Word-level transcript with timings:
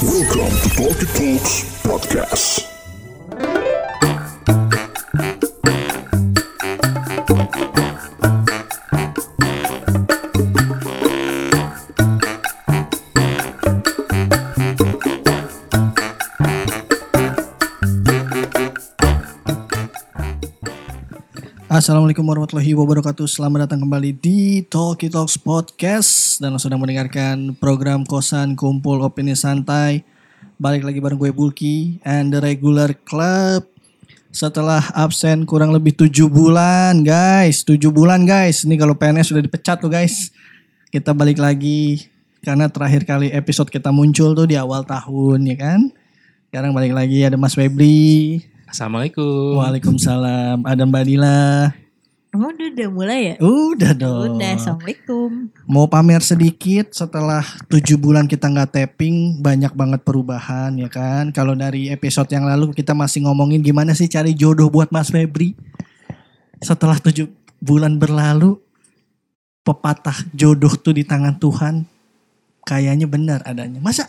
Welcome 0.00 0.48
to 0.64 0.68
Talkie 0.80 1.04
Talks 1.12 1.60
Podcast. 1.84 2.64
Assalamualaikum 21.68 22.24
warahmatullahi 22.24 22.72
wabarakatuh 22.72 23.28
Selamat 23.28 23.68
datang 23.68 23.84
kembali 23.84 24.16
di 24.16 24.39
Talkie 24.64 25.08
Talks 25.08 25.40
Podcast. 25.40 26.40
Dan 26.40 26.56
sedang 26.60 26.80
mendengarkan 26.80 27.56
program 27.56 28.04
Kosan 28.04 28.56
Kumpul 28.56 29.00
Opini 29.00 29.32
Santai. 29.32 30.04
Balik 30.60 30.84
lagi 30.84 31.00
bareng 31.00 31.16
gue 31.16 31.32
Bulky 31.32 31.96
And 32.04 32.28
the 32.28 32.40
Regular 32.44 32.92
Club. 33.04 33.64
Setelah 34.30 34.92
absen 34.92 35.48
kurang 35.48 35.72
lebih 35.72 35.96
7 35.96 36.28
bulan 36.28 37.00
guys. 37.00 37.64
7 37.64 37.80
bulan 37.88 38.28
guys. 38.28 38.68
Ini 38.68 38.76
kalau 38.76 38.92
PNS 38.92 39.32
sudah 39.32 39.42
dipecat 39.42 39.80
tuh 39.80 39.88
guys. 39.88 40.28
Kita 40.92 41.16
balik 41.16 41.40
lagi 41.40 42.08
Karena 42.40 42.72
terakhir 42.72 43.04
kali 43.04 43.28
episode 43.36 43.68
kita 43.68 43.92
muncul 43.92 44.32
tuh 44.32 44.48
di 44.48 44.56
awal 44.56 44.80
tahun 44.88 45.44
ya 45.44 45.56
kan? 45.60 45.92
Sekarang 46.48 46.72
balik 46.72 46.96
lagi 46.96 47.20
ada 47.20 47.36
Mas 47.36 47.52
Febri. 47.52 48.40
Assalamualaikum. 48.64 49.60
Waalaikumsalam. 49.60 50.64
Ada 50.64 50.88
Mbak 50.88 51.04
Dila 51.04 51.68
Emang 52.30 52.54
udah, 52.54 52.68
udah 52.70 52.88
mulai 52.94 53.20
ya? 53.26 53.34
Udah 53.42 53.90
dong. 53.90 54.38
Udah, 54.38 54.54
Assalamualaikum. 54.54 55.50
Mau 55.66 55.90
pamer 55.90 56.22
sedikit 56.22 56.94
setelah 56.94 57.42
tujuh 57.66 57.98
bulan 57.98 58.30
kita 58.30 58.46
nggak 58.46 58.70
tapping 58.70 59.42
banyak 59.42 59.74
banget 59.74 60.06
perubahan 60.06 60.70
ya 60.78 60.86
kan. 60.86 61.34
Kalau 61.34 61.58
dari 61.58 61.90
episode 61.90 62.30
yang 62.30 62.46
lalu 62.46 62.70
kita 62.70 62.94
masih 62.94 63.26
ngomongin 63.26 63.58
gimana 63.66 63.98
sih 63.98 64.06
cari 64.06 64.30
jodoh 64.38 64.70
buat 64.70 64.94
Mas 64.94 65.10
Febri. 65.10 65.58
Setelah 66.62 67.02
tujuh 67.02 67.26
bulan 67.58 67.98
berlalu 67.98 68.62
pepatah 69.66 70.22
jodoh 70.30 70.70
tuh 70.78 70.94
di 70.94 71.02
tangan 71.02 71.34
Tuhan 71.34 71.82
kayaknya 72.62 73.10
benar 73.10 73.42
adanya. 73.42 73.82
Masa 73.82 74.06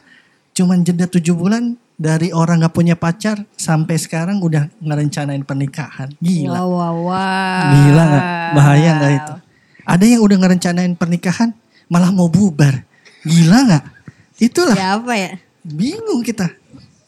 cuman 0.51 0.83
jeda 0.83 1.07
tujuh 1.07 1.33
bulan 1.33 1.75
dari 1.95 2.33
orang 2.33 2.65
nggak 2.65 2.73
punya 2.73 2.95
pacar 2.97 3.45
sampai 3.53 3.93
sekarang 3.95 4.41
udah 4.41 4.67
ngerencanain 4.81 5.45
pernikahan. 5.45 6.09
Gila. 6.17 6.57
Wow, 6.57 6.69
wow, 6.73 6.95
wow. 7.07 7.69
Gila 7.71 8.03
nggak? 8.03 8.25
Bahaya 8.53 8.89
nggak 8.97 9.13
itu? 9.13 9.33
Ada 9.81 10.05
yang 10.07 10.21
udah 10.21 10.37
ngerencanain 10.41 10.93
pernikahan 10.93 11.49
malah 11.87 12.09
mau 12.09 12.25
bubar. 12.25 12.81
Gila 13.21 13.57
nggak? 13.69 13.83
Itulah 14.41 14.73
Ya 14.73 14.97
apa 14.97 15.13
ya? 15.13 15.31
bingung 15.61 16.25
kita. 16.25 16.49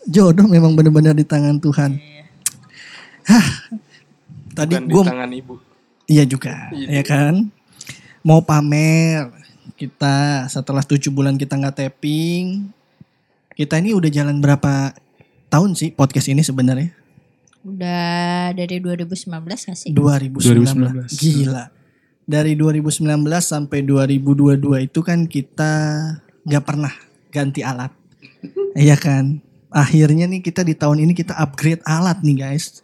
Jodoh 0.06 0.46
memang 0.46 0.78
benar-benar 0.78 1.18
di 1.18 1.26
tangan 1.26 1.58
Tuhan. 1.58 1.98
Hah. 3.26 3.48
Tadi 4.54 4.78
Bukan 4.78 4.86
di 4.86 4.94
gue 4.94 5.04
tangan 5.04 5.32
ibu. 5.34 5.54
iya 6.06 6.24
juga, 6.28 6.70
ya 6.70 7.02
kan? 7.02 7.50
Mau 8.22 8.46
pamer 8.46 9.34
kita 9.74 10.46
setelah 10.46 10.86
tujuh 10.86 11.10
bulan 11.10 11.34
kita 11.34 11.58
nggak 11.58 11.74
tapping. 11.82 12.70
Kita 13.54 13.78
ini 13.78 13.94
udah 13.94 14.10
jalan 14.10 14.42
berapa 14.42 14.98
tahun 15.54 15.78
sih 15.78 15.94
podcast 15.94 16.26
ini 16.34 16.42
sebenarnya? 16.42 16.90
Udah 17.62 18.50
dari 18.58 18.82
2019 18.82 19.30
gak 19.70 19.78
sih? 19.78 19.94
2019. 19.94 21.06
2019. 21.06 21.22
Gila. 21.22 21.66
Dari 22.26 22.58
2019 22.58 23.06
sampai 23.46 23.86
2022 23.86 24.90
itu 24.90 25.00
kan 25.06 25.30
kita 25.30 25.72
nggak 26.50 26.64
pernah 26.66 26.94
ganti 27.30 27.62
alat. 27.62 27.94
Iya 28.74 28.98
kan? 28.98 29.38
Akhirnya 29.70 30.26
nih 30.26 30.42
kita 30.42 30.66
di 30.66 30.74
tahun 30.74 31.06
ini 31.06 31.14
kita 31.14 31.38
upgrade 31.38 31.86
alat 31.86 32.26
nih 32.26 32.42
guys. 32.42 32.82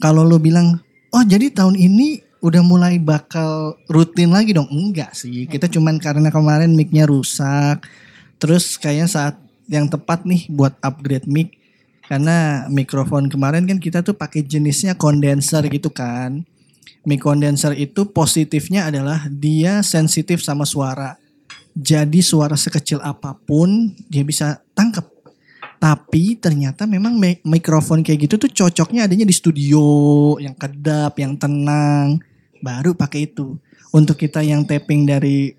Kalau 0.00 0.24
lo 0.24 0.40
bilang, 0.40 0.80
oh 1.12 1.20
jadi 1.20 1.52
tahun 1.52 1.76
ini 1.76 2.24
udah 2.40 2.64
mulai 2.64 2.96
bakal 2.96 3.76
rutin 3.92 4.32
lagi 4.32 4.56
dong? 4.56 4.64
Enggak 4.72 5.12
sih. 5.12 5.44
Kita 5.44 5.68
cuman 5.68 6.00
karena 6.00 6.32
kemarin 6.32 6.72
mic-nya 6.72 7.04
rusak. 7.04 7.84
Terus 8.40 8.80
kayaknya 8.80 9.12
saat 9.12 9.43
yang 9.68 9.88
tepat 9.88 10.28
nih 10.28 10.48
buat 10.52 10.76
upgrade 10.84 11.28
mic 11.28 11.56
karena 12.04 12.68
mikrofon 12.68 13.32
kemarin 13.32 13.64
kan 13.64 13.80
kita 13.80 14.04
tuh 14.04 14.12
pakai 14.12 14.44
jenisnya 14.44 14.92
kondenser 14.92 15.64
gitu 15.72 15.88
kan. 15.88 16.44
Mic 17.04 17.20
condenser 17.20 17.76
itu 17.76 18.08
positifnya 18.08 18.88
adalah 18.88 19.28
dia 19.28 19.80
sensitif 19.84 20.40
sama 20.40 20.64
suara. 20.68 21.16
Jadi 21.74 22.20
suara 22.20 22.56
sekecil 22.56 23.00
apa 23.00 23.36
pun 23.36 23.92
dia 24.08 24.24
bisa 24.24 24.60
tangkap. 24.76 25.08
Tapi 25.80 26.36
ternyata 26.40 26.88
memang 26.88 27.16
mi- 27.20 27.40
mikrofon 27.44 28.00
kayak 28.00 28.28
gitu 28.28 28.48
tuh 28.48 28.50
cocoknya 28.52 29.04
adanya 29.04 29.28
di 29.28 29.36
studio 29.36 29.84
yang 30.40 30.56
kedap, 30.56 31.16
yang 31.20 31.36
tenang. 31.36 32.20
Baru 32.64 32.96
pakai 32.96 33.28
itu. 33.28 33.60
Untuk 33.92 34.16
kita 34.16 34.40
yang 34.40 34.64
tapping 34.64 35.04
dari 35.04 35.52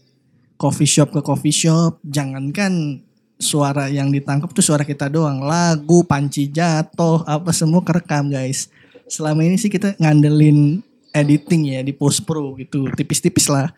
coffee 0.58 0.90
shop 0.90 1.14
ke 1.14 1.22
coffee 1.22 1.54
shop, 1.54 2.02
jangankan 2.02 3.06
suara 3.36 3.92
yang 3.92 4.10
ditangkap 4.12 4.52
tuh 4.52 4.64
suara 4.64 4.88
kita 4.88 5.12
doang. 5.12 5.44
Lagu, 5.44 6.04
panci 6.08 6.48
jatuh, 6.48 7.24
apa 7.28 7.52
semua 7.52 7.84
kerekam 7.84 8.32
guys. 8.32 8.72
Selama 9.06 9.46
ini 9.46 9.60
sih 9.60 9.70
kita 9.70 9.94
ngandelin 10.00 10.82
editing 11.16 11.78
ya 11.78 11.82
di 11.86 11.94
post 11.96 12.26
pro 12.28 12.56
gitu, 12.60 12.90
tipis-tipis 12.96 13.48
lah. 13.48 13.72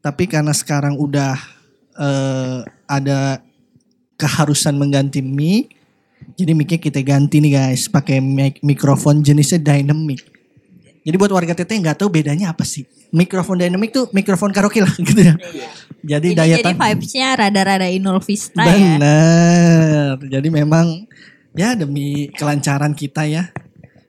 Tapi 0.00 0.24
karena 0.24 0.54
sekarang 0.54 0.96
udah 0.96 1.36
eh, 2.00 2.58
ada 2.88 3.44
keharusan 4.16 4.76
mengganti 4.76 5.20
mic, 5.20 5.72
jadi 6.36 6.52
micnya 6.52 6.78
kita 6.80 7.00
ganti 7.00 7.40
nih 7.40 7.52
guys, 7.56 7.88
pakai 7.88 8.20
mic 8.20 8.60
mikrofon 8.60 9.24
jenisnya 9.24 9.60
dynamic. 9.60 10.24
Jadi 11.00 11.16
buat 11.16 11.32
warga 11.32 11.56
TT 11.56 11.80
nggak 11.80 12.04
tahu 12.04 12.12
bedanya 12.12 12.52
apa 12.52 12.64
sih? 12.64 12.84
Mikrofon 13.10 13.56
dynamic 13.56 13.90
tuh 13.90 14.06
mikrofon 14.12 14.52
karaoke 14.52 14.84
lah 14.84 14.92
gitu 15.08 15.20
ya. 15.20 15.34
Jadi, 16.00 16.32
Jadi, 16.32 16.38
daya 16.38 16.56
jadi 16.56 16.64
tahan 16.64 16.78
vibes-nya 16.80 17.28
rada-rada 17.36 17.88
Inul 17.88 18.20
Vista 18.24 18.64
ya. 18.64 18.72
Bener. 18.72 20.16
Jadi 20.28 20.48
memang 20.48 21.04
ya 21.52 21.76
demi 21.76 22.32
kelancaran 22.32 22.96
kita 22.96 23.28
ya. 23.28 23.52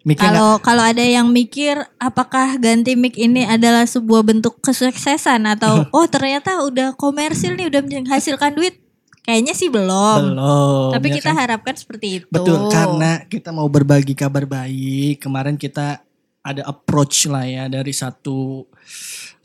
Kalau 0.01 0.57
kalau 0.57 0.81
ada 0.81 1.05
yang 1.05 1.29
mikir 1.29 1.77
apakah 2.01 2.57
ganti 2.57 2.97
mic 2.97 3.13
ini 3.21 3.45
adalah 3.45 3.85
sebuah 3.85 4.25
bentuk 4.25 4.57
kesuksesan 4.57 5.45
atau 5.45 5.85
oh 5.95 6.09
ternyata 6.09 6.65
udah 6.65 6.97
komersil 6.97 7.53
nih 7.53 7.69
udah 7.69 7.81
menghasilkan 7.85 8.57
duit. 8.57 8.81
Kayaknya 9.21 9.53
sih 9.53 9.69
belum. 9.69 10.33
belum. 10.33 10.97
Tapi 10.97 11.07
ya 11.13 11.15
kita 11.21 11.29
kan? 11.29 11.37
harapkan 11.37 11.75
seperti 11.77 12.07
itu. 12.17 12.25
betul 12.33 12.73
karena 12.73 13.21
kita 13.29 13.53
mau 13.53 13.69
berbagi 13.69 14.17
kabar 14.17 14.49
baik. 14.49 15.21
Kemarin 15.21 15.53
kita 15.53 16.01
ada 16.41 16.65
approach 16.65 17.29
lah 17.29 17.45
ya 17.45 17.69
dari 17.69 17.93
satu 17.93 18.65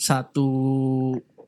satu 0.01 0.49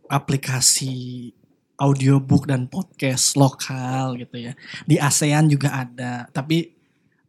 aplikasi 0.09 1.31
audiobook 1.79 2.51
dan 2.51 2.67
podcast 2.67 3.39
lokal 3.39 4.19
gitu 4.19 4.51
ya. 4.51 4.53
Di 4.85 4.99
ASEAN 4.99 5.47
juga 5.47 5.87
ada, 5.87 6.27
tapi 6.35 6.75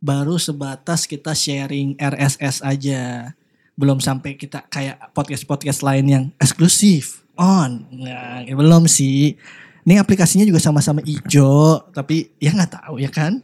baru 0.02 0.42
sebatas 0.42 1.06
kita 1.06 1.38
sharing 1.38 1.96
RSS 2.00 2.66
aja. 2.66 3.32
Belum 3.80 4.02
sampai 4.04 4.36
kita 4.36 4.66
kayak 4.68 5.16
podcast-podcast 5.16 5.80
lain 5.86 6.06
yang 6.10 6.26
eksklusif 6.42 7.24
on. 7.40 7.88
Nah, 7.96 8.44
belum 8.44 8.90
sih. 8.92 9.40
Ini 9.88 9.96
aplikasinya 10.04 10.44
juga 10.44 10.60
sama-sama 10.60 11.00
hijau, 11.06 11.80
tapi 11.96 12.28
ya 12.44 12.52
nggak 12.52 12.74
tahu 12.84 13.00
ya 13.00 13.08
kan. 13.08 13.40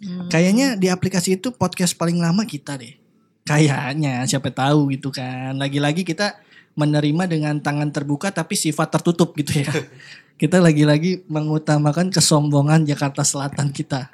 Hmm. 0.00 0.30
Kayaknya 0.30 0.78
di 0.78 0.86
aplikasi 0.86 1.36
itu 1.36 1.50
podcast 1.50 1.98
paling 1.98 2.16
lama 2.22 2.46
kita 2.46 2.78
deh. 2.78 2.94
Kayaknya 3.44 4.22
siapa 4.30 4.54
tahu 4.54 4.94
gitu 4.94 5.10
kan. 5.10 5.58
Lagi-lagi 5.58 6.06
kita 6.06 6.38
menerima 6.80 7.28
dengan 7.28 7.60
tangan 7.60 7.92
terbuka 7.92 8.32
tapi 8.32 8.56
sifat 8.56 8.88
tertutup 8.96 9.36
gitu 9.36 9.60
ya. 9.60 9.68
kita 10.40 10.56
lagi-lagi 10.56 11.28
mengutamakan 11.28 12.08
kesombongan 12.08 12.88
Jakarta 12.88 13.20
Selatan 13.20 13.68
kita. 13.68 14.08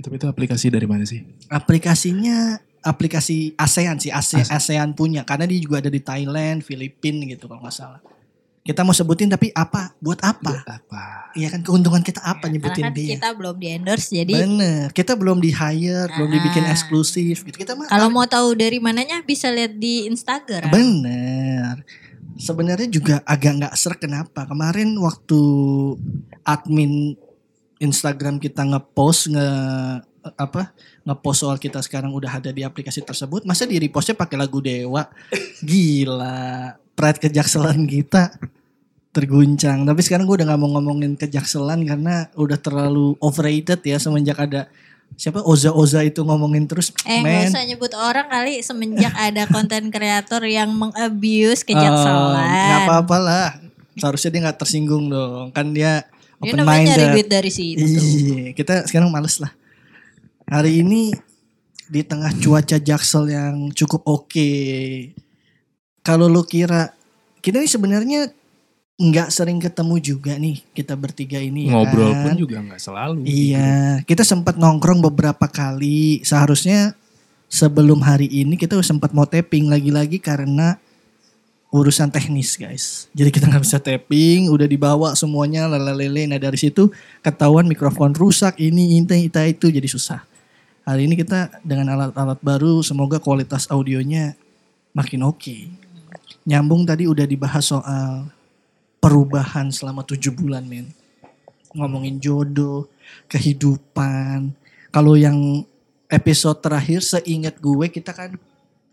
Tapi 0.00 0.14
itu 0.16 0.24
aplikasi 0.28 0.72
dari 0.72 0.88
mana 0.88 1.04
sih? 1.04 1.20
Aplikasinya 1.52 2.56
aplikasi 2.84 3.56
ASEAN 3.56 3.96
sih, 3.96 4.12
ASEAN, 4.12 4.44
ASEAN 4.48 4.88
punya 4.92 5.24
karena 5.24 5.48
dia 5.48 5.60
juga 5.60 5.80
ada 5.80 5.88
di 5.88 6.00
Thailand, 6.00 6.60
Filipina 6.60 7.24
gitu 7.28 7.48
kalau 7.48 7.64
nggak 7.64 7.76
salah. 7.76 8.00
Kita 8.64 8.80
mau 8.80 8.96
sebutin 8.96 9.28
tapi 9.28 9.52
apa? 9.52 9.92
Buat 10.00 10.24
apa? 10.24 10.64
Apa? 10.64 11.28
Iya 11.36 11.52
kan 11.52 11.60
keuntungan 11.60 12.00
kita 12.00 12.24
apa 12.24 12.48
Karena 12.48 12.56
nyebutin 12.56 12.84
kan 12.88 12.96
dia? 12.96 13.08
kita 13.12 13.28
belum 13.36 13.60
di 13.60 13.68
endorse 13.68 14.08
jadi 14.08 14.32
Bener, 14.40 14.86
kita 14.88 15.12
belum 15.12 15.36
di 15.36 15.52
hire, 15.52 16.08
belum 16.08 16.32
dibikin 16.32 16.64
Ah. 16.64 16.72
eksklusif 16.72 17.44
gitu. 17.44 17.52
Kita 17.52 17.76
mah 17.76 17.92
kalau 17.92 18.08
mau 18.08 18.24
tahu 18.24 18.56
dari 18.56 18.80
mananya 18.80 19.20
bisa 19.20 19.52
lihat 19.52 19.76
di 19.76 20.08
Instagram. 20.08 20.72
Bener. 20.72 21.84
Sebenarnya 22.34 22.88
juga 22.88 23.20
agak 23.22 23.52
nggak 23.60 23.74
serak 23.76 24.00
kenapa? 24.00 24.48
Kemarin 24.48 24.96
waktu 24.96 25.40
admin 26.40 27.20
Instagram 27.76 28.40
kita 28.40 28.64
ngepost 28.64 29.28
nge 29.28 29.48
apa 30.24 30.72
ngepost 31.04 31.44
soal 31.44 31.60
kita 31.60 31.84
sekarang 31.84 32.16
udah 32.16 32.40
ada 32.40 32.48
di 32.48 32.64
aplikasi 32.64 33.04
tersebut, 33.04 33.44
masa 33.44 33.68
di 33.68 33.76
repostnya 33.76 34.16
pakai 34.16 34.40
lagu 34.40 34.64
Dewa? 34.64 35.04
Gila, 35.60 36.72
pride 36.94 37.20
kejakselan 37.20 37.86
kita 37.86 38.34
terguncang. 39.14 39.86
Tapi 39.86 40.00
sekarang 40.02 40.26
gue 40.26 40.42
udah 40.42 40.46
gak 40.50 40.60
mau 40.60 40.70
ngomongin 40.74 41.14
kejakselan 41.14 41.86
karena 41.86 42.26
udah 42.34 42.58
terlalu 42.58 43.14
overrated 43.22 43.78
ya 43.86 44.02
semenjak 44.02 44.38
ada 44.42 44.66
siapa 45.14 45.46
Oza 45.46 45.70
Oza 45.70 46.02
itu 46.02 46.26
ngomongin 46.26 46.66
terus. 46.66 46.90
Eh 47.06 47.22
gak 47.22 47.54
usah 47.54 47.62
nyebut 47.62 47.92
orang 47.94 48.26
kali 48.26 48.58
semenjak 48.66 49.14
ada 49.14 49.46
konten 49.46 49.94
kreator 49.94 50.42
yang 50.42 50.74
mengabuse 50.74 51.62
eh, 51.62 51.66
kejakselan. 51.70 52.42
nggak 52.50 52.80
apa-apa 52.90 53.16
lah. 53.22 53.48
Seharusnya 53.94 54.30
dia 54.34 54.40
nggak 54.50 54.58
tersinggung 54.58 55.06
dong. 55.06 55.54
Kan 55.54 55.70
dia 55.70 56.02
Dia 56.42 56.50
open 56.50 56.66
nyari 56.66 56.90
minded. 56.90 57.08
duit 57.14 57.28
dari 57.30 57.50
situ. 57.54 57.78
Iya, 57.78 58.50
kita 58.58 58.90
sekarang 58.90 59.14
males 59.14 59.38
lah. 59.38 59.54
Hari 60.50 60.82
ini 60.82 61.14
di 61.86 62.02
tengah 62.02 62.34
cuaca 62.42 62.76
jaksel 62.82 63.30
yang 63.30 63.70
cukup 63.70 64.02
oke. 64.02 64.50
Kalau 66.04 66.28
lu 66.28 66.44
kira 66.44 66.92
kita 67.40 67.64
ini 67.64 67.68
sebenarnya 67.68 68.20
nggak 68.94 69.28
sering 69.32 69.58
ketemu 69.58 69.96
juga 69.98 70.38
nih 70.38 70.62
kita 70.70 70.94
bertiga 70.94 71.42
ini 71.42 71.66
ya 71.66 71.74
Ngobrol 71.74 72.14
kan? 72.14 72.22
pun 72.22 72.32
juga 72.38 72.56
nggak 72.62 72.80
selalu. 72.80 73.20
Iya, 73.26 74.04
kita 74.06 74.22
sempat 74.22 74.54
nongkrong 74.54 75.02
beberapa 75.02 75.50
kali. 75.50 76.22
Seharusnya 76.22 76.94
sebelum 77.50 77.98
hari 78.04 78.30
ini 78.30 78.54
kita 78.54 78.78
sempat 78.86 79.10
mau 79.10 79.26
tapping 79.26 79.66
lagi-lagi 79.66 80.22
karena 80.22 80.78
urusan 81.74 82.06
teknis 82.06 82.54
guys. 82.54 83.10
Jadi 83.10 83.34
kita 83.34 83.50
nggak 83.50 83.64
bisa 83.66 83.82
tapping, 83.82 84.46
udah 84.46 84.68
dibawa 84.70 85.18
semuanya 85.18 85.66
lalalele. 85.66 86.30
Nah 86.30 86.38
dari 86.38 86.54
situ 86.54 86.86
ketahuan 87.18 87.66
mikrofon 87.66 88.14
rusak, 88.14 88.62
ini 88.62 88.94
ini 89.02 89.26
itu 89.26 89.40
itu 89.42 89.66
jadi 89.74 89.88
susah. 89.90 90.22
Hari 90.86 91.10
ini 91.10 91.18
kita 91.18 91.64
dengan 91.66 91.98
alat-alat 91.98 92.38
baru, 92.38 92.78
semoga 92.86 93.18
kualitas 93.18 93.66
audionya 93.66 94.38
makin 94.94 95.26
oke. 95.26 95.83
Nyambung 96.44 96.84
tadi 96.84 97.08
udah 97.08 97.24
dibahas 97.24 97.64
soal 97.72 98.28
perubahan 99.00 99.72
selama 99.72 100.04
tujuh 100.04 100.32
bulan 100.32 100.64
men 100.64 100.92
ngomongin 101.74 102.22
jodoh, 102.22 102.86
kehidupan. 103.26 104.54
Kalau 104.94 105.18
yang 105.18 105.66
episode 106.06 106.62
terakhir 106.62 107.02
seingat 107.02 107.58
gue 107.58 107.90
kita 107.90 108.14
kan 108.14 108.38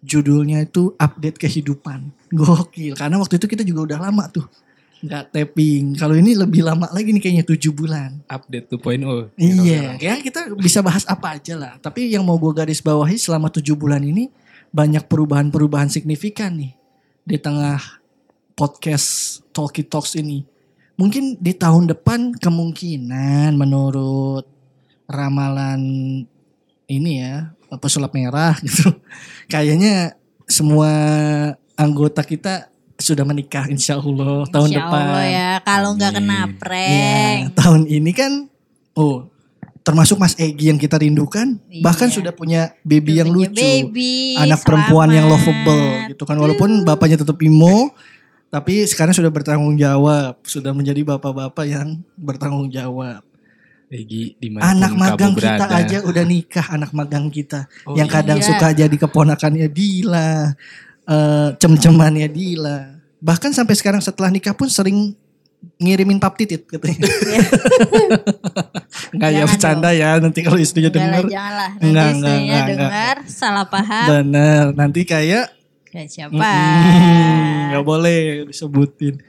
judulnya 0.02 0.66
itu 0.66 0.98
update 0.98 1.38
kehidupan. 1.38 2.10
Gokil. 2.34 2.98
Karena 2.98 3.22
waktu 3.22 3.38
itu 3.38 3.46
kita 3.46 3.62
juga 3.62 3.94
udah 3.94 4.00
lama 4.10 4.26
tuh 4.28 4.50
nggak 5.02 5.34
tapping. 5.34 5.98
Kalau 5.98 6.14
ini 6.14 6.38
lebih 6.38 6.62
lama 6.62 6.86
lagi 6.94 7.10
nih 7.10 7.22
kayaknya 7.22 7.46
tujuh 7.46 7.74
bulan. 7.74 8.22
Update 8.30 8.70
2.0. 8.70 9.34
Iya, 9.34 9.98
ya 9.98 10.14
kita 10.22 10.54
bisa 10.58 10.86
bahas 10.86 11.06
apa 11.10 11.38
aja 11.42 11.58
lah. 11.58 11.74
Tapi 11.82 12.14
yang 12.14 12.22
mau 12.22 12.38
gue 12.38 12.54
garis 12.54 12.82
bawahi 12.82 13.18
selama 13.18 13.50
tujuh 13.50 13.74
bulan 13.74 14.06
ini 14.06 14.30
banyak 14.70 15.06
perubahan-perubahan 15.10 15.90
signifikan 15.90 16.54
nih 16.54 16.81
di 17.22 17.38
tengah 17.38 17.80
podcast 18.58 19.40
Talkie 19.54 19.86
Talks 19.86 20.18
ini. 20.18 20.46
Mungkin 21.00 21.40
di 21.42 21.54
tahun 21.56 21.90
depan 21.90 22.36
kemungkinan 22.38 23.58
menurut 23.58 24.46
ramalan 25.10 25.82
ini 26.86 27.12
ya 27.24 27.50
pesulap 27.80 28.12
merah 28.14 28.54
gitu. 28.66 28.92
Kayaknya 29.48 30.20
semua 30.46 30.92
anggota 31.80 32.22
kita 32.22 32.68
sudah 33.02 33.26
menikah 33.26 33.66
insya 33.66 33.98
Allah 33.98 34.46
tahun 34.52 34.70
Insya 34.70 34.80
depan. 34.86 35.04
Allah 35.10 35.26
ya. 35.26 35.50
Kalau 35.66 35.90
nggak 35.98 36.14
kena 36.22 36.40
prank. 36.60 36.92
Iya, 36.94 37.50
tahun 37.58 37.82
ini 37.90 38.12
kan 38.14 38.32
oh 38.94 39.31
termasuk 39.82 40.16
Mas 40.16 40.34
Egi 40.36 40.70
yang 40.70 40.78
kita 40.78 40.96
rindukan 40.96 41.58
bahkan 41.80 42.06
Iya. 42.06 42.16
sudah 42.18 42.32
punya 42.32 42.62
baby 42.82 43.18
yang 43.18 43.30
Punya 43.30 43.50
lucu. 43.50 43.58
baby, 43.58 44.36
anak 44.36 44.62
perempuan 44.62 45.10
yang 45.10 45.26
selamat. 45.26 45.42
lovable 45.42 45.84
gitu 46.08 46.24
kan 46.24 46.38
walaupun 46.38 46.70
bapaknya 46.82 47.18
tetap 47.18 47.38
imo 47.38 47.90
tapi 48.48 48.84
sekarang 48.84 49.12
sudah 49.12 49.28
bertanggung 49.28 49.74
jawab, 49.74 50.36
sudah 50.44 50.70
menjadi 50.70 51.08
bapak-bapak 51.08 51.66
yang 51.66 51.88
bertanggung 52.14 52.68
jawab. 52.68 53.24
Egi 53.88 54.36
di 54.36 54.48
mana 54.48 54.72
Anak 54.72 54.92
magang 54.94 55.32
kamu 55.32 55.40
kita 55.40 55.56
berada. 55.62 55.76
aja 55.78 55.98
udah 56.02 56.24
nikah, 56.24 56.66
anak 56.70 56.92
magang 56.92 57.28
kita 57.28 57.68
Oh, 57.84 57.96
yang 57.96 58.08
kadang 58.08 58.38
iya. 58.38 58.46
suka 58.46 58.72
jadi 58.72 58.92
keponakannya 58.98 59.68
Dila, 59.68 60.52
eh 61.06 61.50
cem-cemannya 61.56 62.28
Dila. 62.28 62.80
Bahkan 63.18 63.52
sampai 63.52 63.72
sekarang 63.74 64.00
setelah 64.00 64.28
nikah 64.28 64.52
pun 64.52 64.68
sering 64.68 65.16
ngirimin 65.78 66.18
pap 66.18 66.36
titit 66.36 66.64
katanya. 66.66 67.04
Enggak 69.22 69.32
ya 69.38 69.46
bercanda 69.46 69.90
ya 69.94 70.10
nanti 70.18 70.40
kalau 70.42 70.58
istrinya 70.58 70.90
Enggak 70.90 70.98
lah, 70.98 71.14
denger. 71.14 71.26
janganlah. 71.30 71.70
Nanti 71.70 71.86
Enggak, 71.86 72.10
istrinya 72.10 72.60
dengar 72.66 73.16
salah 73.30 73.66
paham. 73.70 74.08
Bener, 74.10 74.64
nanti 74.74 75.02
kayak 75.06 75.46
Kayak 75.92 76.10
siapa? 76.10 76.40
Mm, 76.40 77.84
boleh 77.84 78.48
disebutin. 78.50 79.20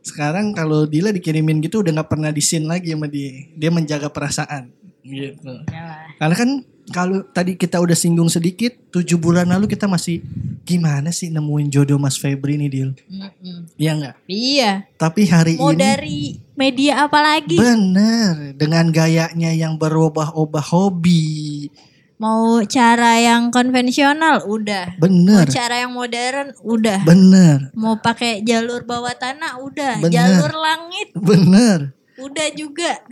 Sekarang 0.00 0.56
kalau 0.56 0.88
Dila 0.88 1.12
dikirimin 1.12 1.60
gitu 1.60 1.84
udah 1.84 1.92
nggak 1.92 2.08
pernah 2.10 2.32
di 2.32 2.40
scene 2.40 2.64
lagi 2.64 2.90
sama 2.90 3.06
dia. 3.06 3.46
Dia 3.54 3.70
menjaga 3.70 4.08
perasaan 4.10 4.72
gitu. 5.04 5.62
Enggak 5.62 5.84
lah. 5.86 6.08
Karena 6.18 6.34
kan 6.34 6.50
kalau 6.94 7.26
tadi 7.26 7.58
kita 7.58 7.82
udah 7.82 7.98
singgung 7.98 8.30
sedikit, 8.30 8.70
tujuh 8.94 9.18
bulan 9.18 9.50
lalu 9.50 9.66
kita 9.66 9.90
masih 9.90 10.22
gimana 10.62 11.10
sih 11.10 11.30
nemuin 11.34 11.66
jodoh 11.70 11.98
Mas 11.98 12.14
Febri 12.14 12.54
nih 12.54 12.70
Dil? 12.70 12.90
Mm-mm. 13.10 13.66
Iya 13.74 13.92
nggak? 13.98 14.14
Iya. 14.30 14.70
Tapi 14.94 15.22
hari 15.26 15.54
Mau 15.58 15.74
ini 15.74 15.78
dari 15.82 16.20
media 16.54 17.06
apa 17.06 17.18
lagi? 17.18 17.58
bener 17.58 18.54
dengan 18.54 18.86
gayanya 18.94 19.50
yang 19.50 19.74
berubah-ubah 19.74 20.64
hobi, 20.70 21.68
Mau 22.16 22.64
cara 22.64 23.20
yang 23.20 23.52
konvensional 23.52 24.48
udah. 24.48 24.96
Mau 24.96 25.04
bener, 25.04 25.44
cara 25.52 25.84
yang 25.84 25.92
modern 25.92 26.56
udah. 26.64 27.04
bener, 27.04 27.68
Mau 27.76 28.00
pakai 28.00 28.40
jalur 28.40 28.88
bawah 28.88 29.12
tanah 29.12 29.60
udah. 29.60 30.00
Bener. 30.00 30.16
Jalur 30.16 30.52
langit 30.56 31.12
bener. 31.12 31.78
udah 32.16 32.48
juga. 32.56 33.04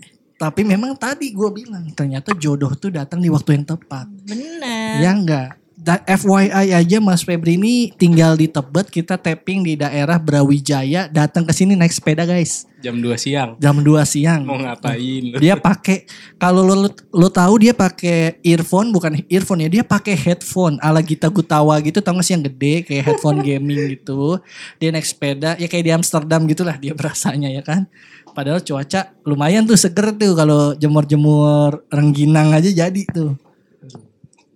Tapi 0.44 0.61
memang 0.61 0.93
tadi 1.00 1.32
gue 1.32 1.49
bilang 1.49 1.88
ternyata 1.96 2.37
jodoh 2.37 2.76
tuh 2.76 2.93
datang 2.93 3.25
di 3.25 3.32
waktu 3.32 3.56
yang 3.56 3.64
tepat. 3.64 4.05
Bener. 4.29 5.00
Ya 5.00 5.11
enggak. 5.17 5.63
FYI 5.85 6.73
aja 6.73 6.97
Mas 6.97 7.21
Febri 7.21 7.61
ini 7.61 7.93
tinggal 8.01 8.41
di 8.41 8.49
Tebet, 8.49 8.89
kita 8.89 9.21
tapping 9.21 9.61
di 9.69 9.77
daerah 9.77 10.17
Brawijaya, 10.17 11.13
datang 11.13 11.45
ke 11.45 11.53
sini 11.53 11.77
naik 11.77 11.93
sepeda 11.93 12.25
guys. 12.25 12.65
Jam 12.81 12.97
2 13.01 13.17
siang. 13.21 13.51
Jam 13.61 13.77
2 13.85 14.01
siang. 14.09 14.49
Mau 14.49 14.57
ngapain? 14.57 15.37
Dia 15.37 15.61
pakai 15.61 16.09
kalau 16.41 16.65
lo, 16.65 16.89
lo 16.89 16.91
lo 17.13 17.29
tahu 17.29 17.69
dia 17.69 17.77
pakai 17.77 18.41
earphone 18.41 18.97
bukan 18.97 19.25
earphone 19.29 19.69
ya, 19.69 19.81
dia 19.81 19.85
pakai 19.85 20.17
headphone 20.17 20.81
ala 20.81 21.05
Gita 21.05 21.29
Gutawa 21.29 21.77
gitu, 21.85 22.01
tau 22.01 22.17
gak 22.17 22.25
sih 22.25 22.33
yang 22.33 22.45
gede 22.49 22.85
kayak 22.89 23.05
headphone 23.05 23.45
gaming 23.47 24.01
gitu. 24.01 24.41
Dia 24.81 24.89
naik 24.89 25.05
sepeda 25.05 25.57
ya 25.61 25.69
kayak 25.69 25.85
di 25.85 25.93
Amsterdam 25.93 26.49
gitulah 26.49 26.81
dia 26.81 26.97
berasanya 26.97 27.53
ya 27.53 27.61
kan. 27.61 27.85
Padahal 28.33 28.65
cuaca 28.65 29.13
lumayan 29.29 29.69
tuh 29.69 29.77
seger 29.77 30.17
tuh 30.17 30.33
kalau 30.33 30.73
jemur-jemur 30.75 31.85
rengginang 31.93 32.57
aja 32.57 32.73
jadi 32.73 33.03
tuh. 33.13 33.37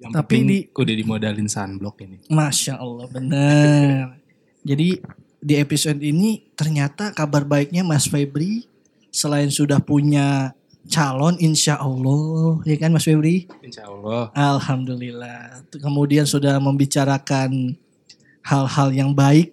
Yang 0.09 0.17
Tapi 0.17 0.37
di- 0.43 0.67
udah 0.71 0.95
dimodalin 0.97 1.47
sunblock 1.47 1.97
ini. 2.01 2.17
Masya 2.27 2.75
Allah 2.77 3.07
bener. 3.07 4.17
Jadi 4.63 5.01
di 5.39 5.55
episode 5.55 5.99
ini 5.99 6.43
ternyata 6.53 7.11
kabar 7.11 7.45
baiknya 7.45 7.81
Mas 7.81 8.05
Febri 8.05 8.67
selain 9.09 9.49
sudah 9.49 9.79
punya 9.79 10.53
calon 10.85 11.37
insya 11.39 11.77
Allah 11.77 12.59
ya 12.65 12.77
kan 12.77 12.91
Mas 12.91 13.05
Febri 13.05 13.45
Insya 13.61 13.85
Allah. 13.85 14.33
Alhamdulillah 14.33 15.63
kemudian 15.73 16.25
sudah 16.25 16.57
membicarakan 16.57 17.77
hal-hal 18.41 18.89
yang 18.91 19.11
baik 19.13 19.53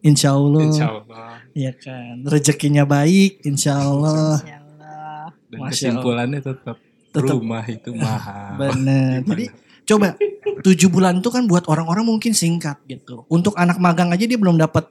insya 0.00 0.32
Allah 0.32 0.62
Insya 0.62 0.86
Allah. 0.94 1.28
ya 1.52 1.72
kan 1.72 2.20
rezekinya 2.22 2.84
baik 2.84 3.40
insya 3.42 3.76
Allah 3.76 4.40
Ya 4.40 4.58
Allah. 4.58 5.32
Dan 5.48 5.58
Masya 5.58 5.72
kesimpulannya 5.88 6.40
tetap, 6.42 6.76
Tetap. 7.08 7.32
rumah 7.34 7.64
itu 7.64 7.90
mahal. 7.90 8.52
Bener. 8.58 9.24
Jadi 9.24 9.44
coba 9.88 10.12
tujuh 10.60 10.92
bulan 10.92 11.18
itu 11.18 11.32
kan 11.32 11.48
buat 11.48 11.64
orang-orang 11.64 12.04
mungkin 12.04 12.36
singkat 12.36 12.76
gitu. 12.84 13.24
Untuk 13.26 13.56
anak 13.56 13.80
magang 13.80 14.12
aja 14.12 14.28
dia 14.28 14.36
belum 14.36 14.60
dapat 14.60 14.84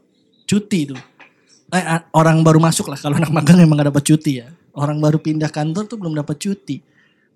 cuti 0.43 0.89
tuh. 0.89 1.01
Eh, 1.69 1.83
orang 2.15 2.41
baru 2.41 2.57
masuk 2.57 2.89
lah 2.89 2.97
kalau 2.97 3.19
anak 3.19 3.29
magang 3.29 3.61
emang 3.61 3.77
gak 3.77 3.93
dapat 3.93 4.03
cuti 4.03 4.31
ya. 4.41 4.47
Orang 4.73 4.97
baru 4.97 5.19
pindah 5.19 5.51
kantor 5.51 5.85
tuh 5.85 5.97
belum 5.99 6.15
dapat 6.15 6.39
cuti. 6.39 6.79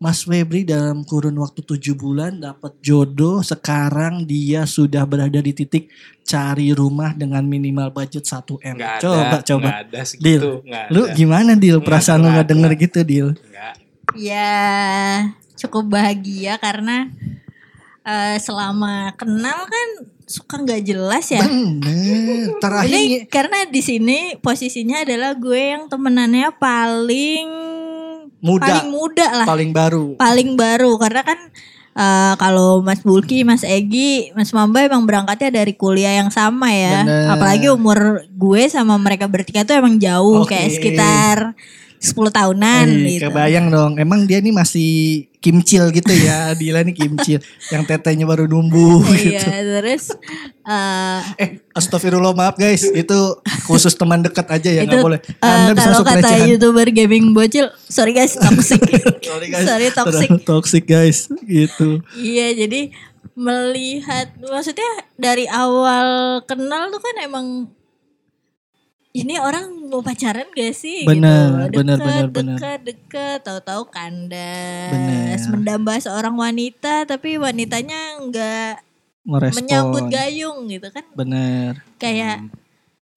Mas 0.01 0.25
Febri 0.25 0.65
dalam 0.65 1.05
kurun 1.05 1.37
waktu 1.37 1.61
tujuh 1.61 1.93
bulan 1.93 2.41
dapat 2.41 2.73
jodoh. 2.81 3.45
Sekarang 3.45 4.25
dia 4.25 4.65
sudah 4.65 5.05
berada 5.05 5.37
di 5.37 5.53
titik 5.53 5.93
cari 6.25 6.73
rumah 6.73 7.13
dengan 7.13 7.45
minimal 7.45 7.93
budget 7.93 8.25
1 8.25 8.41
m. 8.65 8.75
Nggak 8.81 8.93
ada, 8.97 9.01
Coba 9.03 9.37
coba. 9.45 9.61
nggak 9.69 9.79
ada 9.85 9.99
segitu. 10.01 10.25
Deal. 10.25 10.45
nggak 10.65 10.85
Lu 10.89 11.01
ada. 11.05 11.13
gimana 11.13 11.51
Dil? 11.53 11.77
Perasaan 11.85 12.17
lu 12.17 12.25
Nggak 12.25 12.33
gak 12.33 12.41
ada. 12.41 12.51
denger 12.55 12.71
gitu 12.81 12.99
Dil? 13.05 13.27
Nggak. 13.37 13.73
Ya 14.17 14.51
cukup 15.53 15.85
bahagia 15.93 16.57
karena 16.57 17.05
eh, 18.01 18.37
selama 18.41 19.13
kenal 19.17 19.65
kan 19.69 19.89
suka 20.25 20.63
nggak 20.63 20.81
jelas 20.87 21.25
ya. 21.29 21.43
Bener. 21.43 22.55
Terakhir 22.63 22.87
Ini 22.87 23.01
karena 23.27 23.67
di 23.67 23.81
sini 23.83 24.19
posisinya 24.39 25.03
adalah 25.03 25.35
gue 25.35 25.61
yang 25.75 25.91
temenannya 25.91 26.55
paling 26.55 27.47
muda. 28.41 28.63
paling 28.63 28.87
muda 28.89 29.27
lah, 29.43 29.45
paling 29.45 29.71
baru. 29.75 30.05
paling 30.17 30.49
baru 30.57 30.91
karena 30.97 31.21
kan 31.21 31.39
eh, 31.93 32.33
kalau 32.39 32.79
Mas 32.81 33.03
Bulki, 33.03 33.43
Mas 33.43 33.61
Egi, 33.67 34.31
Mas 34.33 34.55
Mamba 34.55 34.87
emang 34.87 35.03
berangkatnya 35.03 35.51
dari 35.51 35.75
kuliah 35.75 36.15
yang 36.15 36.31
sama 36.31 36.71
ya. 36.71 37.03
Bener. 37.03 37.27
Apalagi 37.37 37.67
umur 37.69 38.25
gue 38.31 38.63
sama 38.71 38.95
mereka 38.97 39.27
bertiga 39.27 39.67
tuh 39.67 39.77
emang 39.77 39.99
jauh 39.99 40.47
Oke. 40.47 40.55
kayak 40.55 40.71
sekitar 40.73 41.37
10 42.01 42.17
tahunan 42.27 42.85
Eh, 42.89 43.21
gitu. 43.21 43.29
Kebayang 43.29 43.69
dong. 43.69 43.93
Emang 43.95 44.25
dia 44.25 44.37
nih 44.37 44.49
masih 44.49 44.89
kimcil 45.37 45.89
gitu 45.89 46.09
ya. 46.11 46.49
Dila 46.59 46.81
nih 46.81 46.91
kimcil. 46.91 47.37
Yang 47.69 47.83
tetenya 47.87 48.25
baru 48.25 48.45
numbuh 48.45 49.05
gitu. 49.11 49.37
Iya, 49.37 49.61
terus 49.77 50.09
eh, 50.63 51.19
Eh, 51.37 51.49
astagfirullah 51.71 52.33
maaf 52.33 52.55
guys. 52.55 52.81
Itu 52.83 53.37
khusus 53.63 53.93
teman 53.93 54.19
dekat 54.19 54.49
aja 54.49 54.69
ya. 54.71 54.81
itu 54.81 54.89
nggak 54.91 55.05
boleh. 55.05 55.19
eh, 55.21 55.45
Anda 55.45 55.71
bisa 55.71 55.87
kalau 55.87 56.01
kata 56.01 56.13
pelecehan. 56.17 56.47
youtuber 56.49 56.87
gaming 56.89 57.25
bocil, 57.31 57.69
sorry 57.83 58.11
guys 58.11 58.33
toxic. 58.33 58.81
Sorry 59.21 59.47
guys. 59.47 59.63
sorry 59.63 59.87
toxic. 59.89 60.29
Toxic 60.41 60.83
guys. 60.83 61.29
Gitu. 61.41 62.01
Iya, 62.13 62.57
jadi 62.57 62.89
melihat 63.31 64.33
maksudnya 64.37 64.89
dari 65.15 65.47
awal 65.47 66.07
kenal 66.43 66.89
tuh 66.89 66.99
kan 66.99 67.15
emang 67.21 67.45
ini 69.11 69.35
orang 69.43 69.91
mau 69.91 69.99
pacaran 69.99 70.47
gak 70.55 70.71
sih 70.71 71.03
Bener, 71.03 71.67
gitu. 71.67 71.83
bener, 71.83 71.97
Deket, 71.99 72.07
bener, 72.07 72.25
bener. 72.31 72.57
Deket, 72.57 72.79
deket, 72.87 73.39
tahu-tahu 73.43 73.83
kandas. 73.91 74.91
Bener. 74.95 75.35
Mendambah 75.51 75.97
seorang 75.99 76.35
wanita 76.39 77.03
tapi 77.03 77.35
wanitanya 77.35 78.23
nggak 78.23 78.73
Merespon. 79.27 79.57
menyambut 79.59 80.03
gayung 80.07 80.71
gitu 80.71 80.87
kan. 80.95 81.03
Bener. 81.11 81.83
Kayak 81.99 82.47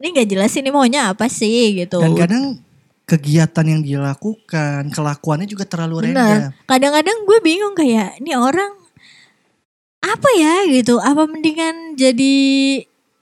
ini 0.02 0.06
nggak 0.10 0.28
jelas 0.34 0.52
ini 0.58 0.70
maunya 0.74 1.14
apa 1.14 1.30
sih 1.30 1.78
gitu. 1.78 2.02
Dan 2.02 2.18
kadang 2.18 2.44
kegiatan 3.06 3.66
yang 3.68 3.80
dilakukan, 3.86 4.90
kelakuannya 4.90 5.46
juga 5.46 5.62
terlalu 5.68 6.10
Benar. 6.10 6.10
rendah. 6.10 6.38
Kadang-kadang 6.66 7.22
gue 7.22 7.38
bingung 7.38 7.74
kayak 7.78 8.18
ini 8.18 8.34
orang 8.34 8.74
apa 10.02 10.28
ya 10.34 10.66
gitu. 10.74 10.98
Apa 10.98 11.30
mendingan 11.30 11.94
jadi 11.94 12.34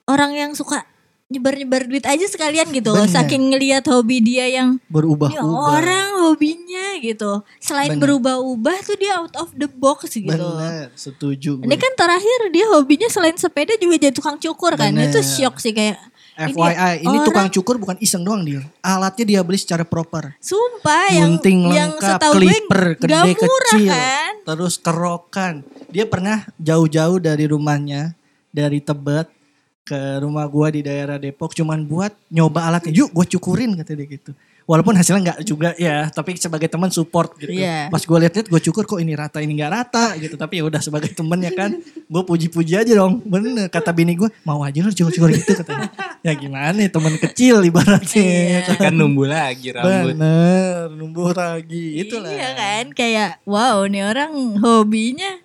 orang 0.09 0.33
yang 0.33 0.53
suka 0.57 0.89
nyebar-nyebar 1.33 1.89
duit 1.89 2.05
aja 2.05 2.27
sekalian 2.29 2.69
gitu. 2.69 2.93
Saking 3.09 3.51
ngelihat 3.51 3.89
hobi 3.89 4.21
dia 4.21 4.47
yang 4.47 4.77
ini 4.77 4.87
Berubah-ubah. 4.87 5.73
orang 5.73 6.09
hobinya 6.23 7.01
gitu. 7.01 7.41
Selain 7.59 7.97
berubah-ubah 7.97 8.77
tuh 8.85 8.97
dia 8.97 9.19
out 9.19 9.33
of 9.41 9.49
the 9.57 9.67
box 9.67 10.13
gitu. 10.13 10.29
Bener, 10.29 10.93
setuju. 10.95 11.57
gue. 11.57 11.65
Ini 11.65 11.75
kan 11.75 11.93
terakhir 11.97 12.41
dia 12.53 12.69
hobinya 12.69 13.09
selain 13.09 13.35
sepeda 13.35 13.73
juga 13.75 13.97
jadi 13.99 14.13
tukang 14.13 14.37
cukur 14.37 14.77
kan. 14.77 14.93
Benar. 14.93 15.09
Itu 15.09 15.25
shock 15.25 15.59
sih 15.59 15.73
kayak 15.73 15.97
ini 16.33 16.57
FYI, 16.57 17.05
ini, 17.05 17.13
orang- 17.13 17.27
tukang 17.29 17.49
cukur 17.53 17.77
bukan 17.77 17.97
iseng 18.01 18.25
doang 18.25 18.41
dia. 18.41 18.65
Alatnya 18.81 19.25
dia 19.29 19.41
beli 19.45 19.61
secara 19.61 19.85
proper. 19.85 20.33
Sumpah 20.41 21.13
yang 21.13 21.37
Gunting 21.37 21.61
yang 21.69 21.93
lengkap, 21.93 22.09
setahu 22.17 22.33
gue 22.33 22.41
clipper, 22.41 22.83
gede 22.97 23.13
murah 23.13 23.37
kecil. 23.69 23.91
kan. 23.93 24.33
Terus 24.43 24.75
kerokan. 24.81 25.55
Dia 25.93 26.05
pernah 26.09 26.49
jauh-jauh 26.57 27.21
dari 27.21 27.45
rumahnya, 27.45 28.17
dari 28.49 28.81
Tebet 28.81 29.29
ke 29.83 30.23
rumah 30.23 30.47
gua 30.47 30.71
di 30.71 30.81
daerah 30.81 31.19
Depok 31.19 31.53
cuman 31.55 31.83
buat 31.83 32.15
nyoba 32.31 32.71
alatnya. 32.71 32.95
Yuk 32.95 33.11
gue 33.11 33.27
cukurin 33.39 33.75
kata 33.75 33.99
dia 33.99 34.07
gitu. 34.07 34.33
Walaupun 34.63 34.95
hasilnya 34.95 35.23
nggak 35.27 35.41
juga 35.43 35.75
ya, 35.75 36.07
tapi 36.15 36.39
sebagai 36.39 36.71
teman 36.71 36.87
support 36.95 37.35
gitu. 37.35 37.51
Iya. 37.51 37.91
Pas 37.91 37.99
gue 37.99 38.15
lihat-lihat 38.15 38.47
gue 38.47 38.61
cukur 38.71 38.87
kok 38.87 39.03
ini 39.03 39.19
rata 39.19 39.43
ini 39.43 39.59
nggak 39.59 39.73
rata 39.75 40.15
gitu. 40.23 40.39
Tapi 40.39 40.63
ya 40.63 40.65
udah 40.71 40.79
sebagai 40.79 41.11
temen 41.11 41.35
ya 41.43 41.51
kan, 41.51 41.83
gue 41.83 42.23
puji-puji 42.23 42.79
aja 42.79 42.93
dong. 42.95 43.19
Bener 43.27 43.67
kata 43.67 43.91
bini 43.91 44.15
gue 44.15 44.31
mau 44.47 44.63
aja 44.63 44.87
lo 44.87 44.95
cukur-cukur 44.95 45.35
gitu 45.35 45.59
katanya. 45.59 45.91
ya 46.23 46.33
gimana 46.39 46.79
ya 46.79 46.91
temen 46.95 47.19
kecil 47.19 47.59
ibaratnya. 47.67 48.63
Iya. 48.63 48.79
kan 48.79 48.95
numbuh 48.95 49.27
lagi 49.27 49.75
rambut. 49.75 50.15
Bener, 50.15 50.95
numbuh 50.95 51.35
lagi. 51.35 52.07
Itulah. 52.07 52.31
Iya 52.31 52.51
kan, 52.55 52.85
kayak 52.95 53.43
wow 53.43 53.83
nih 53.91 54.07
orang 54.07 54.63
hobinya 54.63 55.42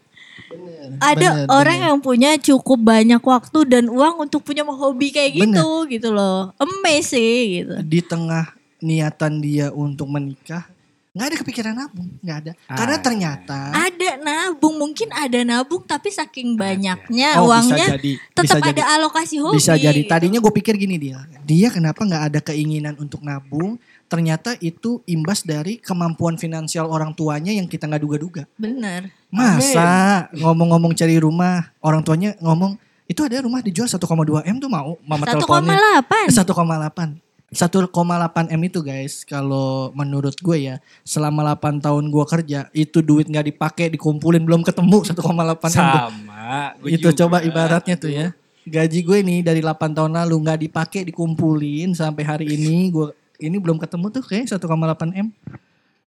ada 0.97 1.27
bener, 1.43 1.47
orang 1.51 1.77
bener. 1.77 1.87
yang 1.91 1.97
punya 1.99 2.31
cukup 2.39 2.79
banyak 2.79 3.21
waktu 3.21 3.59
dan 3.67 3.85
uang 3.91 4.29
untuk 4.29 4.41
punya 4.41 4.63
hobi 4.63 5.11
kayak 5.11 5.35
gitu 5.35 5.85
gitu 5.91 6.09
loh. 6.11 6.55
Amazing 6.57 7.45
gitu. 7.63 7.75
Di 7.83 7.99
tengah 8.01 8.55
niatan 8.77 9.41
dia 9.41 9.73
untuk 9.73 10.07
menikah, 10.07 10.69
nggak 11.17 11.27
ada 11.33 11.37
kepikiran 11.41 11.73
nabung, 11.73 12.09
nggak 12.21 12.37
ada. 12.45 12.51
Karena 12.69 12.97
Ada. 12.97 13.03
ternyata 13.03 13.59
Ada 13.73 14.09
nabung, 14.21 14.75
mungkin 14.77 15.09
ada 15.09 15.39
nabung 15.41 15.81
tapi 15.81 16.13
saking 16.13 16.53
banyaknya 16.53 17.41
Oh, 17.41 17.49
uangnya 17.49 17.97
jadi, 17.97 18.11
tetap 18.37 18.61
ada 18.61 18.69
jadi. 18.69 18.81
alokasi 18.85 19.35
hobi. 19.41 19.57
bisa 19.57 19.73
jadi. 19.73 20.05
gitu. 20.05 20.09
Tadinya 20.13 20.37
gue 20.37 20.53
pikir 20.61 20.77
gini 20.77 21.01
dia, 21.01 21.25
dia 21.41 21.67
kenapa 21.73 22.05
nggak 22.05 22.23
ada 22.33 22.39
keinginan 22.39 22.93
untuk 23.01 23.25
nabung? 23.25 23.81
Ternyata 24.07 24.55
itu 24.63 25.03
imbas 25.03 25.43
dari 25.43 25.83
kemampuan 25.83 26.39
finansial 26.39 26.87
orang 26.87 27.11
tuanya 27.11 27.51
yang 27.51 27.67
kita 27.67 27.91
nggak 27.91 28.03
duga-duga. 28.03 28.43
Bener. 28.55 29.11
Masa 29.27 30.31
ngomong-ngomong 30.31 30.95
cari 30.95 31.19
rumah, 31.19 31.75
orang 31.83 31.99
tuanya 32.07 32.31
ngomong 32.39 32.79
itu 33.07 33.23
ada 33.23 33.43
rumah 33.43 33.59
dijual 33.59 33.87
1,2 33.87 33.99
m 34.47 34.55
tuh 34.59 34.71
mau 34.71 34.95
mama 35.03 35.23
teleponin. 35.27 35.75
1,8. 35.75 36.31
1,8. 36.31 37.23
1,8 37.47 38.51
M 38.51 38.61
itu 38.67 38.83
guys, 38.83 39.23
kalau 39.23 39.95
menurut 39.95 40.35
gue 40.35 40.67
ya, 40.67 40.83
selama 41.07 41.55
8 41.55 41.79
tahun 41.79 42.11
gue 42.11 42.25
kerja, 42.27 42.67
itu 42.75 42.99
duit 42.99 43.23
nggak 43.31 43.55
dipakai, 43.55 43.87
dikumpulin 43.95 44.43
belum 44.43 44.67
ketemu 44.67 45.07
1,8 45.07 45.15
M. 45.15 45.71
Sama. 45.71 46.75
Itu 46.83 47.15
juga. 47.15 47.19
coba 47.23 47.37
ibaratnya 47.47 47.95
tuh 47.95 48.11
ya. 48.11 48.35
Gaji 48.67 48.99
gue 48.99 49.17
nih 49.23 49.39
dari 49.47 49.63
8 49.63 49.95
tahun 49.95 50.11
lalu 50.11 50.35
nggak 50.43 50.59
dipakai, 50.67 51.07
dikumpulin 51.07 51.95
sampai 51.95 52.23
hari 52.27 52.45
ini 52.51 52.91
gue 52.91 53.15
ini 53.37 53.57
belum 53.57 53.77
ketemu 53.77 54.05
tuh 54.09 54.23
kayak 54.25 54.49
1,8 54.53 55.13
M. 55.13 55.29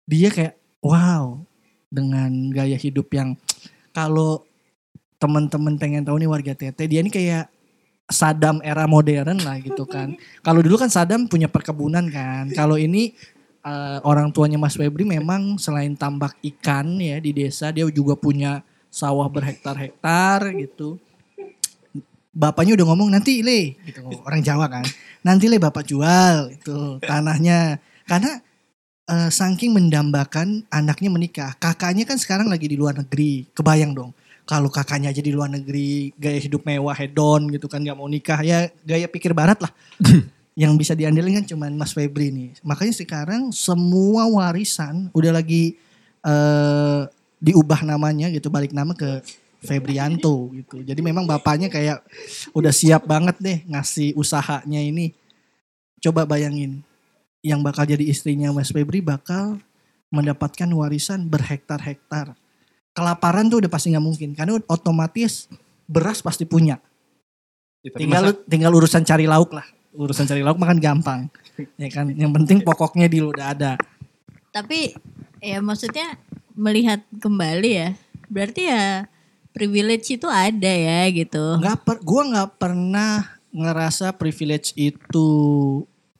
Dia 0.06 0.28
kayak 0.30 0.54
wow 0.82 1.38
dengan 1.90 2.30
gaya 2.54 2.78
hidup 2.78 3.10
yang 3.14 3.34
kalau 3.90 4.46
teman-teman 5.20 5.76
pengen 5.76 6.02
tahu 6.06 6.16
nih 6.16 6.30
warga 6.30 6.54
Tete, 6.56 6.88
dia 6.88 7.04
ini 7.04 7.12
kayak 7.12 7.50
Sadam 8.10 8.58
era 8.66 8.90
modern 8.90 9.38
lah 9.38 9.62
gitu 9.62 9.87
kan. 9.87 10.18
Kalau 10.46 10.58
dulu 10.66 10.75
kan 10.75 10.90
Sadam 10.90 11.30
punya 11.30 11.46
perkebunan 11.46 12.10
kan. 12.10 12.50
Kalau 12.50 12.75
ini 12.75 13.14
eh, 13.62 13.99
orang 14.02 14.34
tuanya 14.34 14.58
Mas 14.58 14.75
Febri 14.75 15.06
memang 15.06 15.62
selain 15.62 15.94
tambak 15.94 16.34
ikan 16.42 16.99
ya 16.99 17.22
di 17.22 17.30
desa 17.30 17.70
dia 17.70 17.87
juga 17.87 18.18
punya 18.18 18.66
sawah 18.90 19.30
berhektar-hektar 19.30 20.50
gitu. 20.58 20.99
Bapaknya 22.30 22.78
udah 22.78 22.87
ngomong 22.94 23.10
nanti 23.10 23.42
le 23.42 23.75
gitu 23.82 24.06
orang 24.26 24.42
Jawa 24.42 24.70
kan. 24.70 24.87
Nanti 25.26 25.50
le 25.50 25.58
bapak 25.58 25.82
jual 25.82 26.54
itu 26.54 27.02
tanahnya. 27.02 27.82
Karena 28.06 28.38
eh, 29.10 29.30
saking 29.30 29.75
mendambakan 29.75 30.64
anaknya 30.70 31.10
menikah. 31.10 31.50
Kakaknya 31.58 32.06
kan 32.06 32.16
sekarang 32.16 32.46
lagi 32.46 32.70
di 32.70 32.78
luar 32.78 32.94
negeri. 32.94 33.50
Kebayang 33.50 33.92
dong. 33.92 34.10
Kalau 34.50 34.66
kakaknya 34.66 35.14
aja 35.14 35.22
di 35.22 35.30
luar 35.30 35.46
negeri, 35.46 36.10
gaya 36.18 36.42
hidup 36.42 36.66
mewah, 36.66 36.96
hedon 36.99 37.54
gitu 37.54 37.70
kan, 37.70 37.87
nggak 37.87 37.94
mau 37.94 38.10
nikah, 38.10 38.42
ya 38.42 38.66
gaya 38.82 39.06
pikir 39.06 39.30
barat 39.30 39.62
lah. 39.62 39.70
yang 40.58 40.75
bisa 40.75 40.99
diandelin 40.99 41.38
kan 41.38 41.46
cuman 41.54 41.70
Mas 41.78 41.94
Febri 41.94 42.34
nih. 42.34 42.58
Makanya 42.66 42.94
sekarang 42.99 43.54
semua 43.54 44.26
warisan 44.26 45.06
udah 45.14 45.38
lagi 45.38 45.78
eh 46.26 47.00
diubah 47.40 47.87
namanya 47.87 48.28
gitu, 48.28 48.50
balik 48.50 48.75
nama 48.75 48.92
ke 48.92 49.22
Febrianto 49.60 50.48
gitu. 50.56 50.80
Jadi 50.80 51.00
memang 51.04 51.28
bapaknya 51.28 51.68
kayak 51.68 52.00
udah 52.56 52.72
siap 52.72 53.04
banget 53.04 53.36
deh 53.38 53.58
ngasih 53.68 54.16
usahanya 54.16 54.80
ini. 54.80 55.12
Coba 56.00 56.24
bayangin, 56.24 56.80
yang 57.44 57.60
bakal 57.60 57.84
jadi 57.84 58.00
istrinya 58.08 58.48
Mas 58.56 58.72
Febri 58.72 59.04
bakal 59.04 59.60
mendapatkan 60.08 60.68
warisan 60.72 61.28
berhektar-hektar. 61.28 62.32
Kelaparan 62.96 63.46
tuh 63.52 63.60
udah 63.60 63.70
pasti 63.70 63.92
nggak 63.92 64.02
mungkin 64.04 64.32
karena 64.32 64.56
otomatis 64.64 65.46
beras 65.84 66.24
pasti 66.24 66.48
punya. 66.48 66.80
Ya, 67.84 67.92
Tinggal 67.96 68.22
masa- 68.32 68.40
tinggal 68.48 68.72
urusan 68.76 69.04
cari 69.04 69.28
lauk 69.28 69.52
lah. 69.52 69.64
Urusan 69.92 70.24
cari 70.24 70.40
lauk 70.40 70.56
makan 70.56 70.80
gampang. 70.80 71.20
Ya 71.76 71.88
kan, 71.92 72.08
yang 72.16 72.32
penting 72.32 72.64
pokoknya 72.64 73.12
di 73.12 73.20
lu 73.20 73.32
udah 73.32 73.52
ada. 73.52 73.72
Tapi 74.52 74.96
ya 75.44 75.60
maksudnya 75.60 76.16
melihat 76.56 77.04
kembali 77.20 77.70
ya. 77.70 77.88
Berarti 78.32 78.62
ya 78.68 79.04
privilege 79.50 80.14
itu 80.14 80.26
ada 80.30 80.71
ya 80.71 81.07
gitu. 81.11 81.59
Nggak 81.59 81.76
per, 81.83 81.97
gua 82.02 82.23
nggak 82.26 82.50
pernah 82.59 83.12
ngerasa 83.50 84.14
privilege 84.14 84.71
itu 84.78 85.28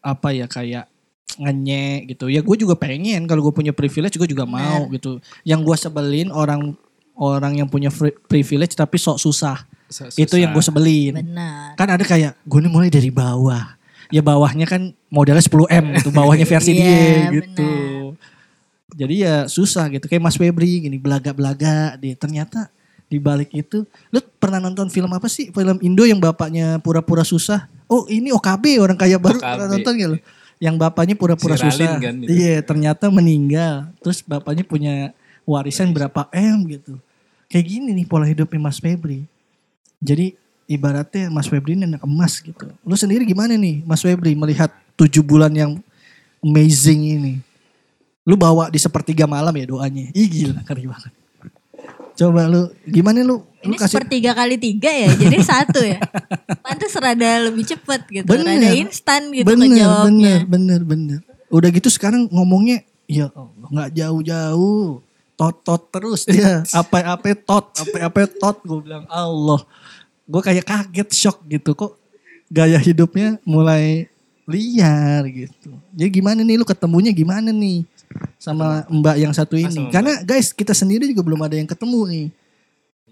apa 0.03 0.35
ya 0.35 0.51
kayak 0.51 0.91
ngenyek 1.39 2.17
gitu. 2.17 2.27
Ya 2.27 2.43
gue 2.43 2.57
juga 2.59 2.75
pengen 2.75 3.23
kalau 3.31 3.41
gue 3.47 3.55
punya 3.55 3.71
privilege 3.71 4.19
gue 4.19 4.29
juga 4.29 4.45
mau 4.49 4.91
gitu. 4.91 5.23
Yang 5.47 5.61
gue 5.63 5.77
sebelin 5.79 6.29
orang 6.35 6.75
orang 7.15 7.63
yang 7.63 7.69
punya 7.71 7.93
privilege 8.27 8.75
tapi 8.75 8.99
sok 8.99 9.21
susah. 9.23 9.63
Susah. 9.91 10.19
Itu 10.19 10.39
yang 10.39 10.51
gue 10.51 10.65
sebelin. 10.65 11.15
Benar. 11.23 11.79
Kan 11.79 11.89
ada 11.91 12.03
kayak 12.03 12.35
gue 12.43 12.59
nih 12.63 12.73
mulai 12.73 12.91
dari 12.91 13.11
bawah. 13.15 13.79
Ya 14.11 14.27
bawahnya 14.27 14.67
kan 14.67 14.91
modalnya 15.07 15.43
10 15.43 15.71
M 15.71 15.85
gitu. 15.95 16.11
Bawahnya 16.19 16.43
versi 16.43 16.75
Iya, 16.75 16.83
dia 16.83 17.31
gitu. 17.31 17.63
benar. 17.63 18.99
Jadi 18.99 19.15
ya 19.23 19.35
susah 19.47 19.87
gitu. 19.87 20.11
Kayak 20.11 20.27
Mas 20.27 20.35
Febri 20.35 20.83
gini 20.83 20.99
belaga-belaga 20.99 21.95
dia. 21.95 22.19
Ternyata 22.19 22.75
di 23.11 23.19
balik 23.19 23.51
itu. 23.51 23.83
Lu 24.15 24.23
pernah 24.39 24.63
nonton 24.63 24.87
film 24.87 25.11
apa 25.11 25.27
sih? 25.27 25.51
Film 25.51 25.83
Indo 25.83 26.07
yang 26.07 26.23
bapaknya 26.23 26.79
pura-pura 26.79 27.27
susah. 27.27 27.67
Oh 27.91 28.07
ini 28.07 28.31
OKB 28.31 28.79
orang 28.79 28.95
kaya 28.95 29.19
baru. 29.19 29.43
OKB. 29.43 29.51
Pernah 29.51 29.69
nonton 29.69 29.93
gak 29.99 30.09
lu? 30.15 30.19
Yang 30.63 30.77
bapaknya 30.79 31.15
pura-pura 31.19 31.59
Si 31.59 31.67
susah. 31.67 31.99
kan. 31.99 32.15
Iya 32.23 32.63
ternyata 32.63 33.11
meninggal. 33.11 33.91
Terus 33.99 34.23
bapaknya 34.23 34.63
punya 34.63 35.11
warisan 35.43 35.91
berapa 35.91 36.31
M 36.31 36.71
gitu. 36.71 36.95
kayak 37.51 37.67
gini 37.67 37.91
nih 37.99 38.07
pola 38.07 38.23
hidupnya 38.31 38.63
Mas 38.63 38.79
Febri. 38.79 39.27
Jadi 39.99 40.39
ibaratnya 40.71 41.27
Mas 41.35 41.51
Febri 41.51 41.75
ini 41.75 41.83
anak 41.83 42.07
emas 42.07 42.39
gitu. 42.39 42.71
Lu 42.87 42.95
sendiri 42.95 43.27
gimana 43.27 43.59
nih 43.59 43.83
Mas 43.83 44.07
Febri 44.07 44.39
melihat 44.39 44.71
tujuh 44.95 45.27
bulan 45.27 45.51
yang 45.51 45.83
amazing 46.39 47.19
ini? 47.19 47.35
Lu 48.23 48.39
bawa 48.39 48.71
di 48.71 48.79
sepertiga 48.79 49.27
malam 49.27 49.51
ya 49.59 49.67
doanya. 49.67 50.15
Ih 50.15 50.31
gila 50.31 50.63
keren 50.63 50.87
banget. 50.87 51.11
Coba 52.21 52.45
lu 52.45 52.69
gimana 52.85 53.25
lu? 53.25 53.41
lu 53.65 53.73
Ini 53.73 53.77
sepertiga 53.81 54.37
kali 54.37 54.61
tiga 54.61 54.93
ya, 54.93 55.09
jadi 55.17 55.37
satu 55.57 55.81
ya. 55.81 55.97
Pantes 56.61 56.93
rada 57.01 57.49
lebih 57.49 57.65
cepet 57.65 58.01
gitu, 58.13 58.29
Bener. 58.29 58.61
rada 58.61 58.71
instan 58.77 59.33
gitu 59.33 59.49
bener, 59.49 59.73
ngejawabnya. 59.73 60.45
bener, 60.45 60.45
bener, 60.45 60.81
bener. 60.85 61.21
Udah 61.49 61.73
gitu 61.73 61.89
sekarang 61.89 62.29
ngomongnya, 62.29 62.85
ya 63.09 63.33
Allah 63.33 63.69
nggak 63.73 63.91
jauh-jauh, 63.97 65.01
tot-tot 65.33 65.83
terus 65.89 66.25
dia, 66.29 66.61
apa-apa 66.77 67.33
tot, 67.41 67.73
apa-apa 67.73 68.29
tot, 68.29 68.57
gue 68.69 68.81
bilang 68.85 69.09
Allah. 69.09 69.65
Gue 70.29 70.45
kayak 70.45 70.69
kaget, 70.69 71.09
shock 71.17 71.41
gitu, 71.49 71.73
kok 71.73 71.97
gaya 72.53 72.77
hidupnya 72.77 73.41
mulai 73.49 74.13
liar 74.45 75.25
gitu. 75.31 75.73
Jadi 75.97 76.11
gimana 76.21 76.45
nih 76.45 76.61
lu 76.61 76.69
ketemunya 76.69 77.15
gimana 77.17 77.49
nih 77.49 77.87
sama 78.41 78.89
mbak 78.89 79.17
yang 79.21 79.33
satu 79.35 79.55
ini? 79.55 79.89
Mbak. 79.89 79.93
Karena 79.93 80.13
guys 80.25 80.51
kita 80.51 80.73
sendiri 80.73 81.07
juga 81.11 81.23
belum 81.23 81.41
ada 81.45 81.55
yang 81.57 81.69
ketemu 81.69 82.01
nih. 82.09 82.27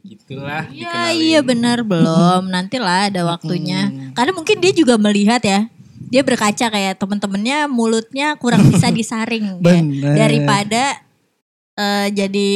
Gitulah. 0.02 0.64
Iya 0.70 0.88
dikenalin. 0.88 1.16
iya 1.20 1.40
benar 1.42 1.78
belum. 1.84 2.42
Nantilah 2.54 3.12
ada 3.12 3.22
waktunya. 3.26 3.90
Hmm. 3.90 4.14
Karena 4.14 4.32
mungkin 4.32 4.56
dia 4.62 4.72
juga 4.72 4.94
melihat 4.96 5.42
ya. 5.44 5.68
Dia 6.08 6.24
berkaca 6.24 6.72
kayak 6.72 6.96
temen-temennya 6.96 7.68
mulutnya 7.68 8.32
kurang 8.40 8.64
bisa 8.72 8.88
disaring 8.88 9.60
ya. 9.60 9.80
Daripada 10.16 10.96
eh, 11.76 12.08
jadi 12.14 12.50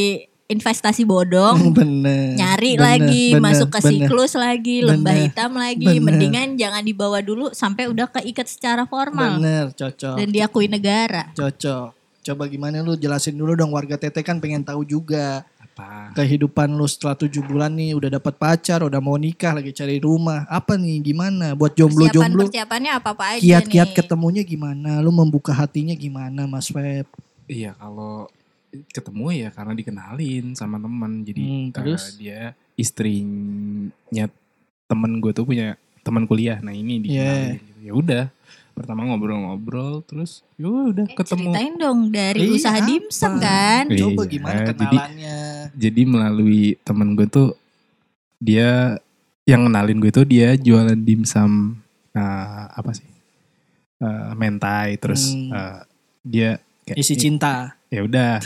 investasi 0.53 1.09
bodong, 1.09 1.73
bener. 1.79 2.37
nyari 2.37 2.77
bener, 2.77 2.85
lagi, 2.85 3.27
bener, 3.33 3.41
masuk 3.41 3.69
ke 3.73 3.81
bener. 3.81 3.89
siklus 3.89 4.33
lagi, 4.37 4.77
lembah 4.85 5.15
Bener. 5.17 5.25
hitam 5.33 5.53
lagi. 5.57 5.87
Bener. 5.89 6.05
Mendingan 6.05 6.49
jangan 6.61 6.83
dibawa 6.85 7.19
dulu 7.25 7.57
sampai 7.57 7.89
udah 7.89 8.13
keikat 8.13 8.45
secara 8.45 8.85
formal 8.85 9.41
Bener, 9.41 9.73
cocok. 9.73 10.21
dan 10.21 10.29
diakui 10.29 10.69
negara. 10.69 11.33
Cocok. 11.33 12.02
Coba 12.23 12.47
gimana 12.47 12.79
lu 12.81 12.95
jelasin 12.95 13.35
dulu 13.35 13.53
dong 13.53 13.71
warga 13.71 13.99
Tete 13.99 14.23
kan 14.23 14.39
pengen 14.39 14.63
tahu 14.63 14.87
juga 14.87 15.43
Apa? 15.59 16.15
kehidupan 16.15 16.71
lu 16.71 16.87
setelah 16.87 17.17
tujuh 17.17 17.43
bulan 17.43 17.73
nih 17.73 17.93
udah 17.93 18.15
dapat 18.15 18.35
pacar, 18.37 18.79
udah 18.81 18.99
mau 18.99 19.17
nikah, 19.17 19.51
lagi 19.53 19.71
cari 19.71 19.99
rumah. 19.99 20.47
Apa 20.47 20.77
nih 20.77 21.03
gimana 21.03 21.53
buat 21.53 21.75
jomblo-jomblo? 21.75 22.47
Persiapan-persiapannya 22.47 22.91
apa-apa 22.95 23.25
aja 23.27 23.43
Kiat-kiat 23.43 23.89
nih. 23.91 23.97
ketemunya 23.97 24.43
gimana? 24.43 25.03
Lu 25.03 25.11
membuka 25.11 25.51
hatinya 25.51 25.93
gimana 25.93 26.47
Mas 26.47 26.71
Feb? 26.71 27.11
Iya 27.47 27.75
kalau 27.75 28.31
ketemu 28.89 29.27
ya 29.35 29.49
karena 29.51 29.75
dikenalin 29.75 30.55
sama 30.55 30.79
teman. 30.79 31.27
Jadi 31.27 31.43
Hmm, 31.43 31.67
terus? 31.75 32.15
dia 32.15 32.55
istrinya 32.77 34.25
temen 34.87 35.19
gue 35.19 35.33
tuh 35.33 35.43
punya 35.43 35.75
teman 36.01 36.23
kuliah. 36.23 36.59
Nah 36.61 36.71
ini 36.71 37.03
dikenalin. 37.03 37.59
gitu. 37.59 37.79
Ya 37.83 37.93
udah. 37.93 38.25
Pertama 38.73 39.05
ngobrol-ngobrol 39.05 40.01
terus 40.03 40.41
ya 40.55 40.67
udah 40.67 41.05
Eh, 41.05 41.13
ketemu. 41.13 41.51
Ceritain 41.51 41.75
dong 41.77 42.01
dari 42.09 42.41
Iya, 42.43 42.53
usaha 42.53 42.75
apa? 42.75 42.87
dimsum 42.87 43.33
kan. 43.39 43.85
Iya, 43.87 43.99
Coba 44.03 44.23
gimana 44.25 44.61
jadi- 44.65 44.77
kenalannya? 44.89 45.39
Jadi 45.75 46.03
melalui 46.05 46.63
temen 46.81 47.09
gue 47.13 47.27
tuh 47.27 47.49
dia 48.39 48.97
yang 49.45 49.67
kenalin 49.67 49.99
gue 49.99 50.11
tuh 50.11 50.25
dia 50.25 50.55
jualan 50.55 50.97
dimsum 50.97 51.77
eh, 52.11 52.21
apa 52.69 52.91
sih? 52.93 53.09
Eh, 53.99 54.33
mentai 54.35 54.97
terus 54.97 55.31
Hmm. 55.31 55.51
eh, 55.51 55.79
dia 56.23 56.51
kayak 56.83 56.99
Isi 56.99 57.15
cinta. 57.15 57.77
ya 57.87 58.03
udah 58.03 58.41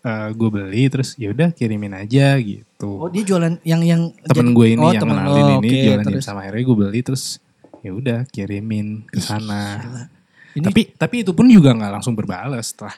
eh, 0.00 0.28
gue 0.32 0.48
beli 0.48 0.84
terus 0.86 1.14
ya 1.14 1.28
udah 1.28 1.48
kirimin 1.50 1.94
aja 1.94 2.36
gitu. 2.36 2.98
Oh 2.98 3.08
dia 3.08 3.22
jualan 3.22 3.56
yang 3.62 3.80
yang 3.80 4.02
temen 4.22 4.52
gue 4.52 4.66
ini 4.68 4.80
Oh, 4.80 4.90
yang 4.90 5.02
temen 5.02 5.16
kenalin 5.16 5.32
lo, 5.40 5.54
ini 5.56 5.68
oke, 5.68 5.78
jualan 5.86 6.04
terus. 6.04 6.22
sama 6.22 6.42
akhirnya 6.42 6.62
gue 6.62 6.76
beli 6.78 7.00
terus 7.00 7.24
ya 7.84 7.92
udah 7.94 8.18
kirimin 8.30 9.06
ke 9.06 9.20
sana. 9.22 9.82
Ini 10.56 10.64
Tapi 10.64 10.80
tapi 10.96 11.22
itu 11.22 11.32
pun 11.36 11.46
juga 11.46 11.74
nggak 11.76 11.92
langsung 12.00 12.16
berbalas 12.18 12.74
setelah 12.74 12.96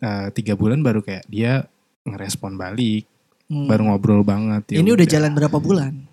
eh, 0.00 0.28
tiga 0.32 0.56
bulan 0.56 0.80
baru 0.80 1.04
kayak 1.04 1.26
dia 1.28 1.66
ngerespon 2.06 2.56
balik 2.56 3.04
hmm, 3.50 3.68
baru 3.68 3.90
ngobrol 3.90 4.22
banget. 4.24 4.76
ya 4.76 4.80
ini 4.80 4.90
udah 4.94 5.06
jalan 5.06 5.32
berapa 5.36 5.58
bulan? 5.60 6.10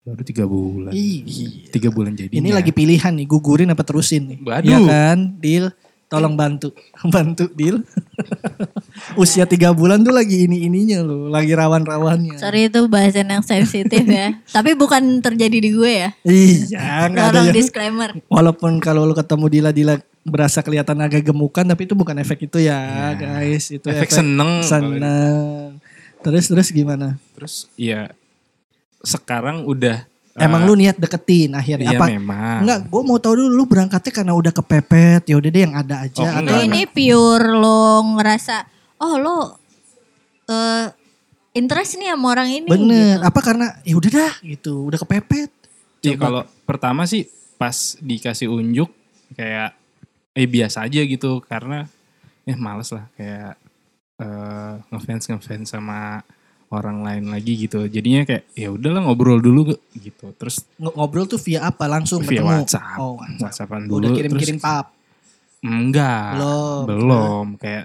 baru 0.00 0.22
tiga 0.24 0.44
bulan. 0.48 0.92
Gila. 0.92 1.70
Tiga 1.70 1.88
bulan 1.92 2.12
jadi. 2.16 2.32
Ini 2.32 2.50
lagi 2.50 2.72
pilihan 2.72 3.12
nih, 3.14 3.26
gugurin 3.28 3.70
apa 3.70 3.84
terusin 3.84 4.34
nih? 4.34 4.38
Waduh. 4.42 4.66
Iya 4.66 4.78
kan, 4.88 5.18
Deal. 5.38 5.66
Tolong 6.10 6.34
bantu, 6.34 6.74
bantu 7.14 7.46
Deal. 7.54 7.86
Usia 9.22 9.46
tiga 9.46 9.70
bulan 9.70 10.02
tuh 10.02 10.10
lagi 10.10 10.42
ini 10.50 10.66
ininya 10.66 11.06
loh, 11.06 11.30
lagi 11.30 11.54
rawan-rawannya. 11.54 12.34
Sorry 12.34 12.66
itu 12.66 12.82
bahasan 12.90 13.30
yang 13.30 13.46
sensitif 13.46 14.02
ya. 14.02 14.34
Tapi 14.58 14.74
bukan 14.74 15.22
terjadi 15.22 15.62
di 15.62 15.70
gue 15.70 15.92
ya. 16.02 16.10
Iya, 16.26 17.06
nggak 17.14 17.24
ada 17.30 17.30
Tolong 17.30 17.46
yang. 17.46 17.54
disclaimer. 17.54 18.10
Walaupun 18.26 18.82
kalau 18.82 19.06
lu 19.06 19.14
ketemu 19.14 19.46
Dila 19.46 19.70
Dila 19.70 19.94
berasa 20.26 20.66
kelihatan 20.66 20.98
agak 20.98 21.30
gemukan, 21.30 21.62
tapi 21.62 21.86
itu 21.86 21.94
bukan 21.94 22.18
efek 22.18 22.50
itu 22.50 22.58
ya, 22.58 23.14
guys. 23.14 23.70
Itu 23.70 23.86
efek 23.86 24.10
seneng. 24.10 24.66
seneng. 24.66 25.78
Terus 26.26 26.50
terus 26.50 26.68
gimana? 26.74 27.22
Terus 27.38 27.70
ya 27.78 28.10
sekarang 29.06 29.62
udah. 29.62 30.09
Emang 30.40 30.64
eh, 30.64 30.66
lu 30.66 30.74
niat 30.74 30.96
deketin 30.96 31.52
akhirnya 31.52 31.92
Iya 31.92 31.98
apa? 32.00 32.06
memang. 32.08 32.58
Enggak, 32.64 32.80
gue 32.88 33.02
mau 33.04 33.18
tahu 33.20 33.34
dulu 33.36 33.50
lu 33.52 33.64
berangkatnya 33.68 34.12
karena 34.12 34.32
udah 34.32 34.52
kepepet, 34.56 35.22
ya 35.28 35.36
udah 35.36 35.50
deh 35.52 35.62
yang 35.62 35.74
ada 35.76 35.96
aja. 36.08 36.24
Oh, 36.24 36.30
atau 36.40 36.56
ini 36.64 36.82
pure 36.88 37.46
lo 37.52 37.82
ngerasa 38.16 38.56
oh 39.00 39.14
lo 39.20 39.38
eh 40.48 40.86
interest 41.54 42.00
nih 42.00 42.14
sama 42.14 42.26
orang 42.32 42.48
ini. 42.48 42.68
Bener. 42.68 43.20
gitu. 43.20 43.26
Apa 43.26 43.40
karena 43.44 43.66
ya 43.84 43.94
udah 43.98 44.10
dah 44.10 44.34
gitu, 44.42 44.74
udah 44.88 44.98
kepepet. 45.02 45.50
Iya 46.00 46.16
Coba. 46.16 46.22
kalau 46.24 46.42
pertama 46.64 47.02
sih 47.04 47.28
pas 47.60 47.76
dikasih 48.00 48.48
unjuk 48.48 48.88
kayak 49.36 49.76
eh 50.32 50.48
biasa 50.48 50.88
aja 50.88 51.04
gitu 51.04 51.44
karena 51.44 51.84
ya 52.48 52.56
males 52.56 52.88
lah 52.88 53.04
kayak 53.18 53.52
eh 54.16 54.72
ngefans 54.88 55.24
ngefans 55.28 55.68
sama 55.68 56.24
orang 56.70 57.02
lain 57.02 57.24
lagi 57.28 57.58
gitu 57.58 57.84
jadinya 57.84 58.22
kayak 58.22 58.46
ya 58.52 58.70
udahlah 58.70 59.02
ngobrol 59.02 59.38
dulu 59.38 59.74
gitu 59.92 60.30
terus 60.34 60.62
Ng- 60.76 60.94
ngobrol 60.94 61.26
tuh 61.26 61.38
via 61.38 61.64
apa? 61.64 61.84
Langsung 61.84 62.22
via 62.22 62.40
ketemu. 62.40 62.50
WhatsApp 62.62 62.96
Oh, 62.96 63.14
WhatsApp. 63.16 63.42
WhatsAppan 63.66 63.82
dulu 63.84 63.98
Udah 63.98 64.10
kirim-kirim 64.12 64.56
pap. 64.56 64.86
enggak 65.60 66.30
Belum. 66.32 66.82
belum 66.86 67.46
kayak 67.56 67.84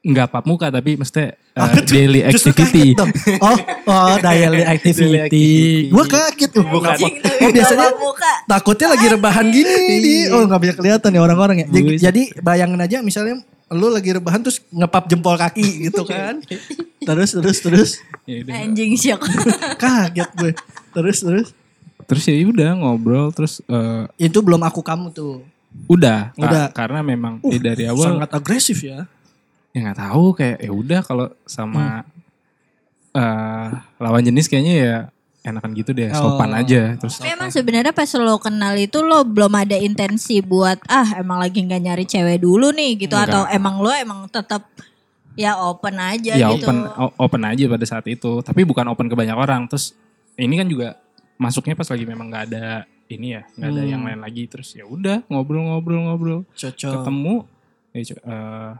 enggak 0.00 0.28
pap 0.28 0.44
muka 0.44 0.68
tapi 0.68 0.96
mesti 0.96 1.28
eh, 1.28 1.32
Apa 1.52 1.76
tuh? 1.78 1.92
daily 1.92 2.20
activity. 2.22 2.96
Oh, 3.38 3.56
oh 3.84 4.14
daily 4.18 4.64
activity. 4.74 5.48
Gue 5.88 6.04
kaget 6.06 6.50
tuh. 6.50 6.64
Bukan. 6.64 6.96
Oh 7.38 7.50
biasanya 7.50 7.88
muka. 7.94 8.32
takutnya 8.46 8.88
lagi 8.90 9.06
rebahan 9.08 9.46
gini 9.46 9.76
di. 10.00 10.14
Oh 10.28 10.44
nggak 10.44 10.60
bisa 10.60 10.72
kelihatan 10.74 11.10
ya 11.10 11.20
orang-orang 11.20 11.56
ya. 11.60 11.66
Jadi, 11.68 11.90
jadi 12.00 12.22
bayangin 12.40 12.80
aja 12.80 12.98
misalnya 13.00 13.44
lu 13.70 13.86
lagi 13.86 14.10
rebahan 14.10 14.40
terus 14.40 14.64
ngepap 14.68 15.04
jempol 15.06 15.36
kaki 15.36 15.86
gitu 15.86 16.02
kan. 16.02 16.40
terus 17.08 17.30
terus 17.30 17.58
terus 17.60 17.90
ya. 18.24 18.40
Anjing 18.56 18.96
shock. 18.96 19.20
kaget 19.82 20.30
gue. 20.34 20.52
Terus 20.90 21.18
terus 21.20 21.48
terus 22.02 22.24
ya 22.24 22.40
udah 22.42 22.72
ngobrol 22.74 23.30
terus 23.30 23.60
eh, 23.62 24.04
itu 24.18 24.40
belum 24.40 24.64
aku 24.64 24.80
kamu 24.80 25.12
tuh. 25.12 25.44
udah 25.86 26.34
Ka- 26.34 26.42
Udah. 26.42 26.66
karena 26.74 26.98
memang 26.98 27.38
Uh, 27.46 27.54
ya 27.54 27.62
dari 27.62 27.84
awal 27.86 28.18
Sangat 28.18 28.30
agresif 28.34 28.82
ya. 28.82 29.06
Ya 29.70 29.78
nggak 29.80 30.00
tahu 30.00 30.24
kayak 30.32 30.58
ya 30.58 30.72
udah 30.72 31.00
kalau 31.00 31.26
sama 31.44 32.02
eh, 33.12 33.66
lawan 33.98 34.22
jenis 34.22 34.46
kayaknya 34.46 34.74
ya 34.76 34.96
enakan 35.40 35.72
gitu 35.72 35.90
deh 35.90 36.12
sopan 36.12 36.52
Oh. 36.52 36.60
aja 36.60 37.00
terus 37.00 37.16
Tapi 37.16 37.32
emang 37.32 37.48
sebenarnya 37.48 37.96
pas 37.96 38.10
lo 38.12 38.36
kenal 38.36 38.76
itu 38.76 39.00
lo 39.00 39.24
belum 39.24 39.56
ada 39.56 39.72
intensi 39.74 40.44
buat 40.44 40.76
ah 40.84 41.16
emang 41.16 41.40
lagi 41.40 41.64
nggak 41.64 41.80
nyari 41.80 42.04
cewek 42.04 42.38
dulu 42.38 42.68
nih 42.70 43.00
gitu 43.00 43.16
Enggak. 43.16 43.32
atau 43.32 43.42
emang 43.48 43.80
lo 43.80 43.88
emang 43.90 44.28
tetap 44.28 44.68
ya 45.32 45.56
open 45.56 45.96
aja 45.96 46.36
ya 46.36 46.52
gitu. 46.52 46.68
open 46.68 46.76
open 47.16 47.42
aja 47.46 47.64
pada 47.66 47.86
saat 47.88 48.04
itu 48.04 48.44
tapi 48.44 48.68
bukan 48.68 48.84
open 48.92 49.08
ke 49.08 49.16
banyak 49.16 49.32
orang 49.32 49.64
terus 49.64 49.96
ini 50.36 50.60
kan 50.60 50.68
juga 50.68 51.00
masuknya 51.40 51.72
pas 51.72 51.88
lagi 51.88 52.04
memang 52.04 52.28
nggak 52.28 52.44
ada 52.52 52.66
ini 53.08 53.32
ya 53.32 53.42
nggak 53.56 53.70
ada 53.70 53.80
Hmm. 53.80 53.92
yang 53.96 54.02
lain 54.04 54.20
lagi 54.20 54.44
terus 54.44 54.76
ya 54.76 54.84
udah 54.84 55.24
ngobrol-ngobrol-ngobrol 55.24 56.44
ketemu 56.52 57.48
ya, 57.90 58.00
eh, 58.12 58.72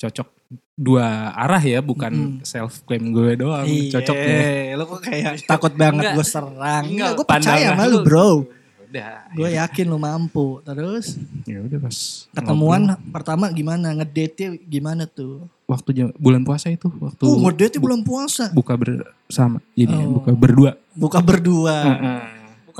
cocok 0.00 0.28
dua 0.74 1.06
arah 1.30 1.60
ya 1.60 1.78
bukan 1.78 2.08
Mm. 2.10 2.32
self 2.42 2.80
claim 2.82 3.12
gue 3.12 3.36
doang 3.36 3.62
Iya, 3.62 4.00
cocoknya 4.00 4.40
Lo 4.74 4.88
kok 4.88 5.00
kayak 5.02 5.32
takut 5.50 5.72
banget 5.72 6.16
gue 6.16 6.24
serang. 6.24 6.56
Enggak, 6.82 6.82
Enggak, 6.86 7.10
gue 7.12 7.26
percaya 7.28 7.68
sama 7.70 7.84
lu 7.84 7.98
bro. 8.00 8.48
udah 8.82 9.10
Gue 9.30 9.50
yakin 9.52 9.86
lu 9.86 9.98
mampu. 9.98 10.58
Terus 10.60 11.14
ya 11.44 11.60
udah 11.60 11.78
pas 11.78 11.96
ketemuan 12.28 12.80
ngobrol. 12.88 13.12
pertama 13.12 13.44
gimana? 13.48 13.92
Ngedate 13.92 14.56
gimana 14.62 15.04
tuh? 15.04 15.44
waktu 15.64 15.90
jam- 15.92 16.16
bulan 16.16 16.42
puasa 16.42 16.66
itu 16.66 16.90
waktu 16.90 17.22
Oh 17.22 17.38
ngedate 17.38 17.76
bu- 17.76 17.86
bulan 17.86 18.02
puasa. 18.02 18.50
buka 18.50 18.74
bersama 18.74 19.62
jadi 19.72 19.94
Oh. 19.94 20.18
buka 20.18 20.32
berdua 20.32 20.72
Buka 20.90 21.20
berdua. 21.20 21.76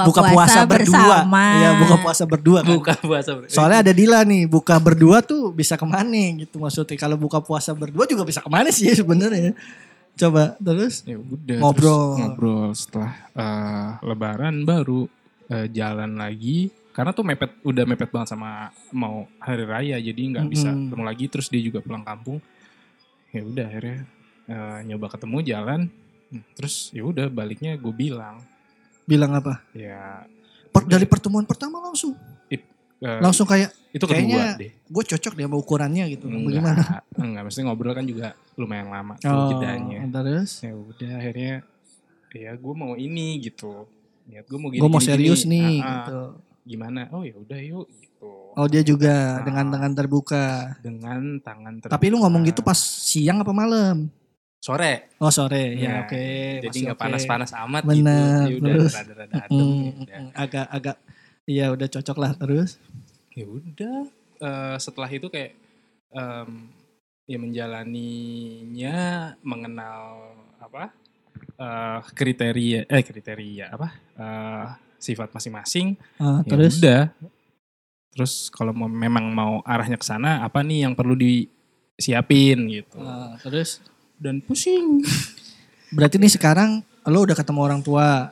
Buka, 0.07 0.21
buka 0.23 0.33
puasa, 0.33 0.61
berdua. 0.65 0.95
bersama. 1.25 1.45
Iya 1.57 1.71
buka 1.77 1.97
puasa 2.01 2.23
berdua 2.25 2.59
kan. 2.63 2.73
buka 2.77 2.95
puasa 3.01 3.31
berdua. 3.37 3.53
Soalnya 3.53 3.79
ada 3.85 3.93
Dila 3.93 4.21
nih, 4.23 4.43
buka 4.47 4.75
berdua 4.79 5.19
tuh 5.21 5.51
bisa 5.51 5.75
ke 5.75 5.87
mana 5.87 6.23
gitu 6.39 6.57
maksudnya. 6.61 6.97
Kalau 6.97 7.17
buka 7.19 7.39
puasa 7.41 7.71
berdua 7.73 8.05
juga 8.07 8.23
bisa 8.25 8.41
ke 8.41 8.51
mana 8.51 8.69
sih 8.71 8.89
sebenarnya. 8.95 9.53
Coba 10.15 10.55
terus 10.61 11.01
ya 11.09 11.17
udah 11.17 11.59
Ngobrol. 11.63 12.05
terus 12.13 12.19
ngobrol 12.21 12.69
setelah 12.77 13.13
eh, 13.33 13.89
lebaran 14.05 14.55
baru 14.69 15.09
eh, 15.49 15.67
jalan 15.73 16.19
lagi 16.19 16.69
karena 16.91 17.15
tuh 17.15 17.25
mepet 17.25 17.55
udah 17.65 17.85
mepet 17.89 18.11
banget 18.11 18.35
sama 18.35 18.69
mau 18.93 19.25
hari 19.41 19.65
raya 19.65 19.97
jadi 19.97 20.21
nggak 20.21 20.47
bisa 20.51 20.69
Mm-mm. 20.69 20.91
ketemu 20.91 21.03
lagi 21.07 21.25
terus 21.31 21.47
dia 21.49 21.63
juga 21.63 21.79
pulang 21.81 22.03
kampung 22.05 22.43
ya 23.31 23.41
udah 23.41 23.65
akhirnya 23.65 23.99
eh, 24.45 24.79
nyoba 24.85 25.07
ketemu 25.09 25.39
jalan 25.47 25.81
Hmm, 26.31 26.47
terus 26.55 26.95
ya 26.95 27.03
udah 27.03 27.27
baliknya 27.27 27.75
gue 27.75 27.91
bilang 27.91 28.39
bilang 29.11 29.35
apa? 29.35 29.59
ya 29.73 30.23
Per- 30.71 30.87
dari 30.87 31.03
pertemuan 31.05 31.43
pertama 31.43 31.83
langsung 31.83 32.15
eh, 32.47 32.63
langsung 33.19 33.43
kayak 33.45 33.75
itu 33.91 34.05
kedua 34.05 34.15
kayaknya 34.15 34.45
deh 34.57 34.71
gue 34.71 35.03
cocok 35.09 35.33
deh 35.33 35.45
sama 35.45 35.57
ukurannya 35.57 36.05
gitu. 36.09 36.29
Bagaimana? 36.29 37.03
enggak 37.11 37.19
enggak 37.19 37.43
mesti 37.45 37.61
ngobrol 37.61 37.93
kan 37.93 38.05
juga 38.05 38.27
lumayan 38.55 38.87
lama 38.87 39.17
tuh 39.17 39.27
Oh, 39.27 39.49
jedanya 39.51 39.99
terus 40.07 40.61
ya 40.61 40.71
udah 40.71 41.13
akhirnya 41.17 41.55
ya 42.31 42.51
gue 42.55 42.75
mau 42.77 42.95
ini 42.95 43.41
gitu 43.41 43.89
niat 44.25 44.45
gue 44.45 44.55
mau 44.55 44.71
gini 44.71 44.79
gue 44.79 44.87
mau 44.87 45.01
gini, 45.01 45.09
serius 45.09 45.43
gini. 45.43 45.59
nih 45.59 45.75
Ah, 45.81 45.91
gitu. 45.97 46.21
gimana 46.63 47.01
oh 47.11 47.25
ya 47.25 47.35
udah 47.35 47.59
yuk 47.59 47.89
gitu 47.91 48.31
Oh 48.51 48.67
dia 48.67 48.83
juga 48.83 49.39
Ah. 49.39 49.43
dengan 49.43 49.67
dengan 49.71 49.91
terbuka. 49.93 50.75
dengan 50.79 51.39
tangan 51.41 51.79
terbuka. 51.79 51.95
Tapi 51.95 52.07
lu 52.07 52.19
ngomong 52.19 52.43
gitu 52.45 52.61
pas 52.61 52.77
siang 52.77 53.39
apa 53.39 53.51
malam? 53.51 54.11
Sore. 54.61 55.09
Oh 55.19 55.33
sore, 55.33 55.73
ya 55.75 55.81
Ya, 55.81 55.93
oke. 56.05 56.25
jadi 56.61 56.69
masih 56.69 56.81
nggak 56.85 56.97
oke. 56.97 57.05
panas-panas 57.09 57.51
amat 57.57 57.83
Bener, 57.83 58.45
gitu 58.47 58.69
ya 58.69 58.77
udah 58.77 58.93
rada-rada 58.93 59.37
adem 59.41 59.57
Mm, 59.57 59.73
ya. 59.73 59.91
udah. 59.97 60.19
mm, 60.21 60.31
agak 60.37 60.67
agak 60.69 60.97
iya 61.45 61.67
udah 61.73 61.89
cocok 61.89 62.17
lah 62.21 62.33
terus. 62.37 62.71
ya 63.33 63.47
udah 63.47 63.97
eh, 64.39 64.77
setelah 64.77 65.09
itu 65.09 65.27
kayak 65.27 65.57
em, 66.13 66.69
ya 67.25 67.39
menjalaninya 67.41 68.97
mengenal 69.41 70.35
apa 70.59 70.93
eh, 71.57 71.99
kriteria 72.13 72.85
eh 72.85 73.03
kriteria 73.03 73.67
apa 73.71 73.89
eh, 74.15 74.65
sifat 75.01 75.33
masing-masing. 75.33 75.97
Ah, 76.21 76.45
ya 76.45 76.51
terus? 76.53 76.77
udah. 76.77 77.03
Terus 78.11 78.51
kalau 78.51 78.75
mau, 78.75 78.91
memang 78.91 79.31
mau 79.31 79.53
arahnya 79.65 79.97
ke 79.97 80.05
sana 80.05 80.43
apa 80.43 80.61
nih 80.61 80.85
yang 80.85 80.93
perlu 80.93 81.17
disiapin 81.17 82.69
gitu. 82.69 83.01
Ah, 83.01 83.39
terus 83.41 83.81
dan 84.21 84.39
pusing 84.39 85.01
berarti 85.91 86.21
nih 86.21 86.31
sekarang 86.31 86.85
lo 87.03 87.25
udah 87.25 87.35
ketemu 87.35 87.61
orang 87.61 87.81
tua 87.81 88.31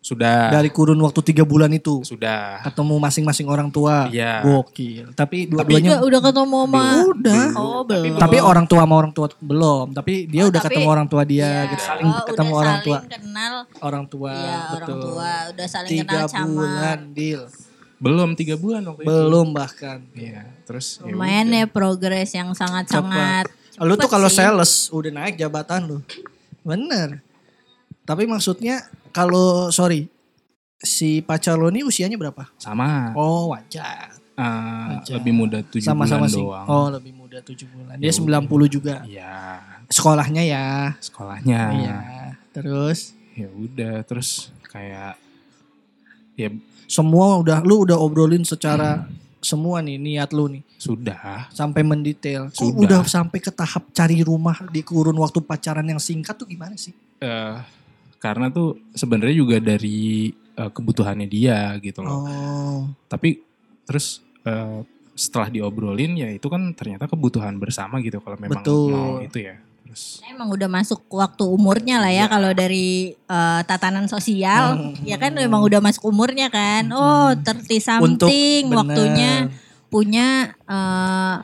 sudah 0.00 0.54
dari 0.54 0.70
kurun 0.70 0.94
waktu 0.96 1.18
tiga 1.20 1.42
bulan 1.42 1.66
itu 1.68 1.98
sudah 2.00 2.62
ketemu 2.62 2.94
masing-masing 2.96 3.50
orang 3.50 3.66
tua. 3.66 4.06
Iya. 4.06 4.38
Gokil. 4.38 5.10
Tapi 5.10 5.50
dua-duanya 5.50 5.98
udah 5.98 6.20
ketemu 6.22 6.58
sama 6.62 6.84
udah. 7.10 7.44
Oh, 7.58 7.82
belum. 7.82 8.14
Tapi 8.14 8.36
orang 8.38 8.70
tua 8.70 8.86
sama 8.86 8.94
orang 8.94 9.10
tua 9.10 9.26
belum. 9.36 9.86
Tapi 9.90 10.30
dia 10.30 10.46
Oh, 10.46 10.50
udah 10.54 10.62
tapi- 10.62 10.78
ketemu 10.78 10.88
orang 10.88 11.06
tua 11.10 11.22
dia, 11.26 11.42
Iya. 11.42 11.70
gitu. 11.74 11.82
saling 11.82 12.06
Oh, 12.06 12.22
ketemu 12.22 12.46
udah 12.48 12.62
orang 12.62 12.78
tua. 12.78 12.98
saling 13.02 13.14
kenal. 13.18 13.54
Orang 13.82 14.04
tua, 14.06 14.30
Iya, 14.30 14.54
orang 14.54 14.70
betul. 14.86 15.00
tua 15.02 15.30
udah 15.50 15.66
saling 15.66 15.90
Tiga 15.90 16.06
kenal 16.06 16.26
sama. 16.30 16.46
bulan 16.54 16.98
deal. 17.10 17.42
belum 17.96 18.28
tiga 18.36 18.54
bulan 18.54 18.84
waktu 18.84 19.02
itu 19.02 19.08
Belum 19.08 19.46
bahkan. 19.50 19.98
Iya, 20.12 20.44
terus 20.62 21.00
ya 21.00 21.08
Lumayan 21.08 21.48
udah. 21.48 21.58
ya 21.58 21.66
progres 21.66 22.30
yang 22.30 22.52
sangat-sangat. 22.52 23.48
Lu 23.78 23.94
tuh 23.94 24.06
kalau 24.06 24.28
sales 24.28 24.88
udah 24.88 25.10
naik 25.10 25.36
jabatan 25.36 25.84
lu. 25.84 25.98
Bener. 26.62 27.20
Tapi 28.02 28.24
maksudnya 28.24 28.80
kalau 29.10 29.68
sorry 29.68 30.08
si 30.76 31.20
pacar 31.20 31.54
lo 31.54 31.68
ini 31.68 31.82
usianya 31.82 32.14
berapa? 32.14 32.46
sama 32.56 33.12
Oh 33.12 33.50
wajar. 33.50 34.12
eh, 34.36 35.00
Aja. 35.00 35.16
lebih 35.16 35.32
muda 35.32 35.58
tujuh 35.60 35.80
Sama-sama 35.82 36.24
bulan 36.24 36.32
sih. 36.32 36.44
doang. 36.44 36.66
Oh 36.66 36.86
lebih 36.88 37.12
muda 37.12 37.38
7 37.40 37.56
bulan. 37.66 37.96
Dia 37.96 38.06
Ya 38.06 38.12
90 38.12 38.68
juga. 38.68 38.94
Iya, 39.02 39.36
Sekolahnya 39.88 40.42
ya. 40.44 40.66
sekolahnya. 40.98 41.60
Iya. 41.72 41.96
Terus 42.52 43.16
Ya 43.32 43.48
udah, 43.50 44.00
terus 44.02 44.48
kayak 44.66 45.16
ya 46.34 46.48
semua 46.84 47.36
udah 47.36 47.60
lu 47.60 47.84
udah 47.84 47.96
obrolin 47.96 48.40
secara 48.42 49.04
semua 49.46 49.78
nih 49.78 49.94
niat 49.94 50.34
lu 50.34 50.50
nih 50.50 50.62
sudah. 50.74 51.46
sampai 51.54 51.86
mendetail. 51.86 52.50
Kok 52.50 52.58
Sudah. 52.58 52.82
udah 52.82 53.00
sampai 53.06 53.38
ke 53.38 53.54
tahap 53.54 53.86
cari 53.94 54.26
rumah 54.26 54.58
di 54.74 54.82
kurun 54.82 55.14
waktu 55.22 55.38
pacaran 55.46 55.86
yang 55.86 56.02
singkat 56.02 56.34
tuh 56.34 56.50
gimana 56.50 56.74
sih? 56.74 56.90
eh 57.22 57.56
karena 58.18 58.50
tuh 58.50 58.76
sebenarnya 58.92 59.36
juga 59.38 59.56
dari 59.62 60.34
eh, 60.34 60.70
kebutuhannya 60.74 61.28
dia 61.30 61.78
gitu 61.78 62.02
loh. 62.02 62.26
Oh. 62.26 62.78
Tapi 63.06 63.38
terus 63.86 64.20
eh, 64.42 64.82
setelah 65.16 65.48
diobrolin 65.48 66.12
ya 66.18 66.28
itu 66.28 66.50
kan 66.50 66.74
ternyata 66.76 67.08
kebutuhan 67.08 67.56
bersama 67.56 68.04
gitu 68.04 68.20
kalau 68.20 68.36
memang 68.36 68.60
Betul. 68.60 68.90
mau 68.92 69.22
itu 69.22 69.38
ya. 69.46 69.56
Terus 69.86 70.18
Emang 70.26 70.50
udah 70.50 70.66
masuk 70.66 71.06
waktu 71.08 71.46
umurnya 71.46 71.96
lah 71.96 72.10
ya 72.10 72.26
Iya. 72.26 72.26
kalau 72.26 72.50
dari 72.50 73.14
eh, 73.14 73.60
tatanan 73.62 74.06
sosial 74.06 74.74
Hmm. 74.74 74.98
ya 75.02 75.16
kan 75.16 75.32
emang 75.32 75.62
udah 75.62 75.78
masuk 75.78 76.10
umurnya 76.10 76.50
kan. 76.50 76.90
Oh, 76.90 77.30
30 77.32 78.02
Untuk 78.02 78.26
something 78.26 78.62
bener. 78.66 78.76
waktunya 78.76 79.32
punya 79.86 80.26
eh, 80.66 81.34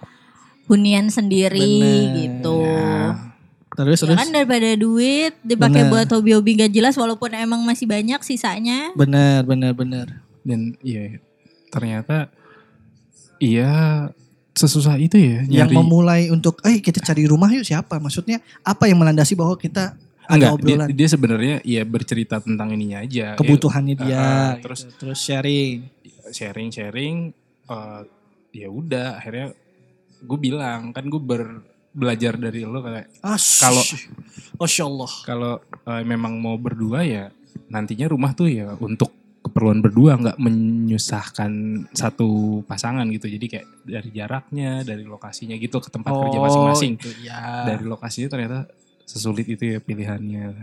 hunian 0.66 1.06
sendiri 1.06 1.58
Bener. 1.58 2.14
gitu. 2.18 2.58
ya, 2.60 3.30
Terus 3.72 3.98
Ya 3.98 4.04
terus. 4.04 4.18
kan 4.20 4.28
daripada 4.30 4.68
duit 4.74 5.32
dipakai 5.40 5.86
Bener. 5.86 5.92
buat 5.94 6.08
hobi-hobi 6.10 6.60
gak 6.60 6.72
jelas 6.72 6.92
walaupun 6.94 7.32
emang 7.32 7.62
masih 7.62 7.86
banyak 7.86 8.20
sisanya. 8.20 8.92
Bener 8.92 9.40
bener 9.42 9.72
bener. 9.72 10.06
dan 10.42 10.74
iya 10.82 11.22
ternyata 11.70 12.26
iya 13.38 14.10
sesusah 14.52 14.96
itu 14.96 15.16
ya 15.16 15.40
Yang 15.42 15.48
nyari 15.48 15.74
memulai 15.74 16.22
untuk, 16.28 16.60
eh 16.62 16.78
kita 16.78 17.00
cari 17.00 17.24
rumah 17.24 17.48
yuk 17.48 17.64
siapa? 17.64 17.96
Maksudnya 17.96 18.36
apa 18.60 18.84
yang 18.84 18.96
melandasi 18.96 19.32
bahwa 19.32 19.56
kita 19.56 19.96
ada 20.22 20.30
Enggak, 20.30 20.50
dia, 20.62 20.76
obrolan 20.76 20.88
dia 20.92 21.08
sebenarnya 21.08 21.54
ya 21.62 21.82
bercerita 21.82 22.36
tentang 22.38 22.68
ininya 22.70 23.00
aja. 23.00 23.34
kebutuhannya 23.34 23.96
dia, 23.96 24.14
Ah, 24.14 24.24
gitu. 24.54 24.62
terus 24.64 24.80
terus 24.94 25.18
sharing. 25.18 25.88
sharing-sharing 26.32 27.34
eh, 27.66 28.00
ya 28.54 28.68
udah 28.68 29.18
akhirnya 29.18 29.52
gue 30.18 30.38
bilang 30.38 30.88
kan 30.90 31.04
gue 31.04 31.18
ber, 31.18 31.60
belajar 31.90 32.36
dari 32.36 32.62
lo 32.62 32.80
kayak 32.80 33.10
Kalau- 33.58 33.84
Masya 34.56 34.84
Allah. 34.86 35.10
kalau 35.24 35.52
eh, 35.82 36.02
memang 36.02 36.36
mau 36.36 36.54
berdua 36.54 37.02
ya 37.02 37.28
nantinya 37.66 38.06
rumah 38.06 38.32
tuh 38.32 38.46
ya 38.46 38.72
untuk 38.78 39.12
keperluan 39.52 39.78
berdua 39.78 40.16
nggak 40.16 40.36
menyusahkan 40.36 41.52
satu 41.90 42.28
pasangan 42.64 43.04
gitu 43.06 43.28
jadi 43.28 43.46
kayak 43.46 43.66
dari 43.84 44.10
jaraknya 44.10 44.80
dari 44.80 45.04
lokasinya 45.04 45.54
gitu 45.54 45.76
ke 45.76 45.88
tempat 45.88 46.08
kerja 46.10 46.38
masing-masing 46.40 46.92
ya. 47.20 47.68
dari 47.68 47.84
lokasinya 47.84 48.28
ternyata 48.28 48.58
sesulit 49.04 49.44
itu 49.46 49.62
ya 49.66 49.78
pilihannya 49.78 50.56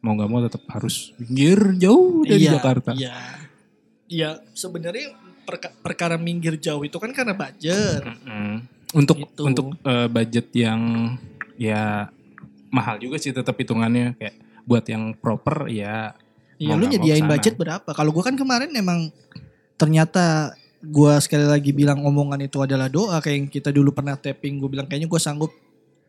mau 0.00 0.14
nggak 0.14 0.26
mau 0.26 0.40
tetap 0.40 0.64
harus 0.68 1.12
minggir 1.16 1.58
jauh 1.76 2.22
dari 2.22 2.42
Iya, 2.42 2.52
Jakarta 2.56 2.90
Iya. 2.92 3.16
Iya, 4.06 4.30
sebenarnya 4.48 5.12
perka- 5.42 5.74
perkara 5.76 6.14
minggir 6.14 6.56
jauh 6.56 6.80
itu 6.80 6.94
kan 6.94 7.10
karena 7.10 7.34
budget. 7.34 8.02
Mm-mm. 8.02 8.62
untuk 8.94 9.18
Gitu. 9.20 9.42
untuk 9.42 9.66
eh, 9.82 10.06
budget 10.06 10.46
yang 10.54 10.80
ya 11.54 12.06
mahal 12.68 12.96
juga 12.96 13.18
sih 13.18 13.30
tetap 13.30 13.52
hitungannya 13.52 14.14
kayak 14.14 14.34
buat 14.62 14.86
yang 14.86 15.10
proper 15.12 15.66
ya 15.66 16.14
Iya, 16.56 16.72
lu 16.72 16.84
nyediain 16.86 17.26
budget 17.26 17.54
berapa? 17.54 17.84
Kalau 17.86 18.10
gua 18.10 18.22
kan 18.22 18.34
kemarin 18.34 18.72
emang 18.72 19.12
ternyata 19.74 20.56
gua 20.82 21.18
sekali 21.18 21.44
lagi 21.44 21.70
bilang 21.70 22.00
omongan 22.00 22.40
itu 22.42 22.58
adalah 22.58 22.86
doa 22.86 23.18
kayak 23.18 23.36
yang 23.36 23.48
kita 23.48 23.68
dulu 23.68 23.90
pernah 23.90 24.14
tapping 24.14 24.56
gue 24.56 24.68
bilang 24.68 24.86
kayaknya 24.86 25.04
gue 25.06 25.18
sanggup 25.18 25.50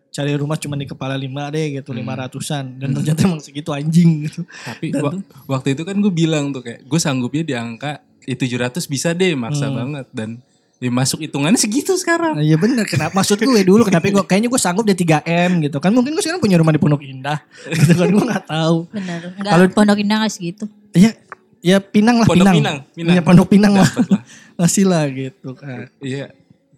cari 0.10 0.33
rumah 0.33 0.55
cuma 0.55 0.73
di 0.73 0.86
kepala 0.86 1.13
lima 1.15 1.47
deh 1.47 1.77
gitu 1.77 1.91
Hmm. 1.91 1.99
lima 1.99 2.13
ratusan 2.15 2.77
dan 2.77 2.89
ternyata 2.91 3.25
emang 3.25 3.39
segitu 3.39 3.69
anjing 3.69 4.23
gitu 4.23 4.41
tapi 4.63 4.89
Dan 4.89 5.01
wa- 5.01 5.12
tuh- 5.12 5.25
waktu 5.47 5.67
itu 5.71 5.83
kan 5.83 5.95
gue 5.95 6.10
bilang 6.10 6.49
tuh 6.49 6.62
kayak 6.62 6.79
gue 6.81 6.99
sanggupnya 6.99 7.43
di 7.43 7.53
angka 7.53 7.91
ya 8.21 8.36
700 8.36 8.81
bisa 8.86 9.12
deh 9.12 9.33
maksa 9.33 9.65
Hmm. 9.65 9.75
banget 9.75 10.07
dan 10.12 10.29
ya 10.77 10.87
masuk 10.87 11.19
hitungannya 11.19 11.55
segitu 11.55 11.93
sekarang 11.93 12.33
Nah, 12.33 12.43
iya 12.43 12.53
bener 12.53 12.85
kenapa 12.85 13.09
maksud 13.11 13.35
gue 13.35 13.61
dulu 13.63 13.81
kenapa 13.81 14.05
gue 14.05 14.21
kayaknya 14.23 14.45
gue 14.47 14.57
sanggup 14.57 14.83
di 14.83 14.93
3 14.95 15.25
m 15.25 15.51
gitu 15.59 15.77
kan 15.77 15.89
mungkin 15.89 16.11
gue 16.11 16.21
sekarang 16.21 16.37
punya 16.37 16.55
rumah 16.55 16.69
di 16.69 16.77
Pondok 16.77 17.01
Indah 17.01 17.41
gitu 17.67 17.93
kan 17.95 18.07
gue 18.07 18.23
nggak 18.23 18.45
tahu 18.45 18.77
Bener. 18.87 19.19
Enggak 19.31 19.51
Kalau- 19.51 19.73
Pondok 19.73 19.97
Indah 19.97 20.17
gak 20.19 20.31
segitu. 20.31 20.65
Iya, 20.91 21.11
ya 21.59 21.77
Pinang 21.79 22.21
lah 22.21 22.25
Pondok 22.25 22.45
Pinang. 22.45 22.55
Pinang, 22.55 22.77
Pinang. 22.91 23.13
Iya 23.13 23.21
Pondok 23.21 23.47
Pinang 23.47 23.73
lah. 23.75 23.89
Masih 24.59 24.85
lah 24.85 25.05
gitu 25.07 25.53
kan. 25.53 25.89
iya 25.99 26.29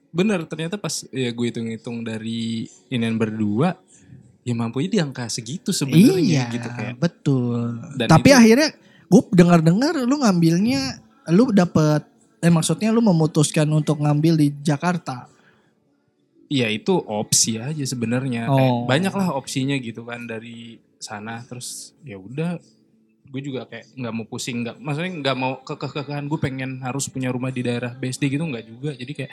bener 0.10 0.42
ternyata 0.44 0.74
pas 0.76 0.90
ya 1.06 1.30
gue 1.30 1.46
hitung-hitung 1.46 2.02
dari 2.02 2.66
inian 2.88 3.14
berdua 3.14 3.78
ya 4.42 4.54
mampunya 4.54 4.90
di 4.90 4.98
angka 4.98 5.28
segitu 5.28 5.70
sebenarnya 5.70 6.18
Iya, 6.18 6.44
gitu 6.50 6.66
kayak 6.68 6.96
betul. 6.98 7.78
Dan 7.94 8.08
Tapi 8.08 8.30
itu- 8.32 8.38
akhirnya 8.38 8.70
gue 9.06 9.22
dengar-dengar 9.32 9.94
lu 10.00 10.16
ngambilnya, 10.18 10.82
lu 11.30 11.50
dapet, 11.52 12.02
eh 12.40 12.48
maksudnya 12.48 12.90
lu 12.90 13.00
memutuskan 13.00 13.68
untuk 13.70 14.00
ngambil 14.00 14.36
di 14.36 14.48
Jakarta. 14.60 15.28
ya 16.50 16.66
itu 16.66 16.98
opsi 16.98 17.62
aja 17.62 17.86
sebenarnya 17.86 18.50
Oh. 18.50 18.82
banyak 18.90 19.14
lah 19.14 19.38
opsinya 19.38 19.78
gitu 19.78 20.02
kan 20.02 20.26
dari 20.26 20.82
sana 20.98 21.46
terus 21.46 21.94
ya 22.02 22.18
udah 22.18 22.58
gue 23.30 23.42
juga 23.46 23.70
kayak 23.70 23.94
nggak 23.94 24.14
mau 24.18 24.26
pusing 24.26 24.66
nggak 24.66 24.82
maksudnya 24.82 25.12
nggak 25.22 25.38
mau 25.38 25.62
kekeh-kekehan 25.62 26.26
gue 26.26 26.40
pengen 26.42 26.82
harus 26.82 27.06
punya 27.06 27.30
rumah 27.30 27.54
di 27.54 27.62
daerah 27.62 27.94
BSD 27.94 28.34
gitu 28.34 28.50
nggak 28.50 28.66
juga 28.66 28.98
jadi 28.98 29.12
kayak 29.14 29.32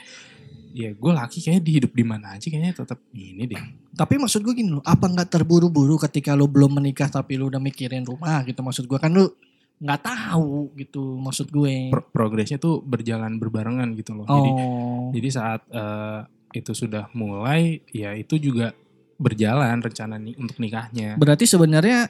ya 0.77 0.89
gue 0.93 1.11
laki 1.17 1.41
kayaknya 1.41 1.63
di 1.65 1.71
hidup 1.81 1.91
di 1.97 2.05
mana 2.05 2.37
aja 2.37 2.45
kayaknya 2.45 2.85
tetap 2.85 3.01
ini 3.17 3.49
deh. 3.49 3.63
Tapi 3.97 4.13
maksud 4.21 4.45
gue 4.45 4.53
gini 4.53 4.77
loh, 4.77 4.85
apa 4.85 5.09
nggak 5.09 5.33
terburu-buru 5.33 5.97
ketika 5.97 6.37
lo 6.37 6.45
belum 6.45 6.77
menikah 6.77 7.09
tapi 7.09 7.33
lo 7.33 7.49
udah 7.49 7.57
mikirin 7.57 8.05
rumah 8.05 8.45
gitu 8.45 8.61
maksud 8.61 8.85
gue 8.85 8.99
kan 9.01 9.09
lo 9.09 9.33
nggak 9.77 10.01
tahu 10.01 10.73
gitu 10.77 11.17
maksud 11.21 11.53
gue. 11.53 11.93
Pro- 11.93 12.09
progresnya 12.09 12.57
tuh 12.57 12.81
berjalan 12.81 13.37
berbarengan 13.37 13.93
gitu 13.93 14.17
loh. 14.17 14.25
Jadi 14.25 14.51
oh, 14.51 15.09
jadi 15.13 15.29
saat 15.29 15.61
eh, 15.69 16.21
itu 16.57 16.71
sudah 16.73 17.11
mulai 17.13 17.83
ya 17.93 18.15
itu 18.17 18.39
juga 18.39 18.73
berjalan 19.17 19.81
rencana 19.81 20.15
nih 20.21 20.37
untuk 20.37 20.57
nikahnya. 20.61 21.17
berarti 21.17 21.49
sebenarnya 21.49 22.05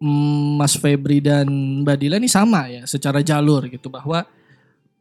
mm, 0.00 0.60
Mas 0.60 0.76
Febri 0.76 1.24
dan 1.24 1.48
Mbak 1.82 1.96
Dila 1.96 2.16
ini 2.20 2.28
sama 2.28 2.68
ya 2.68 2.84
secara 2.84 3.24
jalur 3.24 3.64
gitu 3.68 3.88
bahwa 3.88 4.24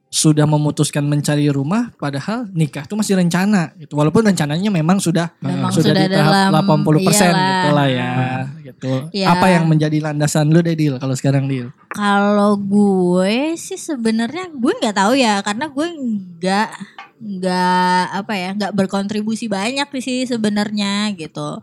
sudah 0.07 0.47
memutuskan 0.47 1.03
mencari 1.03 1.51
rumah 1.51 1.91
padahal 1.99 2.47
nikah 2.55 2.87
itu 2.87 2.95
masih 2.95 3.19
rencana 3.19 3.75
gitu. 3.75 3.99
Walaupun 3.99 4.23
rencananya 4.23 4.71
memang 4.71 4.95
sudah 4.97 5.35
Memang 5.43 5.75
sudah, 5.75 5.91
sudah 5.91 6.03
di 6.07 6.15
tahap 6.15 6.33
dalam- 6.55 6.71
80% 6.79 7.03
iyalah. 7.03 7.35
gitu 7.35 7.69
lah 7.75 7.87
ya 7.91 8.13
gitu. 8.63 8.93
Ya. 9.11 9.27
Apa 9.35 9.51
yang 9.51 9.67
menjadi 9.67 9.97
landasan 9.99 10.47
lu 10.55 10.63
deh 10.63 10.71
Dil 10.71 10.95
kalau 10.97 11.15
sekarang 11.19 11.51
Dil? 11.51 11.67
Kalau 11.91 12.55
gue 12.55 13.59
sih 13.59 13.75
sebenarnya 13.75 14.55
gue 14.55 14.71
nggak 14.79 14.95
tahu 14.95 15.13
ya 15.19 15.43
karena 15.43 15.67
gue 15.67 15.87
nggak 16.39 16.69
nggak 17.15 18.03
apa 18.23 18.33
ya 18.35 18.49
nggak 18.55 18.73
berkontribusi 18.75 19.47
banyak 19.47 19.87
sih 19.99 20.23
sebenarnya 20.23 21.11
gitu. 21.15 21.59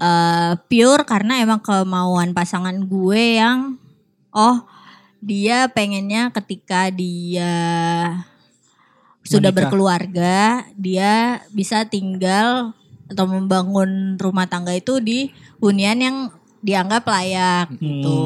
Eh 0.00 0.52
pure 0.72 1.04
karena 1.04 1.44
emang 1.44 1.60
kemauan 1.60 2.32
pasangan 2.32 2.76
gue 2.80 3.36
yang 3.36 3.76
oh 4.32 4.64
dia 5.26 5.66
pengennya 5.66 6.30
ketika 6.30 6.86
dia 6.94 7.50
sudah 9.26 9.50
Menikah. 9.50 9.58
berkeluarga 9.66 10.36
dia 10.78 11.42
bisa 11.50 11.82
tinggal 11.82 12.70
atau 13.10 13.26
membangun 13.26 14.14
rumah 14.18 14.46
tangga 14.46 14.70
itu 14.70 15.02
di 15.02 15.34
hunian 15.58 15.98
yang 15.98 16.16
dianggap 16.62 17.02
layak 17.06 17.74
gitu. 17.78 18.18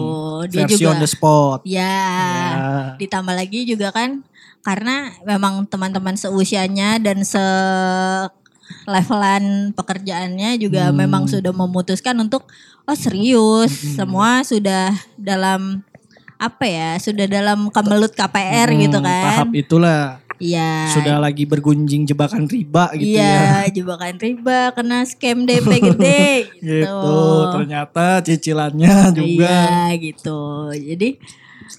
Dia 0.49 0.65
Versi 0.69 0.73
juga 0.77 0.89
on 0.93 1.01
the 1.01 1.09
spot. 1.09 1.59
Ya, 1.65 1.81
Ya. 1.81 2.97
ditambah 3.01 3.33
lagi 3.33 3.65
juga 3.65 3.93
kan 3.93 4.25
karena 4.61 5.09
memang 5.25 5.65
teman-teman 5.69 6.21
seusianya 6.21 7.01
dan 7.01 7.25
se 7.25 7.41
levelan 8.87 9.75
pekerjaannya 9.75 10.57
juga 10.57 10.89
Hmm. 10.89 10.97
memang 10.97 11.25
sudah 11.27 11.51
memutuskan 11.51 12.17
untuk 12.17 12.47
oh 12.87 12.97
serius, 12.97 13.73
Hmm. 13.73 14.05
semua 14.05 14.31
sudah 14.47 14.95
dalam 15.19 15.83
apa 16.41 16.65
ya, 16.65 16.97
sudah 16.97 17.29
dalam 17.29 17.69
kemelut 17.69 18.17
KPR 18.17 18.73
Hmm, 18.73 18.81
gitu 18.81 18.99
kan. 19.05 19.25
Tahap 19.45 19.51
itulah 19.53 20.01
Iya. 20.41 20.89
sudah 20.97 21.21
lagi 21.21 21.45
bergunjing 21.45 22.09
jebakan 22.09 22.49
riba 22.49 22.89
gitu 22.97 23.21
iya, 23.21 23.69
ya. 23.69 23.69
jebakan 23.77 24.17
riba 24.17 24.73
kena 24.73 25.05
scam 25.05 25.45
DP 25.45 25.69
gede 25.93 26.49
gitu. 26.65 26.81
Gitu. 26.81 27.21
Ternyata 27.53 28.25
cicilannya 28.25 29.13
juga. 29.13 29.53
Iya 29.53 30.01
gitu. 30.01 30.73
Jadi 30.73 31.21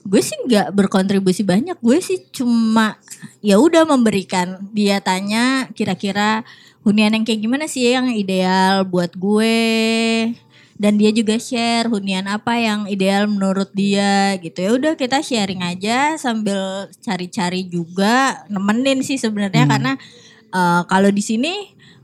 gue 0.06 0.22
sih 0.22 0.38
nggak 0.46 0.78
berkontribusi 0.78 1.42
banyak. 1.42 1.74
Gue 1.82 2.06
sih 2.06 2.22
cuma 2.30 3.02
ya 3.42 3.58
udah 3.58 3.82
memberikan. 3.90 4.62
Dia 4.78 5.02
tanya 5.02 5.66
kira-kira 5.74 6.46
hunian 6.86 7.18
yang 7.18 7.26
kayak 7.26 7.42
gimana 7.42 7.66
sih 7.66 7.90
yang 7.90 8.14
ideal 8.14 8.86
buat 8.86 9.18
gue. 9.18 9.58
Dan 10.80 11.00
dia 11.00 11.12
juga 11.12 11.38
share 11.38 11.88
hunian 11.88 12.28
apa 12.28 12.58
yang 12.58 12.86
ideal 12.86 13.28
menurut 13.28 13.72
dia 13.72 14.36
gitu. 14.40 14.58
Ya 14.60 14.72
udah 14.76 14.94
kita 15.00 15.24
sharing 15.24 15.62
aja 15.64 16.16
sambil 16.20 16.92
cari-cari 17.00 17.64
juga 17.66 18.44
nemenin 18.52 19.02
sih 19.02 19.16
sebenarnya 19.16 19.66
Hmm. 19.66 19.72
karena 19.72 19.94
eh, 20.52 20.82
kalau 20.86 21.10
di 21.10 21.24
sini 21.24 21.54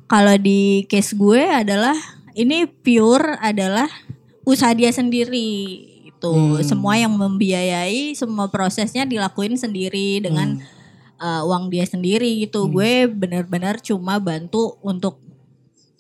kalau 0.08 0.39
di 0.39 0.88
case 0.88 1.12
gue 1.19 1.43
adalah 1.43 1.95
ini 2.32 2.63
pure 2.63 3.36
adalah 3.43 3.91
usaha 4.47 4.71
dia 4.71 4.88
sendiri 4.88 5.84
itu 6.08 6.32
Hmm. 6.32 6.63
semua 6.63 6.95
yang 6.95 7.12
membiayai 7.12 8.15
semua 8.15 8.47
prosesnya 8.47 9.03
dilakuin 9.03 9.60
sendiri 9.60 10.23
dengan 10.23 10.58
Hmm. 10.58 10.65
uh, 11.19 11.41
uang 11.43 11.67
dia 11.67 11.84
sendiri 11.84 12.47
gitu 12.47 12.71
gue 12.71 13.06
benar-benar 13.12 13.84
cuma 13.84 14.15
bantu 14.17 14.80
untuk 14.80 15.19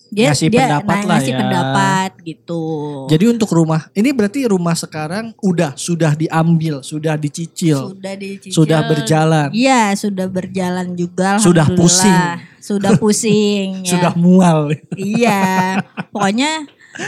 dia 0.07 0.31
Ngasih 0.31 0.47
dia 0.47 0.59
pendapat 0.65 0.95
nah, 0.95 1.03
lah 1.03 1.17
ngasih 1.19 1.33
ya. 1.33 1.39
pendapat 1.39 2.11
gitu 2.23 2.61
Jadi 3.07 3.25
untuk 3.27 3.49
rumah, 3.51 3.81
ini 3.91 4.09
berarti 4.11 4.39
rumah 4.47 4.75
sekarang 4.75 5.31
udah 5.39 5.75
sudah 5.75 6.15
diambil, 6.15 6.79
sudah 6.83 7.15
dicicil, 7.15 7.91
sudah 7.95 8.13
dicicil 8.15 8.51
sudah 8.51 8.79
berjalan, 8.87 9.47
iya 9.51 9.91
sudah 9.95 10.27
berjalan 10.27 10.95
juga 10.95 11.39
Sudah 11.39 11.67
pusing. 11.71 12.19
sudah 12.59 12.91
pusing 12.99 13.79
ya. 13.85 13.89
sudah 13.95 14.13
mual. 14.15 14.75
Iya, 14.95 15.79
pokoknya 16.11 16.67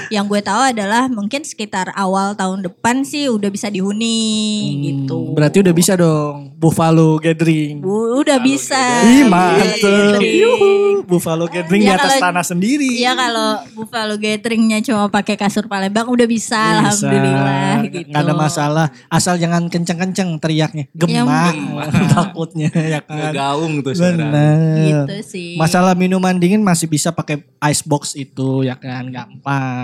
yang 0.10 0.25
gue 0.25 0.39
tahu 0.39 0.62
adalah 0.69 1.08
mungkin 1.08 1.41
sekitar 1.41 1.91
awal 1.93 2.34
tahun 2.34 2.62
depan 2.62 3.02
sih 3.02 3.28
udah 3.28 3.47
bisa 3.47 3.67
dihuni 3.67 4.21
Hmm, 4.69 4.82
gitu. 4.82 5.19
Berarti 5.32 5.58
udah 5.60 5.71
bisa 5.71 5.93
dong 5.93 6.52
Buffalo 6.54 7.17
Gathering. 7.17 7.80
Bu- 7.80 8.19
udah 8.19 8.38
bisa. 8.38 8.78
Ih 9.04 9.23
Buffalo 9.23 9.32
mantep. 9.32 9.65
Gathering. 9.80 10.34
Yuhu, 10.36 10.71
Buffalo 11.04 11.45
Gathering 11.45 11.82
di 11.82 11.88
Ya, 11.88 11.95
atas 11.95 12.12
kalau- 12.12 12.23
tanah 12.25 12.43
sendiri. 12.43 12.89
Iya 12.95 13.12
kalau 13.13 13.49
Buffalo 13.73 14.13
Gatheringnya 14.15 14.80
cuma 14.82 15.08
pakai 15.08 15.36
kasur 15.36 15.65
Palembang 15.65 16.06
udah 16.06 16.25
bisa, 16.25 16.56
Bisa. 16.56 16.73
alhamdulillah 16.75 17.71
gitu. 17.86 17.97
Nggak 18.08 18.21
ada 18.21 18.34
masalah. 18.34 18.86
Asal 19.08 19.36
jangan 19.36 19.67
kenceng-kenceng 19.67 20.38
teriaknya. 20.38 20.86
Gemak. 20.91 21.56
Takutnya 22.13 22.69
ya 22.71 22.99
kan. 22.99 23.32
Gaung 23.32 23.80
tuh 23.80 23.93
sekarang. 23.93 24.30
Bener. 24.30 25.08
Gitu 25.08 25.15
sih. 25.25 25.52
Masalah 25.56 25.93
minuman 25.93 26.36
dingin 26.36 26.60
masih 26.60 26.86
bisa 26.86 27.10
pakai 27.10 27.39
ice 27.63 27.82
box 27.82 28.13
itu 28.13 28.62
ya 28.62 28.75
kan 28.75 29.08
gampang. 29.08 29.79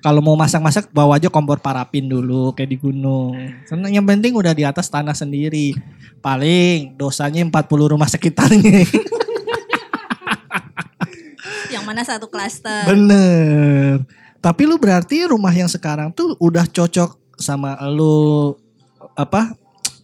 Kalau 0.00 0.20
mau 0.24 0.36
masak-masak 0.38 0.88
bawa 0.90 1.20
aja 1.20 1.28
kompor 1.28 1.60
parafin 1.60 2.08
dulu 2.08 2.52
kayak 2.56 2.70
di 2.72 2.78
gunung. 2.80 3.36
Karena 3.68 3.86
yang 3.92 4.06
penting 4.08 4.32
udah 4.32 4.52
di 4.56 4.64
atas 4.64 4.88
tanah 4.88 5.14
sendiri. 5.14 5.76
Paling 6.20 6.96
dosanya 6.96 7.44
40 7.44 7.92
rumah 7.92 8.08
sekitarnya. 8.08 8.84
Yang 11.74 11.84
mana 11.86 12.02
satu 12.02 12.26
klaster. 12.26 12.84
Bener. 12.90 14.02
Tapi 14.40 14.62
lu 14.64 14.80
berarti 14.80 15.28
rumah 15.28 15.52
yang 15.52 15.68
sekarang 15.68 16.10
tuh 16.16 16.32
udah 16.40 16.64
cocok 16.64 17.36
sama 17.36 17.76
lu 17.92 18.56
apa? 19.12 19.52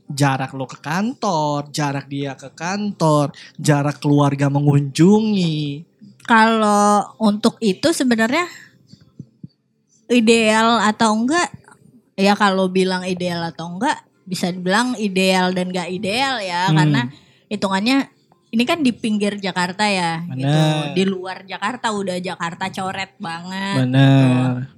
Jarak 0.07 0.55
lu 0.55 0.70
ke 0.70 0.79
kantor, 0.79 1.66
jarak 1.75 2.07
dia 2.07 2.38
ke 2.38 2.53
kantor, 2.55 3.35
jarak 3.59 3.99
keluarga 3.99 4.46
mengunjungi. 4.46 5.83
Kalau 6.29 7.16
untuk 7.18 7.59
itu 7.59 7.90
sebenarnya 7.90 8.46
ideal 10.09 10.79
atau 10.81 11.14
enggak? 11.14 11.49
Ya 12.14 12.33
kalau 12.33 12.66
bilang 12.66 13.03
ideal 13.03 13.45
atau 13.45 13.69
enggak 13.69 14.01
bisa 14.23 14.49
dibilang 14.49 14.97
ideal 14.97 15.53
dan 15.53 15.71
enggak 15.71 15.87
ideal 15.88 16.40
ya 16.40 16.66
Hmm. 16.66 16.77
karena 16.77 17.03
hitungannya 17.47 17.99
ini 18.49 18.64
kan 18.64 18.81
di 18.81 18.90
pinggir 18.90 19.37
Jakarta 19.37 19.85
ya 19.85 20.25
gitu. 20.33 20.49
Benar. 20.49 20.95
Di 20.95 21.03
luar 21.05 21.38
Jakarta 21.45 21.92
udah 21.92 22.16
Jakarta 22.19 22.66
coret 22.69 23.12
banget. 23.19 23.85
Bener. 23.85 24.71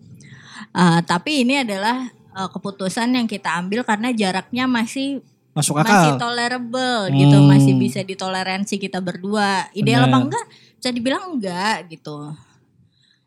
Eh, 0.68 1.00
tapi 1.02 1.46
ini 1.46 1.62
adalah 1.62 2.08
eh, 2.10 2.48
keputusan 2.48 3.08
yang 3.10 3.26
kita 3.26 3.56
ambil 3.56 3.82
karena 3.82 4.10
jaraknya 4.10 4.66
masih 4.66 5.22
Masuk 5.54 5.74
masih 5.74 6.14
akal. 6.14 6.22
tolerable 6.22 7.10
gitu, 7.10 7.34
Hmm. 7.34 7.48
masih 7.50 7.74
bisa 7.74 8.00
ditoleransi 8.00 8.78
kita 8.78 8.98
berdua. 8.98 9.66
Ideal 9.72 10.06
Benar. 10.06 10.10
apa 10.12 10.18
enggak? 10.22 10.44
Bisa 10.78 10.88
dibilang 10.90 11.24
enggak 11.34 11.76
gitu. 11.88 12.30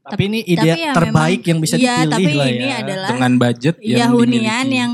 Tapi 0.02 0.24
ini 0.26 0.40
Tapi 0.42 0.52
ide 0.58 0.70
ya 0.82 0.94
terbaik 0.94 1.14
memang- 1.40 1.48
yang 1.48 1.60
bisa 1.62 1.76
dipilih 1.78 2.10
tapi 2.10 2.32
lah 2.34 2.48
ini 2.50 2.66
ya. 2.66 2.78
adalah 2.82 3.10
Dengan 3.14 3.34
budget 3.38 3.76
yang 3.80 4.10
hunian 4.12 4.42
dimiliki. 4.66 4.80
yang 4.82 4.92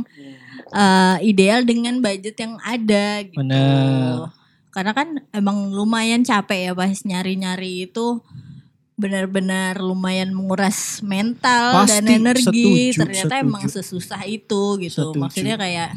eh, 0.67 1.15
ideal 1.23 1.59
dengan 1.63 1.95
budget 1.97 2.35
yang 2.35 2.53
ada 2.59 3.07
gitu. 3.23 3.39
Benar. 3.39 4.35
Karena 4.67 4.91
kan 4.91 5.07
emang 5.31 5.71
lumayan 5.71 6.21
capek 6.21 6.69
ya 6.69 6.73
pas 6.73 6.91
nyari-nyari 7.01 7.87
itu 7.87 8.19
benar-benar 8.93 9.77
lumayan 9.77 10.33
menguras 10.33 10.99
mental 11.01 11.85
dan 11.85 12.01
Pasti, 12.03 12.13
energi. 12.13 12.43
setuju, 12.43 12.99
Ternyata 12.99 13.35
setuju. 13.37 13.45
emang 13.47 13.63
sesusah 13.63 14.21
itu 14.25 14.61
gitu. 14.81 15.13
Setuju. 15.13 15.21
Maksudnya 15.21 15.55
kayak 15.55 15.89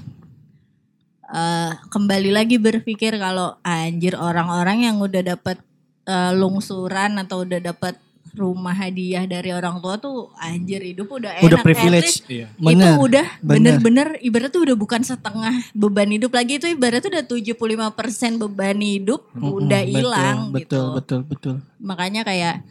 eh, 1.26 1.72
kembali 1.88 2.30
lagi 2.30 2.56
berpikir 2.58 3.14
kalau 3.16 3.58
anjir 3.62 4.14
orang-orang 4.14 4.86
yang 4.86 4.96
udah 4.98 5.22
dapat 5.26 5.58
eh, 6.06 6.32
lungsuran 6.32 7.18
atau 7.18 7.42
udah 7.42 7.60
dapat 7.60 7.98
rumah 8.30 8.70
hadiah 8.70 9.26
dari 9.26 9.50
orang 9.50 9.82
tua 9.82 9.98
tuh 9.98 10.30
anjir 10.38 10.78
hidup 10.78 11.10
udah 11.10 11.42
enak 11.42 11.46
Udah 11.50 11.58
At 11.58 11.66
privilege. 11.66 12.22
least 12.22 12.30
Iya. 12.30 12.46
itu 12.46 12.62
Bener. 12.62 12.94
udah 12.94 13.26
bener. 13.42 13.50
bener-bener 13.80 14.08
ibarat 14.22 14.50
tuh 14.54 14.62
udah 14.62 14.76
bukan 14.78 15.02
setengah 15.02 15.54
beban 15.74 16.10
hidup 16.10 16.30
lagi 16.30 16.62
itu 16.62 16.70
ibarat 16.70 17.02
tuh 17.02 17.10
udah 17.10 17.24
75% 17.26 18.38
beban 18.38 18.78
hidup 18.78 19.26
Mm-mm, 19.34 19.50
udah 19.58 19.82
betul, 19.82 19.90
hilang 19.98 20.38
betul, 20.50 20.60
gitu. 20.62 20.82
Betul, 20.94 21.20
betul, 21.26 21.54
Makanya 21.82 22.22
kayak 22.22 22.62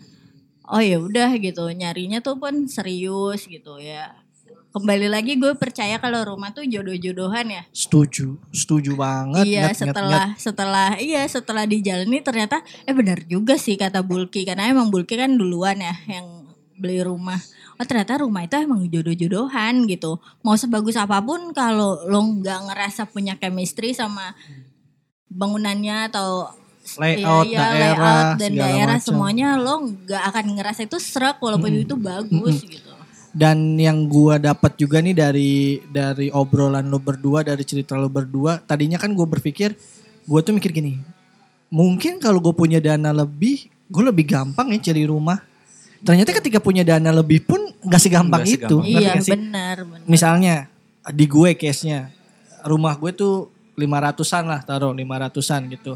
oh 0.64 0.80
ya 0.80 0.98
udah 1.02 1.30
gitu 1.36 1.66
nyarinya 1.70 2.22
tuh 2.22 2.40
pun 2.40 2.70
serius 2.70 3.44
gitu 3.44 3.82
ya. 3.82 4.16
Kembali 4.70 5.08
lagi 5.10 5.34
gue 5.42 5.58
percaya 5.58 5.98
kalau 5.98 6.22
rumah 6.36 6.54
tuh 6.54 6.62
jodoh-jodohan 6.66 7.48
ya. 7.50 7.64
Setuju, 7.74 8.38
setuju 8.54 8.94
banget. 8.94 9.46
iya 9.50 9.74
nyet, 9.74 9.78
setelah 9.82 10.26
nyet. 10.34 10.38
setelah 10.38 10.90
iya 11.02 11.22
setelah 11.26 11.64
dijalani 11.66 12.22
ternyata 12.22 12.62
eh 12.86 12.94
benar 12.94 13.26
juga 13.26 13.58
sih 13.58 13.76
kata 13.76 14.06
Bulky 14.06 14.46
karena 14.46 14.70
emang 14.70 14.94
Bulky 14.94 15.18
kan 15.18 15.34
duluan 15.34 15.82
ya 15.82 15.96
yang 16.06 16.46
beli 16.78 17.02
rumah. 17.02 17.42
Oh 17.76 17.86
ternyata 17.88 18.22
rumah 18.24 18.46
itu 18.46 18.56
emang 18.56 18.88
jodoh-jodohan 18.88 19.90
gitu. 19.90 20.22
Mau 20.46 20.56
sebagus 20.56 20.96
apa 20.96 21.20
pun 21.20 21.52
kalau 21.52 22.06
lo 22.08 22.20
nggak 22.40 22.72
ngerasa 22.72 23.10
punya 23.10 23.36
chemistry 23.36 23.92
sama 23.92 24.38
bangunannya 25.30 26.10
atau 26.10 26.50
layout 26.98 27.46
iya, 27.46 27.54
iya, 27.54 27.60
daerah, 27.60 27.78
layout 27.78 28.30
dan 28.42 28.52
daerah 28.58 28.98
macam. 28.98 29.06
semuanya 29.06 29.48
lo 29.60 29.76
nggak 29.86 30.24
akan 30.34 30.46
ngerasa 30.58 30.82
itu 30.90 30.98
serak 30.98 31.38
walaupun 31.38 31.70
itu 31.86 31.94
bagus 32.00 32.66
gitu. 32.66 32.89
Dan 33.30 33.78
yang 33.78 34.10
gua 34.10 34.42
dapat 34.42 34.74
juga 34.74 35.06
nih 35.06 35.14
dari 35.14 35.78
dari 35.86 36.34
obrolan 36.34 36.90
lo 36.90 36.98
berdua, 36.98 37.46
dari 37.46 37.62
cerita 37.62 37.94
lo 37.94 38.10
berdua, 38.10 38.58
tadinya 38.58 38.98
kan 38.98 39.14
gue 39.14 39.28
berpikir, 39.28 39.78
gue 40.26 40.40
tuh 40.42 40.50
mikir 40.50 40.74
gini, 40.74 40.98
mungkin 41.70 42.18
kalau 42.18 42.42
gue 42.42 42.54
punya 42.58 42.82
dana 42.82 43.14
lebih, 43.14 43.70
gue 43.70 44.04
lebih 44.04 44.26
gampang 44.26 44.74
ya 44.74 44.90
cari 44.90 45.06
rumah. 45.06 45.38
Ternyata 46.02 46.32
ketika 46.42 46.58
punya 46.58 46.82
dana 46.82 47.12
lebih 47.14 47.46
pun 47.46 47.70
gak 47.86 48.02
segampang 48.02 48.48
itu. 48.48 48.66
segampang. 48.66 48.88
ngerti 48.88 49.04
Iya 49.04 49.10
gak 49.14 49.26
sih? 49.26 49.34
benar 49.36 49.78
benar. 49.86 50.08
Misalnya 50.08 50.56
di 51.14 51.26
gue 51.28 51.50
case-nya, 51.54 52.10
rumah 52.66 52.96
gue 52.98 53.12
tuh 53.14 53.52
500-an 53.78 54.44
lah 54.48 54.60
taruh 54.66 54.92
500-an 54.96 55.62
gitu. 55.70 55.94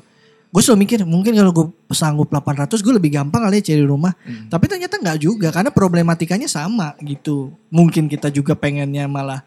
Gue 0.53 0.61
selalu 0.61 0.85
mikir 0.85 0.99
mungkin 1.01 1.33
kalau 1.33 1.49
gue 1.49 1.65
sanggup 1.97 2.29
800 2.29 2.77
gue 2.77 2.93
lebih 2.93 3.17
gampang 3.17 3.41
kali 3.41 3.65
ya 3.65 3.73
cari 3.73 3.81
rumah. 3.81 4.13
Tapi 4.53 4.65
ternyata 4.69 5.01
nggak 5.01 5.17
juga 5.17 5.49
karena 5.49 5.73
problematikanya 5.73 6.45
sama 6.45 6.93
gitu. 7.01 7.49
Mungkin 7.73 8.05
kita 8.05 8.29
juga 8.29 8.53
pengennya 8.53 9.09
malah 9.09 9.41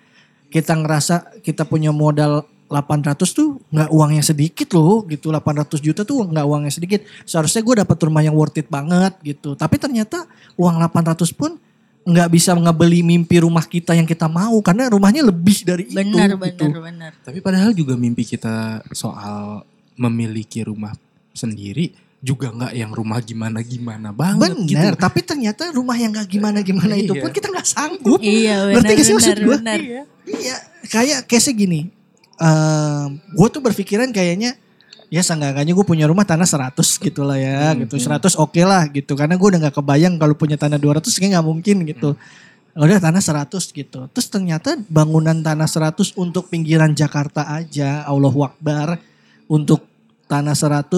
kita 0.51 0.75
ngerasa 0.75 1.39
kita 1.47 1.63
punya 1.63 1.95
modal 1.95 2.43
800 2.67 3.23
tuh 3.31 3.63
nggak 3.71 3.91
uangnya 3.95 4.23
sedikit 4.27 4.75
loh 4.75 5.07
gitu 5.07 5.31
800 5.31 5.79
juta 5.79 6.03
tuh 6.03 6.27
nggak 6.27 6.47
uangnya 6.47 6.73
sedikit 6.75 7.07
seharusnya 7.23 7.63
gue 7.63 7.75
dapat 7.87 7.95
rumah 8.03 8.27
yang 8.27 8.35
worth 8.35 8.59
it 8.59 8.67
banget 8.67 9.15
gitu 9.23 9.55
tapi 9.55 9.79
ternyata 9.79 10.27
uang 10.59 10.75
800 10.83 11.31
pun 11.31 11.55
nggak 12.07 12.29
bisa 12.31 12.55
ngebeli 12.55 13.03
mimpi 13.03 13.43
rumah 13.43 13.67
kita 13.67 13.95
yang 13.99 14.07
kita 14.07 14.31
mau 14.31 14.55
karena 14.63 14.87
rumahnya 14.87 15.27
lebih 15.27 15.67
dari 15.67 15.91
Benar 15.91 16.35
itu 16.35 16.39
benar 16.39 16.55
gitu. 16.55 16.79
benar. 16.79 17.13
Tapi 17.19 17.39
padahal 17.43 17.75
juga 17.75 17.99
mimpi 17.99 18.23
kita 18.23 18.87
soal 18.95 19.67
memiliki 19.97 20.63
rumah 20.63 20.93
sendiri 21.33 21.93
juga 22.17 22.49
nggak 22.49 22.73
yang 22.73 22.91
rumah 22.91 23.21
gimana 23.21 23.61
gimana 23.61 24.09
banget 24.11 24.57
Bener, 24.57 24.67
gitu. 24.67 24.97
tapi 24.99 25.21
ternyata 25.21 25.69
rumah 25.71 25.95
yang 25.95 26.11
gak 26.11 26.27
gimana-gimana 26.27 26.97
itu 26.97 27.13
Iya. 27.13 27.23
pun 27.23 27.31
kita 27.31 27.47
nggak 27.53 27.69
sanggup. 27.69 28.19
Iya 28.19 28.57
Ngerti 28.73 28.93
benar 28.93 29.13
maksud 29.15 29.21
benar 29.31 29.39
gua? 29.39 29.57
benar. 29.61 29.79
Iya, 30.27 30.57
kayak 30.87 31.19
case 31.27 31.53
gini. 31.53 31.93
gue 33.33 33.49
tuh 33.49 33.63
berpikiran 33.65 34.13
kayaknya 34.13 34.57
ya 35.07 35.23
seenggaknya 35.23 35.73
gue 35.73 35.87
punya 35.87 36.05
rumah 36.05 36.27
tanah 36.27 36.45
100 36.45 36.77
gitu 36.99 37.23
lah 37.23 37.39
ya 37.39 37.73
Hmm, 37.73 37.87
gitu 37.87 37.97
100 37.97 38.35
oke 38.37 38.61
lah 38.61 38.85
gitu 38.91 39.15
karena 39.15 39.39
gue 39.39 39.49
udah 39.49 39.61
nggak 39.65 39.77
kebayang 39.79 40.15
kalau 40.19 40.35
punya 40.35 40.59
tanah 40.59 40.77
200 40.77 41.07
kayak 41.07 41.31
nggak 41.33 41.47
mungkin 41.47 41.77
gitu 41.87 42.13
udah 42.77 42.99
tanah 43.01 43.23
100 43.23 43.73
gitu 43.73 44.05
terus 44.13 44.27
ternyata 44.29 44.77
bangunan 44.91 45.33
tanah 45.33 45.65
100 45.65 46.13
untuk 46.13 46.51
pinggiran 46.51 46.93
Jakarta 46.93 47.49
aja 47.49 48.05
Allahu 48.05 48.45
Akbar 48.45 48.99
untuk 49.47 49.87
tanah 50.27 50.55
100 50.59 50.91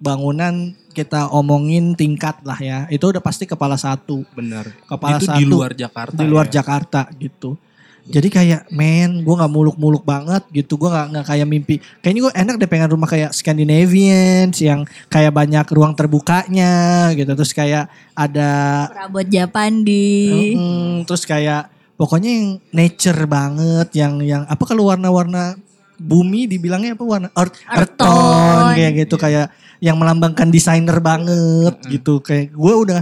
bangunan 0.00 0.72
kita 0.90 1.28
omongin 1.30 1.92
tingkat 1.92 2.40
lah 2.42 2.56
ya 2.56 2.78
itu 2.88 3.04
udah 3.04 3.20
pasti 3.22 3.44
kepala 3.44 3.76
satu 3.76 4.24
Bener. 4.32 4.72
Kepala 4.88 5.20
itu 5.20 5.26
satu 5.28 5.38
di 5.38 5.44
luar 5.44 5.72
Jakarta. 5.76 6.16
di 6.16 6.26
luar 6.26 6.46
ya. 6.48 6.52
Jakarta 6.62 7.00
gitu. 7.20 7.54
Jadi 8.10 8.26
kayak 8.32 8.72
men, 8.74 9.22
gue 9.22 9.34
nggak 9.38 9.52
muluk-muluk 9.52 10.02
banget 10.02 10.42
gitu. 10.50 10.74
Gue 10.80 10.90
nggak 10.90 11.06
nggak 11.14 11.26
kayak 11.30 11.46
mimpi. 11.46 11.76
Kayaknya 12.02 12.20
gue 12.26 12.32
enak 12.32 12.54
deh 12.58 12.70
pengen 12.70 12.90
rumah 12.90 13.06
kayak 13.06 13.30
Scandinavian, 13.30 14.50
yang 14.56 14.82
kayak 15.06 15.30
banyak 15.30 15.66
ruang 15.70 15.94
terbukanya 15.94 17.06
gitu. 17.14 17.30
Terus 17.30 17.52
kayak 17.54 17.86
ada, 18.16 18.50
Perabot 18.90 19.22
Japandi. 19.22 20.56
mm, 20.58 21.06
terus 21.06 21.22
kayak 21.22 21.70
pokoknya 21.94 22.30
yang 22.34 22.48
nature 22.74 23.20
banget, 23.30 23.88
yang 23.94 24.18
yang 24.24 24.42
apa 24.48 24.64
kalau 24.66 24.90
warna-warna 24.90 25.54
bumi 26.00 26.48
dibilangnya 26.48 26.96
apa 26.96 27.04
warna? 27.04 27.28
Tone 27.36 27.52
tone. 28.00 28.72
kayak 28.72 28.92
gitu 29.04 29.20
kayak 29.20 29.52
yang 29.84 30.00
melambangkan 30.00 30.48
desainer 30.48 30.96
banget 31.04 31.76
gitu. 31.92 32.24
Kayak 32.24 32.56
gue 32.56 32.74
udah 32.88 33.00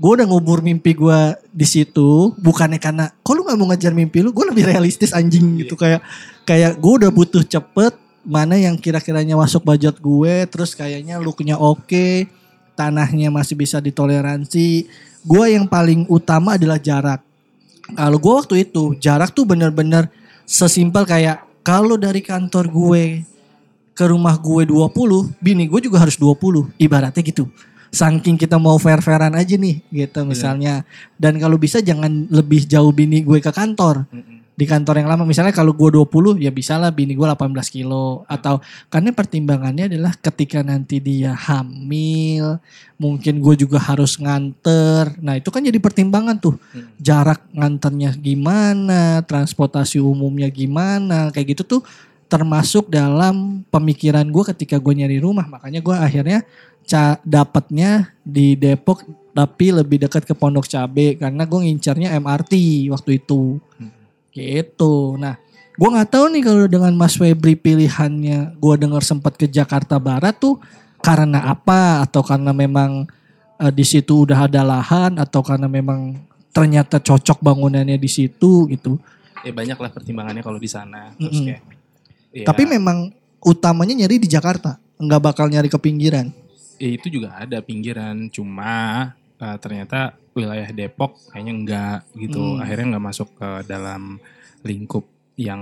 gue 0.00 0.10
udah 0.16 0.24
ngubur 0.24 0.64
mimpi 0.64 0.96
gue 0.96 1.20
di 1.52 1.68
situ 1.68 2.32
bukannya 2.40 2.80
karena 2.80 3.12
kok 3.20 3.32
lu 3.36 3.44
nggak 3.44 3.58
mau 3.60 3.68
ngejar 3.68 3.92
mimpi 3.92 4.24
lu? 4.24 4.32
Gue 4.32 4.48
lebih 4.48 4.64
realistis 4.72 5.12
anjing 5.12 5.60
gitu. 5.60 5.76
Kayak 5.76 6.00
kayak 6.48 6.80
gue 6.80 6.92
udah 7.04 7.10
butuh 7.12 7.44
cepet 7.44 7.92
mana 8.24 8.56
yang 8.56 8.80
kira-kiranya 8.80 9.36
masuk 9.36 9.64
budget 9.64 9.96
gue 10.00 10.44
terus 10.48 10.76
kayaknya 10.76 11.16
looknya 11.20 11.56
oke 11.56 12.28
tanahnya 12.72 13.28
masih 13.28 13.60
bisa 13.60 13.76
ditoleransi. 13.84 14.88
Gue 15.20 15.52
yang 15.52 15.68
paling 15.68 16.08
utama 16.08 16.56
adalah 16.56 16.80
jarak. 16.80 17.20
Kalau 17.92 18.16
gue 18.16 18.32
waktu 18.32 18.54
itu 18.64 18.96
jarak 18.96 19.36
tuh 19.36 19.44
bener-bener 19.44 20.08
sesimpel 20.48 21.04
kayak 21.04 21.49
kalau 21.70 21.94
dari 21.94 22.18
kantor 22.18 22.66
gue 22.66 23.22
ke 23.94 24.04
rumah 24.10 24.34
gue 24.42 24.66
20, 24.66 24.90
bini 25.38 25.70
gue 25.70 25.80
juga 25.86 26.02
harus 26.02 26.18
20. 26.18 26.66
Ibaratnya 26.74 27.22
gitu. 27.22 27.46
Saking 27.94 28.34
kita 28.34 28.58
mau 28.58 28.74
fair-fairan 28.74 29.30
aja 29.38 29.54
nih 29.54 29.78
gitu 29.86 30.26
misalnya. 30.26 30.82
Dan 31.14 31.38
kalau 31.38 31.54
bisa 31.54 31.78
jangan 31.78 32.26
lebih 32.26 32.66
jauh 32.66 32.90
bini 32.90 33.22
gue 33.22 33.38
ke 33.38 33.54
kantor. 33.54 34.02
Di 34.60 34.68
kantor 34.68 35.00
yang 35.00 35.08
lama 35.08 35.24
misalnya 35.24 35.56
kalau 35.56 35.72
gue 35.72 35.88
20 35.88 36.36
ya 36.36 36.52
bisa 36.52 36.76
lah 36.76 36.92
bini 36.92 37.16
gue 37.16 37.24
18 37.24 37.48
kilo. 37.72 38.28
Atau 38.28 38.60
karena 38.92 39.08
pertimbangannya 39.16 39.88
adalah 39.88 40.12
ketika 40.20 40.60
nanti 40.60 41.00
dia 41.00 41.32
hamil. 41.32 42.60
Mungkin 43.00 43.40
gue 43.40 43.56
juga 43.56 43.80
harus 43.80 44.20
nganter. 44.20 45.16
Nah 45.24 45.40
itu 45.40 45.48
kan 45.48 45.64
jadi 45.64 45.80
pertimbangan 45.80 46.36
tuh. 46.36 46.60
Jarak 47.00 47.40
nganternya 47.56 48.12
gimana, 48.20 49.24
transportasi 49.24 49.96
umumnya 49.96 50.52
gimana. 50.52 51.32
Kayak 51.32 51.56
gitu 51.56 51.80
tuh 51.80 51.82
termasuk 52.28 52.92
dalam 52.92 53.66
pemikiran 53.72 54.28
gue 54.28 54.44
ketika 54.54 54.78
gue 54.78 55.02
nyari 55.02 55.18
rumah 55.18 55.50
makanya 55.50 55.82
gue 55.82 55.96
akhirnya 55.98 56.38
dapatnya 57.26 58.14
di 58.22 58.54
Depok 58.54 59.02
tapi 59.34 59.74
lebih 59.74 60.06
dekat 60.06 60.26
ke 60.26 60.34
Pondok 60.34 60.66
Cabe 60.66 61.18
karena 61.18 61.42
gue 61.42 61.58
ngincarnya 61.58 62.14
MRT 62.18 62.86
waktu 62.94 63.18
itu 63.18 63.58
gitu 64.32 65.16
nah 65.16 65.36
gue 65.74 65.88
nggak 65.88 66.10
tahu 66.12 66.24
nih 66.32 66.42
kalau 66.44 66.66
dengan 66.68 66.92
Mas 66.92 67.16
Febri 67.16 67.56
pilihannya 67.56 68.54
gue 68.54 68.74
dengar 68.76 69.00
sempat 69.00 69.34
ke 69.34 69.48
Jakarta 69.48 69.96
Barat 69.96 70.36
tuh 70.36 70.60
karena 71.00 71.48
apa 71.48 72.04
atau 72.04 72.20
karena 72.20 72.52
memang 72.52 73.08
eh, 73.56 73.72
di 73.72 73.84
situ 73.84 74.28
udah 74.28 74.44
ada 74.44 74.60
lahan 74.60 75.16
atau 75.16 75.40
karena 75.40 75.64
memang 75.66 76.20
ternyata 76.50 77.00
cocok 77.00 77.40
bangunannya 77.40 77.96
di 77.96 78.10
situ 78.10 78.66
gitu 78.68 78.98
Ya 79.40 79.56
banyak 79.56 79.80
lah 79.80 79.88
pertimbangannya 79.88 80.44
kalau 80.44 80.60
di 80.60 80.68
sana. 80.68 81.16
Terus 81.16 81.40
Mm-mm. 81.40 81.48
kayak. 81.48 81.62
ya, 82.28 82.44
Tapi 82.44 82.68
memang 82.68 83.08
utamanya 83.40 83.96
nyari 84.04 84.20
di 84.20 84.28
Jakarta, 84.28 84.76
nggak 85.00 85.16
bakal 85.32 85.48
nyari 85.48 85.72
ke 85.72 85.80
pinggiran. 85.80 86.28
ya 86.76 86.92
itu 86.92 87.08
juga 87.08 87.32
ada 87.40 87.64
pinggiran. 87.64 88.28
Cuma 88.28 89.08
eh, 89.40 89.56
ternyata 89.56 90.12
wilayah 90.40 90.68
Depok 90.70 91.12
kayaknya 91.28 91.52
enggak 91.54 91.98
gitu. 92.14 92.40
Hmm. 92.56 92.60
Akhirnya 92.60 92.86
nggak 92.90 93.06
masuk 93.06 93.28
ke 93.34 93.48
dalam 93.64 94.16
lingkup 94.60 95.04
yang 95.34 95.60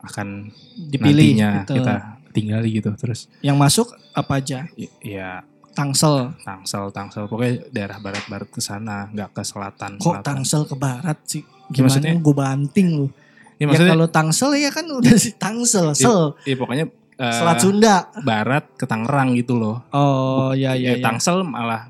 akan 0.00 0.50
Dipilih 0.76 1.34
nantinya 1.34 1.50
gitu. 1.60 1.72
kita 1.76 1.94
tinggali 2.30 2.68
gitu. 2.72 2.90
Terus 2.94 3.26
Yang 3.40 3.56
masuk 3.56 3.86
apa 4.12 4.32
aja? 4.36 4.66
y- 4.74 4.90
ya 5.00 5.42
Tangsel. 5.70 6.34
Tangsel, 6.40 6.90
Tangsel, 6.90 7.24
pokoknya 7.24 7.62
daerah 7.68 7.98
barat-barat 7.98 8.46
ke 8.46 8.58
sana, 8.58 9.06
nggak 9.08 9.30
ke 9.30 9.42
selatan. 9.42 9.96
Kok 9.96 10.02
selatan. 10.02 10.26
Tangsel 10.26 10.62
ke 10.64 10.74
barat 10.74 11.18
sih? 11.24 11.40
Ya, 11.40 11.46
Gimana 11.72 11.86
maksudnya- 11.88 12.18
gue 12.18 12.34
banting 12.36 12.88
lu. 12.92 13.06
Ya, 13.06 13.14
Ya, 13.56 13.64
maksudnya, 13.66 13.92
kalau 13.92 14.08
Tangsel 14.08 14.50
ya 14.56 14.70
kan 14.70 14.86
udah 14.88 15.14
si 15.14 15.30
Tangsel, 15.32 15.86
sel. 15.92 16.34
ya 16.42 16.56
pokoknya 16.56 16.90
eh, 17.20 17.28
Selat 17.30 17.60
Sunda. 17.60 18.08
barat 18.20 18.64
ke 18.74 18.82
Tangerang 18.82 19.36
gitu 19.36 19.54
loh. 19.54 19.84
Oh 19.90 20.50
ya 20.52 20.72
ya 20.72 20.90
Ya, 20.90 20.92
ya. 20.96 21.04
Tangsel 21.04 21.44
malah 21.44 21.86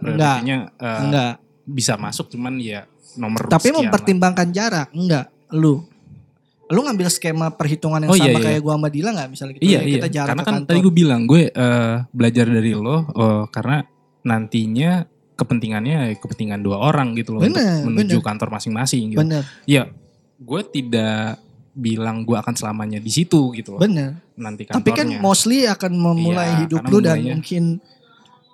Enggak. 0.00 0.36
eh, 0.42 0.64
Enggak. 0.80 1.32
Bisa 1.62 1.94
masuk 1.94 2.28
cuman 2.28 2.56
ya 2.56 2.84
nomor 3.12 3.44
Tapi 3.44 3.60
sekian 3.64 3.74
lah. 3.74 3.82
mempertimbangkan 3.84 4.48
jarak, 4.50 4.88
enggak. 4.90 5.26
Lu. 5.50 5.82
Lu 6.66 6.80
ngambil 6.80 7.08
skema 7.08 7.50
perhitungan 7.50 7.98
yang 7.98 8.10
Oh, 8.10 8.14
iya, 8.14 8.30
sama 8.30 8.38
iya. 8.38 8.46
kayak 8.46 8.60
gua 8.60 8.74
sama 8.76 8.88
Dila 8.88 9.10
enggak 9.10 9.28
misalnya 9.28 9.52
gitu. 9.54 9.62
Iya 9.64 9.70
ya, 9.70 9.80
iya. 9.80 9.94
Kita 9.96 10.08
jarak 10.08 10.28
Karena 10.28 10.42
kan 10.42 10.54
kantor. 10.54 10.68
tadi 10.68 10.78
gue 10.80 10.94
bilang 10.94 11.20
gue 11.24 11.42
eh, 11.46 11.94
belajar 12.08 12.46
dari 12.46 12.70
lo 12.72 12.96
eh, 13.04 13.44
karena 13.48 13.76
nantinya 14.22 14.90
kepentingannya 15.34 15.96
kepentingan 16.14 16.60
dua 16.60 16.76
orang 16.78 17.16
gitu 17.16 17.32
loh 17.32 17.40
Bener, 17.40 17.80
untuk 17.80 17.90
menuju 17.90 18.14
bener. 18.14 18.26
kantor 18.26 18.48
masing-masing 18.52 19.02
gitu. 19.10 19.18
Bener, 19.18 19.42
Ya, 19.64 19.88
gue 20.36 20.60
tidak 20.66 21.40
bilang 21.72 22.22
gue 22.22 22.36
akan 22.36 22.52
selamanya 22.52 22.98
di 22.98 23.08
situ 23.08 23.50
gitu 23.50 23.74
loh. 23.74 23.80
bener. 23.80 24.20
Nanti 24.36 24.68
Tapi 24.68 24.90
kan 24.90 25.08
kantornya. 25.08 25.18
mostly 25.18 25.64
akan 25.64 25.92
memulai 25.92 26.46
Iya, 26.46 26.58
hidup 26.62 26.82
lu 26.86 26.98
dan 27.00 27.18
mungkin 27.24 27.62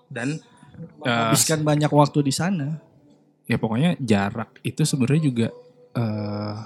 dan 0.09 0.29
eh, 1.03 1.11
habiskan 1.11 1.61
banyak 1.61 1.91
waktu 1.91 2.23
di 2.23 2.31
sana. 2.31 2.81
Ya 3.47 3.57
pokoknya 3.57 3.95
jarak 3.99 4.59
itu 4.63 4.83
sebenarnya 4.83 5.23
juga 5.23 5.47
eh 5.95 6.57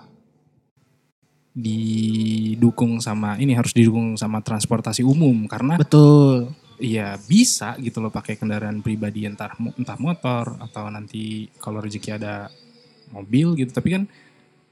didukung 1.50 3.02
sama 3.02 3.34
ini 3.36 3.58
harus 3.58 3.74
didukung 3.74 4.14
sama 4.14 4.38
transportasi 4.38 5.02
umum 5.02 5.44
karena 5.50 5.76
Betul. 5.76 6.54
Iya 6.80 7.20
bisa 7.28 7.76
gitu 7.76 8.00
loh 8.00 8.08
pakai 8.08 8.40
kendaraan 8.40 8.80
pribadi 8.80 9.28
entah 9.28 9.52
entah 9.76 10.00
motor 10.00 10.56
atau 10.56 10.88
nanti 10.88 11.44
kalau 11.60 11.76
rezeki 11.76 12.16
ada 12.16 12.48
mobil 13.12 13.52
gitu 13.52 13.68
tapi 13.68 14.00
kan 14.00 14.02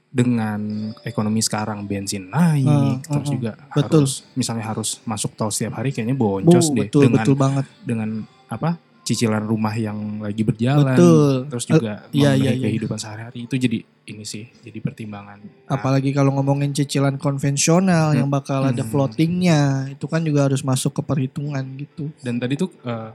dengan 0.09 0.89
ekonomi 1.05 1.37
sekarang 1.37 1.85
bensin 1.85 2.33
naik 2.33 2.65
Hmm, 2.65 3.05
terus 3.05 3.29
hmm, 3.29 3.35
juga 3.37 3.51
betul. 3.77 4.09
harus 4.09 4.11
misalnya 4.33 4.65
harus 4.65 4.97
masuk 5.05 5.37
tol 5.37 5.53
setiap 5.53 5.77
hari 5.77 5.93
kayaknya 5.93 6.17
Bu, 6.17 6.41
boncos 6.41 6.73
deh 6.73 6.89
betul 6.89 7.01
dengan 7.05 7.21
betul 7.21 7.35
banget. 7.37 7.65
dengan 7.85 8.09
apa 8.49 8.69
cicilan 9.09 9.41
rumah 9.41 9.73
yang 9.73 10.21
lagi 10.21 10.45
berjalan 10.45 10.93
Betul. 10.93 11.49
terus 11.49 11.65
juga 11.65 12.05
Eh, 12.07 12.21
iya, 12.21 12.31
iya, 12.37 12.51
iya. 12.53 12.69
kehidupan 12.69 12.95
sehari-hari 12.95 13.49
itu 13.49 13.55
jadi 13.57 13.77
ini 14.05 14.21
sih 14.23 14.45
jadi 14.61 14.77
pertimbangan 14.77 15.41
Nah, 15.41 15.73
Apalagi 15.73 16.13
kalau 16.13 16.29
ngomongin 16.31 16.69
cicilan 16.69 17.17
konvensional 17.17 18.13
yang 18.13 18.29
bakal 18.29 18.61
ada 18.63 18.79
Hmm. 18.79 18.87
floatingnya, 18.87 19.59
itu 19.89 20.05
kan 20.05 20.21
juga 20.21 20.45
harus 20.45 20.61
masuk 20.61 20.93
ke 20.93 21.01
perhitungan 21.01 21.65
gitu. 21.75 22.13
dan 22.21 22.37
tadi 22.37 22.53
tuh 22.53 22.69
eh, 22.81 23.09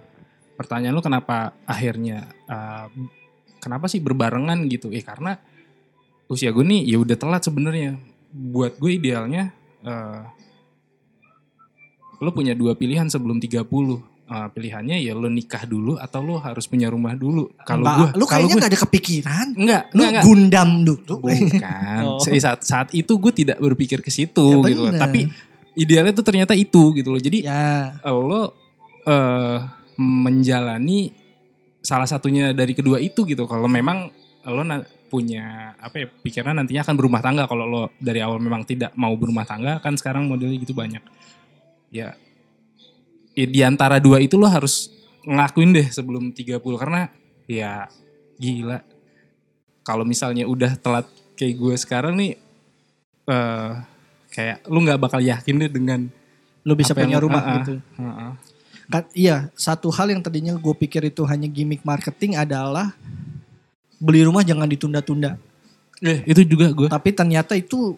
pertanyaan 0.55 0.93
lu 0.93 1.01
kenapa 1.01 1.55
akhirnya 1.65 2.27
eh, 2.45 2.87
kenapa 3.59 3.87
sih 3.87 3.99
berbarengan 3.99 4.67
gitu 4.67 4.91
eh 4.91 5.01
karena 5.01 5.39
usia 6.25 6.51
gue 6.51 6.63
nih 6.63 6.83
ya 6.85 6.97
udah 6.97 7.15
telat 7.15 7.43
sebenarnya 7.43 7.95
buat 8.31 8.75
gue 8.77 8.91
idealnya 8.93 9.55
eh 9.81 10.23
lo 12.17 12.31
punya 12.31 12.55
dua 12.55 12.73
pilihan 12.73 13.07
sebelum 13.07 13.37
30 13.37 14.14
Eh, 14.25 14.49
pilihannya 14.51 15.05
ya 15.05 15.13
lo 15.13 15.29
nikah 15.29 15.69
dulu 15.69 16.01
atau 16.01 16.25
lo 16.25 16.41
harus 16.41 16.65
punya 16.65 16.89
rumah 16.89 17.13
dulu 17.13 17.53
kalau 17.61 17.85
gue 17.85 18.09
Mbak, 18.09 18.17
lu 18.17 18.25
kalau 18.25 18.25
kayaknya 18.41 18.49
gue 18.49 18.63
gak 18.65 18.73
ada 18.73 18.81
kepikiran. 18.81 19.47
enggak 19.53 19.83
Lu 19.85 20.01
enggak, 20.01 20.09
enggak. 20.09 20.25
gundam 20.25 20.71
dulu. 20.83 21.15
bukan 21.21 22.03
Oh. 22.09 22.19
saat 22.35 22.61
saat 22.63 22.89
itu 22.91 23.13
gue 23.15 23.33
tidak 23.35 23.61
berpikir 23.61 24.01
ke 24.01 24.09
situ 24.09 24.65
Ya 24.65 24.65
gitu 24.67 24.81
loh 24.81 24.89
bener. 24.89 25.03
tapi 25.05 25.29
idealnya 25.75 26.11
tuh 26.11 26.25
ternyata 26.25 26.57
itu 26.57 26.97
gitu 26.97 27.13
loh 27.13 27.21
jadi 27.21 27.39
ya, 27.45 27.65
lo 28.03 28.57
eh 29.05 29.59
menjalani 30.01 31.13
salah 31.79 32.09
satunya 32.09 32.51
dari 32.51 32.73
kedua 32.73 32.97
itu 32.99 33.23
gitu. 33.23 33.45
Kalau 33.45 33.69
memang 33.69 34.09
lo 34.43 34.63
na- 34.63 34.89
punya 35.05 35.77
apa 35.77 36.01
ya 36.01 36.07
pikiran 36.09 36.57
nantinya 36.57 36.81
akan 36.83 36.97
berumah 36.97 37.21
tangga 37.21 37.45
kalau 37.45 37.65
lo 37.65 37.83
dari 37.95 38.19
awal 38.19 38.41
memang 38.41 38.65
tidak 38.65 38.91
mau 38.95 39.13
berumah 39.13 39.45
tangga 39.45 39.79
kan 39.79 39.95
sekarang 39.95 40.27
modelnya 40.27 40.57
gitu 40.57 40.73
banyak. 40.73 41.05
Ya, 41.89 42.17
ya 42.17 42.24
di 43.35 43.61
antara 43.67 43.99
dua 43.99 44.23
itu 44.23 44.39
lo 44.39 44.47
harus 44.47 44.95
ngelakuin 45.27 45.75
deh 45.75 45.87
sebelum 45.91 46.31
30 46.31 46.63
karena 46.79 47.11
ya 47.51 47.91
gila. 48.39 48.81
Kalau 49.85 50.07
misalnya 50.07 50.47
udah 50.47 50.79
telat 50.79 51.07
kayak 51.35 51.55
gue 51.59 51.75
sekarang 51.77 52.15
nih 52.17 52.39
eh 53.25 53.73
kayak 54.31 54.67
lu 54.67 54.83
nggak 54.83 55.01
bakal 55.01 55.21
yakin 55.23 55.67
deh 55.67 55.71
dengan 55.71 56.01
lu 56.65 56.73
bisa 56.75 56.97
punya 56.97 57.19
yang- 57.19 57.25
rumah 57.25 57.43
ah, 57.43 57.49
ah. 57.49 57.55
gitu. 57.61 57.75
Heeh. 58.01 58.33
Kan, 58.85 59.05
iya, 59.17 59.49
satu 59.57 59.89
hal 59.89 60.13
yang 60.13 60.21
tadinya 60.21 60.53
gue 60.61 60.75
pikir 60.77 61.09
itu 61.09 61.25
hanya 61.25 61.49
gimmick 61.49 61.81
marketing 61.89 62.37
adalah 62.37 62.93
beli 63.97 64.21
rumah 64.29 64.45
jangan 64.45 64.69
ditunda-tunda. 64.69 65.41
Eh, 66.05 66.21
itu 66.29 66.45
juga 66.45 66.69
gue. 66.69 66.89
Tapi 66.93 67.11
ternyata 67.17 67.57
itu 67.57 67.97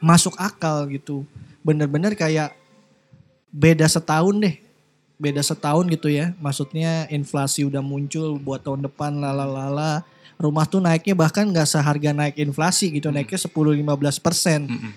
masuk 0.00 0.32
akal 0.40 0.88
gitu. 0.88 1.28
Bener-bener 1.60 2.16
kayak 2.16 2.56
beda 3.50 3.86
setahun 3.88 4.36
deh. 4.38 4.56
Beda 5.18 5.42
setahun 5.42 5.84
gitu 5.90 6.06
ya. 6.06 6.30
Maksudnya 6.38 7.10
inflasi 7.10 7.66
udah 7.66 7.82
muncul 7.82 8.38
buat 8.38 8.62
tahun 8.62 8.86
depan 8.86 9.18
lalalala. 9.18 10.06
Rumah 10.38 10.64
tuh 10.70 10.78
naiknya 10.78 11.18
bahkan 11.18 11.50
nggak 11.50 11.66
seharga 11.66 12.14
naik 12.14 12.38
inflasi 12.38 12.94
gitu. 12.94 13.10
Naiknya 13.10 13.42
10-15 13.42 14.22
persen. 14.22 14.60
Mm-mm. 14.70 14.92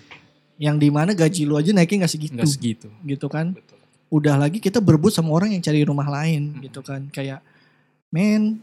Yang 0.61 0.75
di 0.77 0.89
mana 0.93 1.11
gaji 1.17 1.41
lu 1.49 1.57
aja 1.57 1.73
naiknya 1.73 2.05
nggak 2.05 2.13
segitu. 2.13 2.33
Nggak 2.37 2.51
segitu. 2.53 2.87
Gitu 3.01 3.25
kan. 3.25 3.57
Betul. 3.57 3.81
Udah 4.13 4.37
lagi 4.37 4.61
kita 4.61 4.77
berebut 4.77 5.09
sama 5.09 5.33
orang 5.33 5.57
yang 5.57 5.63
cari 5.65 5.81
rumah 5.81 6.05
lain 6.05 6.53
Hmm. 6.53 6.61
gitu 6.61 6.85
kan. 6.85 7.09
Kayak 7.09 7.41
men 8.13 8.61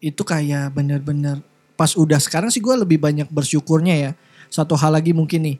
itu 0.00 0.22
kayak 0.22 0.72
bener-bener 0.72 1.42
pas 1.76 1.92
udah 1.92 2.16
sekarang 2.16 2.48
sih 2.48 2.62
gue 2.64 2.72
lebih 2.72 2.96
banyak 2.96 3.28
bersyukurnya 3.28 3.94
ya. 3.96 4.10
Satu 4.48 4.72
hal 4.80 4.96
lagi 4.96 5.12
mungkin 5.12 5.44
nih. 5.44 5.56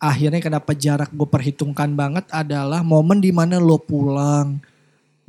Akhirnya 0.00 0.40
kenapa 0.40 0.72
jarak 0.72 1.12
gue 1.12 1.28
perhitungkan 1.28 1.92
banget 1.92 2.24
adalah 2.32 2.80
momen 2.80 3.20
di 3.20 3.28
mana 3.36 3.60
lo 3.60 3.76
pulang 3.76 4.56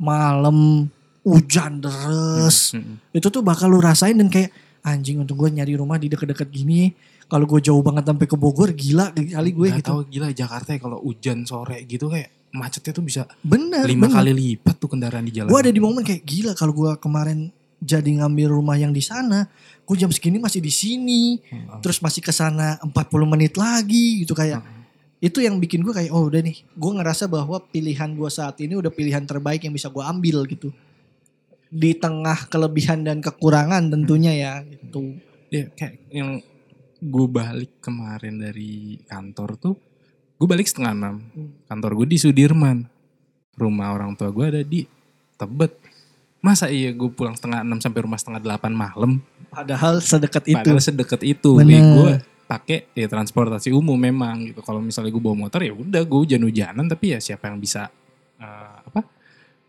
malam 0.00 0.88
hujan 1.22 1.78
deres. 1.78 2.72
Mm-mm. 2.74 2.96
Itu 3.12 3.28
tuh 3.28 3.44
bakal 3.44 3.68
lu 3.68 3.78
rasain 3.78 4.16
dan 4.16 4.32
kayak 4.32 4.48
anjing 4.82 5.22
untuk 5.22 5.38
gue 5.44 5.52
nyari 5.52 5.76
rumah 5.76 6.00
di 6.00 6.08
deket-deket 6.08 6.48
gini. 6.48 6.90
Kalau 7.28 7.44
gue 7.44 7.60
jauh 7.64 7.80
banget 7.80 8.08
sampai 8.08 8.26
ke 8.28 8.36
Bogor 8.36 8.72
gila 8.72 9.12
kali 9.12 9.50
gue 9.52 9.66
gitu. 9.76 9.88
tahu 9.88 10.00
gila 10.08 10.28
Jakarta 10.32 10.76
ya 10.76 10.80
kalau 10.80 11.00
hujan 11.00 11.48
sore 11.48 11.80
gitu 11.88 12.12
kayak 12.12 12.52
macetnya 12.52 12.92
tuh 12.92 13.04
bisa 13.04 13.24
Bener. 13.40 13.88
lima 13.88 14.04
bener. 14.04 14.16
kali 14.20 14.32
lipat 14.36 14.76
tuh 14.76 14.88
kendaraan 14.92 15.24
di 15.24 15.32
jalan. 15.36 15.48
Gue 15.48 15.60
ada 15.64 15.72
di 15.72 15.80
momen 15.80 16.04
kayak 16.04 16.24
gila 16.24 16.52
kalau 16.52 16.72
gue 16.76 16.92
kemarin 17.00 17.48
jadi 17.82 18.22
ngambil 18.22 18.54
rumah 18.54 18.78
yang 18.78 18.94
di 18.94 19.02
sana, 19.02 19.50
gue 19.82 19.96
jam 19.98 20.06
segini 20.14 20.38
masih 20.38 20.62
di 20.62 20.70
sini, 20.70 21.42
Heeh. 21.42 21.82
terus 21.82 21.98
masih 21.98 22.22
ke 22.22 22.30
sana 22.30 22.78
40 22.78 22.94
menit 23.26 23.58
lagi 23.58 24.22
gitu 24.22 24.38
kayak. 24.38 24.62
Heeh. 24.62 24.80
Itu 25.22 25.42
yang 25.42 25.58
bikin 25.58 25.82
gue 25.82 25.90
kayak 25.90 26.14
oh 26.14 26.30
udah 26.30 26.38
nih, 26.42 26.62
gue 26.62 26.92
ngerasa 26.94 27.26
bahwa 27.26 27.58
pilihan 27.58 28.14
gue 28.14 28.30
saat 28.30 28.58
ini 28.62 28.78
udah 28.78 28.90
pilihan 28.94 29.26
terbaik 29.26 29.66
yang 29.66 29.74
bisa 29.74 29.90
gue 29.90 30.02
ambil 30.02 30.46
gitu. 30.46 30.70
Di 31.72 31.98
tengah 31.98 32.46
kelebihan 32.46 33.02
dan 33.02 33.18
kekurangan 33.18 33.90
tentunya 33.90 34.32
ya 34.34 34.52
gitu. 34.62 35.18
Ya, 35.50 35.66
kayak 35.74 35.98
yang 36.14 36.38
gue 37.02 37.26
balik 37.26 37.82
kemarin 37.82 38.38
dari 38.38 39.02
kantor 39.10 39.58
tuh, 39.58 39.74
gue 40.38 40.46
balik 40.46 40.70
setengah 40.70 40.94
enam. 40.94 41.14
Hmm. 41.34 41.50
Kantor 41.66 42.02
gue 42.02 42.14
di 42.14 42.18
Sudirman. 42.22 42.86
Rumah 43.58 43.88
orang 43.90 44.14
tua 44.14 44.30
gue 44.30 44.46
ada 44.46 44.62
di 44.62 44.86
Tebet. 45.34 45.81
Masa 46.42 46.66
iya 46.66 46.90
gue 46.90 47.06
pulang 47.06 47.38
setengah 47.38 47.62
enam 47.62 47.78
sampai 47.78 48.02
rumah 48.02 48.18
setengah 48.18 48.42
delapan 48.42 48.74
malam? 48.74 49.22
Padahal 49.46 50.02
sedekat 50.02 50.42
itu. 50.50 50.58
Padahal 50.58 50.82
sedekat 50.82 51.20
itu. 51.22 51.54
Bener. 51.54 51.78
Ya, 51.78 51.82
gue 51.86 52.10
pakai 52.50 52.78
ya 52.92 53.06
transportasi 53.06 53.70
umum 53.70 53.94
memang 53.94 54.50
gitu. 54.50 54.58
Kalau 54.60 54.82
misalnya 54.82 55.14
gue 55.14 55.22
bawa 55.22 55.46
motor 55.46 55.62
ya 55.62 55.70
udah 55.70 56.02
gue 56.02 56.18
hujan-hujanan 56.26 56.90
tapi 56.90 57.14
ya 57.14 57.18
siapa 57.22 57.46
yang 57.46 57.62
bisa 57.62 57.86
eh, 58.42 58.76
apa 58.82 59.06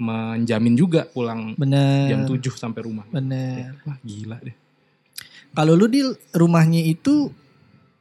menjamin 0.02 0.74
juga 0.74 1.06
pulang 1.06 1.54
Bener. 1.54 2.10
jam 2.10 2.26
7 2.26 2.42
sampai 2.58 2.82
rumah. 2.82 3.06
Bener. 3.14 3.78
Wah 3.86 4.02
gila 4.02 4.42
deh. 4.42 4.58
Kalau 5.54 5.78
lu 5.78 5.86
di 5.86 6.02
rumahnya 6.34 6.82
itu 6.82 7.30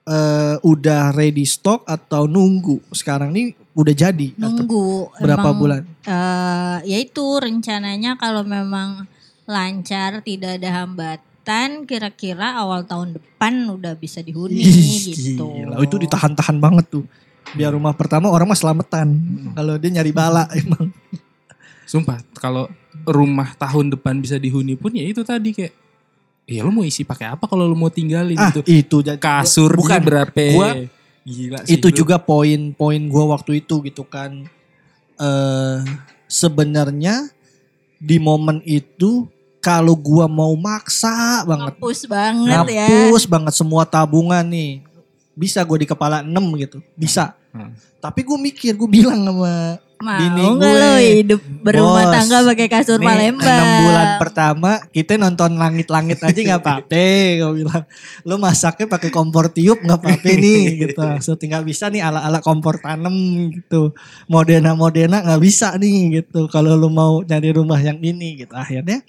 eh, 0.05 0.57
udah 0.61 1.12
ready 1.12 1.42
stock 1.42 1.82
atau 1.84 2.24
nunggu? 2.24 2.80
Sekarang 2.90 3.30
nih 3.30 3.55
udah 3.72 3.94
jadi 3.94 4.28
atau 4.36 4.53
Nunggu. 4.53 4.84
berapa 5.16 5.48
Emang, 5.48 5.57
bulan? 5.57 5.82
eh, 6.05 6.78
ya 6.84 6.98
itu 7.00 7.24
rencananya 7.36 8.14
kalau 8.16 8.44
memang 8.44 9.09
lancar 9.42 10.20
tidak 10.20 10.61
ada 10.61 10.84
hambatan 10.84 11.82
kira-kira 11.82 12.55
awal 12.55 12.84
tahun 12.84 13.16
depan 13.16 13.66
udah 13.66 13.96
bisa 13.96 14.20
dihuni 14.20 14.61
Ih, 14.61 15.11
gitu. 15.11 15.48
Gila, 15.48 15.80
itu 15.80 15.96
ditahan-tahan 15.98 16.57
banget 16.57 16.86
tuh. 16.90 17.05
Biar 17.53 17.72
rumah 17.72 17.92
pertama 17.92 18.28
orang 18.28 18.46
mah 18.46 18.57
selamatan. 18.57 19.09
Kalau 19.53 19.74
dia 19.76 19.90
nyari 19.90 20.12
bala 20.12 20.46
emang. 20.61 20.92
Sumpah 21.84 22.22
kalau 22.34 22.70
rumah 23.05 23.53
tahun 23.55 23.90
depan 23.90 24.20
bisa 24.20 24.38
dihuni 24.38 24.78
pun 24.78 24.94
ya 24.94 25.03
itu 25.03 25.20
tadi 25.20 25.50
kayak 25.50 25.74
Ya 26.53 26.62
lu 26.62 26.70
mau 26.70 26.82
isi 26.82 27.03
pakai 27.03 27.30
apa 27.30 27.44
kalau 27.44 27.64
lu 27.64 27.72
mau 27.72 27.88
tinggalin 27.88 28.36
Ah, 28.36 28.48
gitu. 28.48 28.61
itu 28.64 28.96
jadi 29.00 29.16
Kasur 29.16 29.72
bukan 29.72 30.00
berapa? 30.00 30.44
Gua- 30.53 30.76
Gila 31.22 31.62
sih 31.62 31.78
itu 31.78 31.88
juga 31.94 32.18
poin-poin 32.18 32.98
gua 33.07 33.32
waktu 33.32 33.61
itu 33.61 33.78
gitu 33.80 34.03
kan. 34.03 34.42
Eh 35.16 35.76
sebenarnya 36.26 37.30
di 37.96 38.18
momen 38.18 38.59
itu 38.62 39.30
kalau 39.59 39.94
gua 39.94 40.26
mau 40.26 40.50
maksa 40.53 41.44
banget 41.44 41.78
Ngapus 41.78 42.00
banget 42.05 42.66
ya. 42.68 42.86
ngapus 43.07 43.24
banget 43.24 43.55
semua 43.55 43.82
tabungan 43.84 44.42
nih. 44.42 44.82
Bisa 45.32 45.62
gue 45.62 45.78
di 45.78 45.86
kepala 45.86 46.20
6 46.20 46.28
gitu. 46.59 46.82
Bisa. 46.92 47.32
Hmm. 47.55 47.72
Tapi 47.96 48.20
gue 48.20 48.36
mikir, 48.36 48.74
gue 48.74 48.90
bilang 48.90 49.22
sama 49.22 49.78
Mau 50.03 50.59
nggak 50.59 50.74
gue. 50.74 50.82
lo 50.82 50.92
hidup 50.98 51.40
berumah 51.62 52.05
Bos, 52.05 52.14
tangga 52.18 52.38
pakai 52.42 52.66
kasur 52.66 52.98
nih, 52.98 53.07
Palembang? 53.07 53.66
6 53.70 53.82
bulan 53.86 54.09
pertama 54.18 54.70
kita 54.90 55.12
nonton 55.14 55.50
langit-langit 55.55 56.18
aja 56.18 56.40
nggak 56.42 56.61
apa-apa. 56.61 57.07
Gue 57.38 57.53
bilang, 57.62 57.82
lo 58.26 58.34
masaknya 58.42 58.86
pakai 58.90 59.11
kompor 59.14 59.55
tiup 59.55 59.78
nggak 59.78 59.98
apa-apa 60.03 60.28
nih 60.34 60.62
gitu. 60.82 61.03
So 61.22 61.38
tinggal 61.38 61.62
bisa 61.62 61.86
nih 61.86 62.03
ala-ala 62.03 62.42
kompor 62.42 62.82
tanam 62.82 63.14
gitu. 63.55 63.94
Modena-modena 64.26 65.22
nggak 65.22 65.40
bisa 65.40 65.78
nih 65.78 66.20
gitu. 66.20 66.50
Kalau 66.50 66.74
lo 66.74 66.90
mau 66.90 67.22
nyari 67.22 67.55
rumah 67.55 67.78
yang 67.78 68.03
ini 68.03 68.42
gitu. 68.42 68.53
Akhirnya 68.59 69.00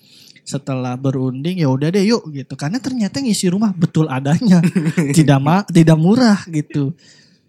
setelah 0.44 1.00
berunding 1.00 1.64
ya 1.64 1.72
udah 1.72 1.90
deh 1.90 2.04
yuk 2.06 2.30
gitu. 2.30 2.54
Karena 2.54 2.78
ternyata 2.78 3.18
ngisi 3.24 3.50
rumah 3.50 3.74
betul 3.74 4.06
adanya. 4.12 4.62
tidak 5.18 5.40
ma 5.42 5.66
tidak 5.66 5.98
murah 5.98 6.46
gitu. 6.52 6.94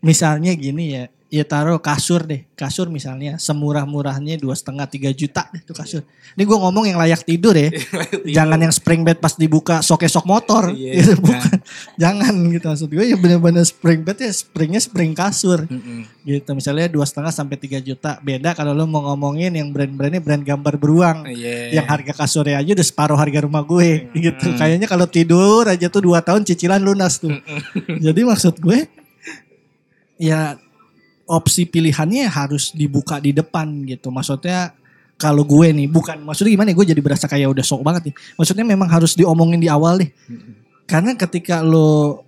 misalnya 0.05 0.53
gini 0.53 1.01
ya, 1.01 1.09
ya 1.29 1.43
taruh 1.43 1.83
kasur 1.83 2.23
deh, 2.23 2.47
kasur 2.55 2.87
misalnya 2.87 3.43
semurah-murahnya 3.43 4.39
dua 4.39 4.55
setengah 4.55 4.87
tiga 4.87 5.11
juta 5.11 5.51
deh 5.51 5.59
tuh 5.61 5.75
kasur. 5.75 6.03
Ini 6.35 6.43
gue 6.43 6.59
ngomong 6.59 6.87
yang 6.87 6.95
layak 6.95 7.27
tidur 7.27 7.53
ya, 7.53 7.75
jangan 8.39 8.59
yang 8.59 8.71
spring 8.71 9.03
bed 9.03 9.19
pas 9.19 9.35
dibuka 9.35 9.83
sok-sok 9.83 10.23
motor, 10.25 10.71
Iya, 10.71 11.03
gitu, 11.03 11.13
nah. 11.19 11.23
bukan, 11.27 11.57
jangan 12.03 12.35
gitu 12.55 12.67
maksud 12.71 12.89
gue 12.91 13.05
ya 13.07 13.17
bener-bener 13.19 13.65
spring 13.67 14.07
bed 14.07 14.19
ya 14.23 14.31
springnya 14.31 14.79
spring 14.79 15.11
kasur, 15.11 15.67
Mm-mm. 15.67 16.07
gitu 16.23 16.51
misalnya 16.55 16.87
dua 16.87 17.03
setengah 17.03 17.35
sampai 17.35 17.57
tiga 17.59 17.83
juta. 17.83 18.23
Beda 18.23 18.55
kalau 18.55 18.71
lo 18.71 18.87
mau 18.87 19.03
ngomongin 19.11 19.59
yang 19.59 19.75
brand-brandnya 19.75 20.23
brand 20.23 20.45
gambar 20.47 20.75
beruang, 20.79 21.19
Iya. 21.27 21.83
yang 21.83 21.87
harga 21.91 22.15
kasurnya 22.15 22.63
aja 22.63 22.79
udah 22.79 22.87
separuh 22.87 23.19
harga 23.19 23.43
rumah 23.43 23.67
gue 23.67 24.07
gitu. 24.15 24.55
Hmm. 24.55 24.59
Kayaknya 24.59 24.87
kalau 24.87 25.11
tidur 25.11 25.67
aja 25.67 25.91
tuh 25.91 26.07
dua 26.07 26.23
tahun 26.23 26.47
cicilan 26.47 26.79
lunas 26.79 27.19
tuh. 27.19 27.35
Jadi 27.99 28.21
maksud 28.23 28.63
gue 28.63 28.87
ya 30.15 30.55
opsi 31.25 31.65
pilihannya 31.65 32.29
harus 32.29 32.73
dibuka 32.73 33.19
di 33.19 33.33
depan 33.33 33.85
gitu. 33.89 34.13
Maksudnya 34.13 34.73
kalau 35.15 35.47
gue 35.47 35.71
nih 35.71 35.89
bukan 35.89 36.21
maksudnya 36.21 36.53
gimana 36.59 36.71
ya 36.73 36.77
gue 36.77 36.87
jadi 36.91 37.03
berasa 37.03 37.25
kayak 37.31 37.49
udah 37.53 37.65
sok 37.65 37.83
banget 37.83 38.13
nih. 38.13 38.15
Maksudnya 38.37 38.65
memang 38.67 38.89
harus 38.91 39.17
diomongin 39.17 39.61
di 39.61 39.69
awal 39.71 40.01
deh. 40.05 40.11
Karena 40.85 41.17
ketika 41.17 41.65
lo 41.65 42.23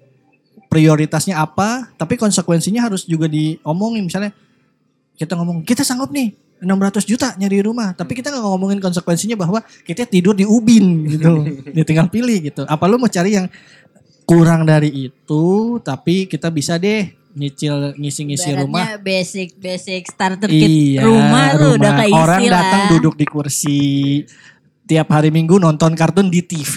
prioritasnya 0.66 1.38
apa, 1.38 1.92
tapi 1.94 2.16
konsekuensinya 2.16 2.88
harus 2.88 3.04
juga 3.04 3.28
diomongin 3.28 4.08
misalnya 4.08 4.32
kita 5.16 5.32
ngomong 5.36 5.64
kita 5.64 5.80
sanggup 5.80 6.12
nih 6.12 6.36
600 6.60 7.04
juta 7.04 7.28
nyari 7.36 7.60
rumah 7.60 7.92
tapi 7.92 8.16
kita 8.16 8.32
nggak 8.32 8.44
ngomongin 8.44 8.80
konsekuensinya 8.80 9.36
bahwa 9.36 9.60
kita 9.84 10.08
tidur 10.08 10.32
di 10.32 10.48
ubin 10.48 11.04
gitu 11.08 11.44
dia 11.74 11.84
tinggal 11.84 12.08
pilih 12.08 12.48
gitu 12.48 12.64
apa 12.64 12.84
lu 12.88 12.96
mau 12.96 13.08
cari 13.08 13.36
yang 13.36 13.48
kurang 14.24 14.64
dari 14.64 15.08
itu 15.08 15.44
tapi 15.84 16.24
kita 16.28 16.48
bisa 16.48 16.80
deh 16.80 17.12
nyicil 17.36 17.92
ngisi-ngisi 18.00 18.56
rumah. 18.56 18.96
basic 18.96 19.60
basic 19.60 20.08
starter 20.08 20.48
kit 20.48 20.66
iya 20.66 21.04
rumah 21.04 21.52
tuh 21.52 21.76
udah 21.76 21.92
keisi 22.00 22.16
orang 22.16 22.42
lah. 22.48 22.52
datang 22.56 22.82
duduk 22.96 23.14
di 23.20 23.26
kursi 23.28 23.80
tiap 24.86 25.10
hari 25.10 25.34
minggu 25.34 25.58
nonton 25.58 25.92
kartun 25.98 26.30
di 26.30 26.40
TV 26.46 26.74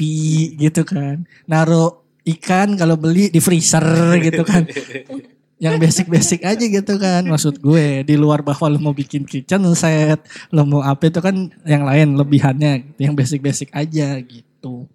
gitu 0.58 0.82
kan. 0.82 1.24
Naruh 1.46 2.02
ikan 2.26 2.76
kalau 2.76 2.98
beli 2.98 3.30
di 3.30 3.40
freezer 3.40 3.86
gitu 4.20 4.42
kan. 4.44 4.66
Yang 5.64 5.76
basic-basic 5.76 6.42
aja 6.48 6.66
gitu 6.66 6.94
kan. 6.98 7.22
Maksud 7.28 7.62
gue 7.62 8.02
di 8.04 8.16
luar 8.18 8.42
bahwa 8.42 8.66
lo 8.72 8.80
mau 8.80 8.96
bikin 8.96 9.28
kitchen 9.28 9.62
set 9.76 10.24
lo 10.56 10.64
mau 10.64 10.80
apa 10.80 11.12
itu 11.12 11.20
kan 11.20 11.52
yang 11.68 11.84
lain 11.84 12.16
lebihannya 12.16 12.96
yang 12.96 13.12
basic-basic 13.12 13.68
aja 13.76 14.16
gitu. 14.24 14.88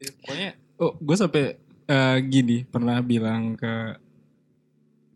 Pokoknya, 0.00 0.56
oh 0.80 0.96
gue 0.96 1.16
sampai 1.20 1.44
eh, 1.84 2.16
gini 2.24 2.64
pernah 2.64 3.04
bilang 3.04 3.60
ke 3.60 4.00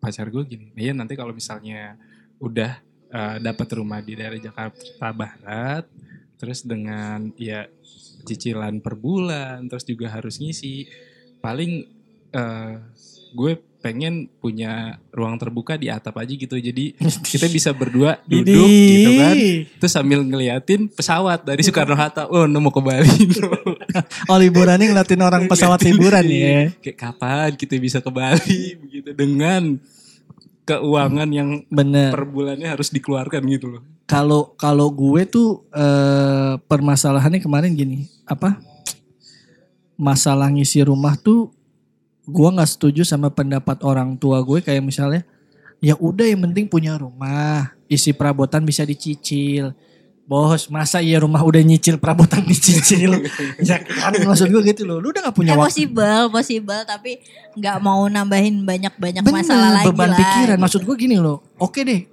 pacar 0.05 0.29
gue 0.29 0.45
gini, 0.45 0.69
iya 0.77 0.93
nanti 0.93 1.17
kalau 1.17 1.33
misalnya 1.33 1.97
udah 2.37 2.77
eh, 3.09 3.37
dapat 3.41 3.69
rumah 3.81 4.05
di 4.05 4.13
daerah 4.13 4.37
Jakarta 4.37 5.09
Barat, 5.17 5.89
terus 6.37 6.61
dengan 6.61 7.33
ya 7.41 7.65
cicilan 8.29 8.85
per 8.85 9.01
bulan, 9.01 9.65
terus 9.69 9.89
juga 9.89 10.13
harus 10.13 10.37
ngisi, 10.37 10.85
paling 11.41 11.89
eh, 12.37 12.75
gue 13.35 13.53
pengen 13.85 14.33
punya 14.41 14.97
ruang 15.13 15.37
terbuka 15.37 15.77
di 15.77 15.93
atap 15.93 16.17
aja 16.17 16.33
gitu, 16.33 16.57
jadi 16.57 16.97
kita 17.37 17.53
bisa 17.53 17.69
berdua 17.77 18.17
duduk 18.25 18.65
gitu 18.65 19.11
kan, 19.21 19.37
terus 19.77 19.93
sambil 19.93 20.25
ngeliatin 20.25 20.89
pesawat 20.89 21.45
dari 21.45 21.61
Soekarno 21.61 21.93
Hatta, 21.93 22.25
oh 22.33 22.49
no, 22.49 22.65
mau 22.65 22.73
ke 22.73 22.81
Bali. 22.81 23.13
oh 24.33 24.39
liburannya 24.41 24.89
ngeliatin 24.89 25.21
orang 25.21 25.45
pesawat 25.45 25.85
liburan 25.85 26.25
ya? 26.25 26.73
Kayak 26.81 26.97
kapan 26.97 27.51
kita 27.61 27.77
bisa 27.77 28.01
ke 28.01 28.09
Bali 28.09 28.81
begitu 28.81 29.13
dengan 29.13 29.77
keuangan 30.65 31.29
yang 31.29 31.63
bener. 31.69 32.13
per 32.13 32.25
bulannya 32.25 32.69
harus 32.69 32.89
dikeluarkan 32.89 33.45
gitu 33.53 33.67
loh. 33.79 33.83
kalau 34.05 34.53
kalau 34.57 34.89
gue 34.93 35.23
tuh 35.29 35.65
eh, 35.73 36.57
permasalahannya 36.65 37.41
kemarin 37.41 37.73
gini 37.77 38.09
apa? 38.25 38.61
Masalah 39.95 40.51
ngisi 40.51 40.83
rumah 40.83 41.15
tuh 41.15 41.55
gue 42.25 42.49
nggak 42.49 42.71
setuju 42.71 43.05
sama 43.05 43.29
pendapat 43.29 43.85
orang 43.85 44.17
tua 44.17 44.41
gue 44.41 44.65
kayak 44.65 44.81
misalnya 44.81 45.23
ya 45.85 45.93
udah 46.01 46.25
yang 46.25 46.41
penting 46.49 46.65
punya 46.65 46.97
rumah 46.97 47.77
isi 47.85 48.17
perabotan 48.17 48.65
bisa 48.65 48.89
dicicil 48.89 49.77
bos 50.25 50.73
masa 50.73 51.05
iya 51.05 51.21
rumah 51.21 51.45
udah 51.45 51.61
nyicil 51.61 52.01
perabotan 52.01 52.41
dicicil 52.49 53.21
ya 53.61 53.77
kan 53.77 54.17
maksud 54.25 54.49
gue 54.49 54.63
gitu 54.73 54.89
loh 54.89 54.97
lu 54.97 55.13
udah 55.13 55.29
nggak 55.29 55.37
punya 55.37 55.53
Eh, 55.53 55.61
waktu 55.61 55.69
possible, 55.69 56.23
possible 56.33 56.81
tapi 56.89 57.21
nggak 57.55 57.77
mau 57.85 58.09
nambahin 58.09 58.65
banyak-banyak 58.65 59.23
masalah 59.23 59.81
lagi 59.81 59.87
beban 59.93 60.11
lah. 60.11 60.19
pikiran. 60.19 60.57
gitu. 60.57 60.63
Maksud 60.65 60.83
gue 60.89 60.97
gini 60.99 61.17
loh. 61.21 61.45
Oke 61.61 61.87
deh. 61.87 62.09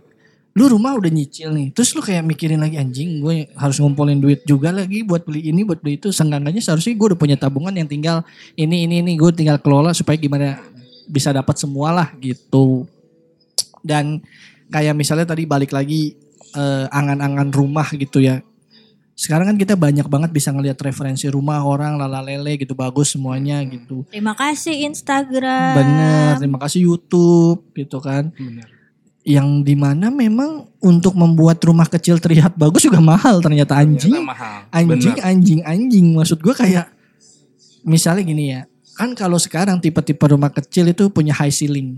Lu 0.52 0.68
rumah 0.68 0.94
udah 1.00 1.08
nyicil 1.08 1.50
nih. 1.56 1.72
Terus 1.72 1.96
lu 1.96 2.04
kayak 2.04 2.28
mikirin 2.28 2.60
lagi 2.60 2.76
anjing 2.76 3.24
gue 3.24 3.48
harus 3.56 3.80
ngumpulin 3.80 4.20
duit 4.20 4.44
juga 4.44 4.70
lagi 4.76 5.02
buat 5.02 5.24
beli 5.24 5.48
ini 5.50 5.64
buat 5.64 5.80
beli 5.80 5.98
itu. 5.98 6.12
Senggangannya 6.12 6.60
seharusnya 6.62 6.94
gue 6.94 7.08
udah 7.16 7.20
punya 7.20 7.40
tabungan 7.40 7.74
yang 7.74 7.88
tinggal 7.88 8.22
ini 8.60 8.86
ini 8.86 9.02
ini 9.02 9.16
gue 9.16 9.32
tinggal 9.32 9.58
kelola 9.58 9.96
supaya 9.96 10.20
gimana 10.20 10.60
bisa 11.08 11.32
dapat 11.32 11.56
semua 11.58 11.96
lah 11.96 12.12
gitu. 12.20 12.86
Dan 13.82 14.22
kayak 14.70 14.94
misalnya 14.94 15.26
tadi 15.26 15.48
balik 15.48 15.74
lagi 15.74 16.14
eh, 16.56 16.86
angan-angan 16.90 17.50
rumah 17.52 17.88
gitu 17.96 18.20
ya. 18.24 18.44
Sekarang 19.22 19.54
kan 19.54 19.58
kita 19.60 19.78
banyak 19.78 20.08
banget 20.10 20.34
bisa 20.34 20.50
ngelihat 20.50 20.82
referensi 20.82 21.30
rumah 21.30 21.62
orang 21.62 21.94
lala 21.94 22.26
lele 22.26 22.58
gitu 22.58 22.74
bagus 22.74 23.14
semuanya 23.14 23.62
gitu. 23.70 24.02
Terima 24.10 24.34
kasih 24.34 24.88
Instagram. 24.90 25.78
Bener, 25.78 26.32
terima 26.42 26.58
kasih 26.58 26.90
YouTube 26.90 27.62
gitu 27.78 28.02
kan. 28.02 28.34
Benar. 28.34 28.66
Yang 29.22 29.48
di 29.62 29.76
mana 29.78 30.10
memang 30.10 30.74
untuk 30.82 31.14
membuat 31.14 31.62
rumah 31.62 31.86
kecil 31.86 32.18
terlihat 32.18 32.58
bagus 32.58 32.82
juga 32.82 32.98
mahal 32.98 33.38
ternyata 33.46 33.78
anjing. 33.78 34.10
Ternyata 34.10 34.26
mahal. 34.26 34.60
Anjing, 34.74 35.14
Benar. 35.14 35.30
anjing, 35.30 35.62
anjing. 35.70 36.08
Maksud 36.18 36.42
gue 36.42 36.56
kayak 36.58 36.90
misalnya 37.86 38.24
gini 38.26 38.58
ya. 38.58 38.66
Kan 38.98 39.14
kalau 39.14 39.38
sekarang 39.38 39.78
tipe-tipe 39.78 40.26
rumah 40.26 40.50
kecil 40.50 40.90
itu 40.90 41.14
punya 41.14 41.38
high 41.38 41.54
ceiling. 41.54 41.94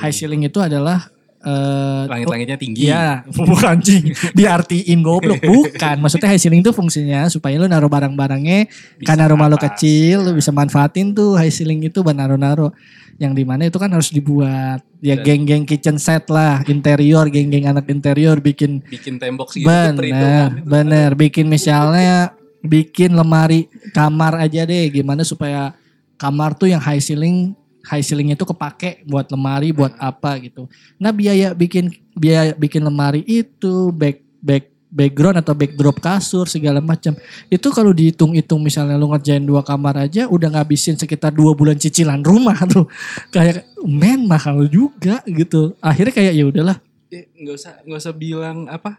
High 0.00 0.14
ceiling 0.14 0.48
itu 0.48 0.56
adalah 0.56 1.12
eh, 1.46 2.02
Langit-langitnya 2.10 2.58
tinggi. 2.58 2.90
Iya, 2.90 3.22
bukan 3.50 3.78
anjing. 3.78 4.10
Diartiin 4.34 4.98
goblok, 5.00 5.38
bukan. 5.54 5.96
Maksudnya 6.02 6.28
high 6.34 6.40
ceiling 6.42 6.66
itu 6.66 6.74
fungsinya 6.74 7.30
supaya 7.30 7.54
lu 7.56 7.70
naruh 7.70 7.86
barang-barangnya 7.86 8.66
Bisa 8.98 9.06
karena 9.06 9.30
rumah 9.30 9.46
lu 9.46 9.54
kecil, 9.56 10.26
lu 10.26 10.30
bisa 10.34 10.50
manfaatin 10.50 11.14
tuh 11.14 11.38
high 11.38 11.52
ceiling 11.52 11.86
itu 11.86 12.02
buat 12.02 12.18
naruh-naruh. 12.18 12.74
Yang 13.16 13.32
di 13.32 13.44
mana 13.48 13.62
itu 13.70 13.78
kan 13.80 13.88
harus 13.88 14.12
dibuat. 14.12 14.84
Ya 15.00 15.16
geng-geng 15.16 15.64
kitchen 15.64 15.96
set 15.96 16.28
lah, 16.28 16.60
interior, 16.66 17.30
geng-geng 17.30 17.70
anak 17.70 17.88
interior 17.88 18.42
bikin 18.42 18.82
Bikin 18.84 19.16
tembok 19.16 19.54
segitu 19.54 19.70
bener, 19.70 20.02
itu. 20.02 20.28
bener. 20.66 21.10
Bikin 21.14 21.46
misalnya 21.46 22.34
bikin 22.60 23.14
lemari 23.14 23.70
kamar 23.94 24.42
aja 24.42 24.66
deh, 24.66 24.90
gimana 24.90 25.22
supaya 25.22 25.72
kamar 26.18 26.56
tuh 26.56 26.72
yang 26.72 26.82
high 26.82 27.00
ceiling 27.00 27.54
high 27.86 28.02
ceiling 28.02 28.34
itu 28.34 28.42
kepake 28.42 29.06
buat 29.06 29.30
lemari 29.30 29.70
buat 29.70 29.94
apa 29.96 30.42
gitu. 30.42 30.66
Nah 30.98 31.14
biaya 31.14 31.54
bikin 31.54 31.94
biaya 32.18 32.52
bikin 32.58 32.82
lemari 32.82 33.22
itu 33.22 33.94
back 33.94 34.20
back 34.42 34.76
background 34.90 35.38
atau 35.42 35.52
backdrop 35.52 35.98
kasur 36.00 36.48
segala 36.48 36.80
macam 36.80 37.12
itu 37.52 37.68
kalau 37.74 37.92
dihitung-hitung 37.92 38.62
misalnya 38.62 38.96
lu 38.96 39.10
ngerjain 39.12 39.44
dua 39.44 39.60
kamar 39.60 40.08
aja 40.08 40.24
udah 40.30 40.56
ngabisin 40.56 40.96
sekitar 40.96 41.34
dua 41.34 41.52
bulan 41.52 41.76
cicilan 41.78 42.22
rumah 42.24 42.56
tuh. 42.66 42.90
Kayak 43.34 43.68
men 43.84 44.26
mahal 44.26 44.66
juga 44.66 45.22
gitu. 45.28 45.76
Akhirnya 45.78 46.14
kayak 46.14 46.34
ya 46.34 46.44
udahlah. 46.48 46.76
Eh, 47.12 47.30
nggak 47.38 47.54
usah 47.54 47.72
nggak 47.86 48.00
usah 48.02 48.14
bilang 48.16 48.66
apa 48.66 48.98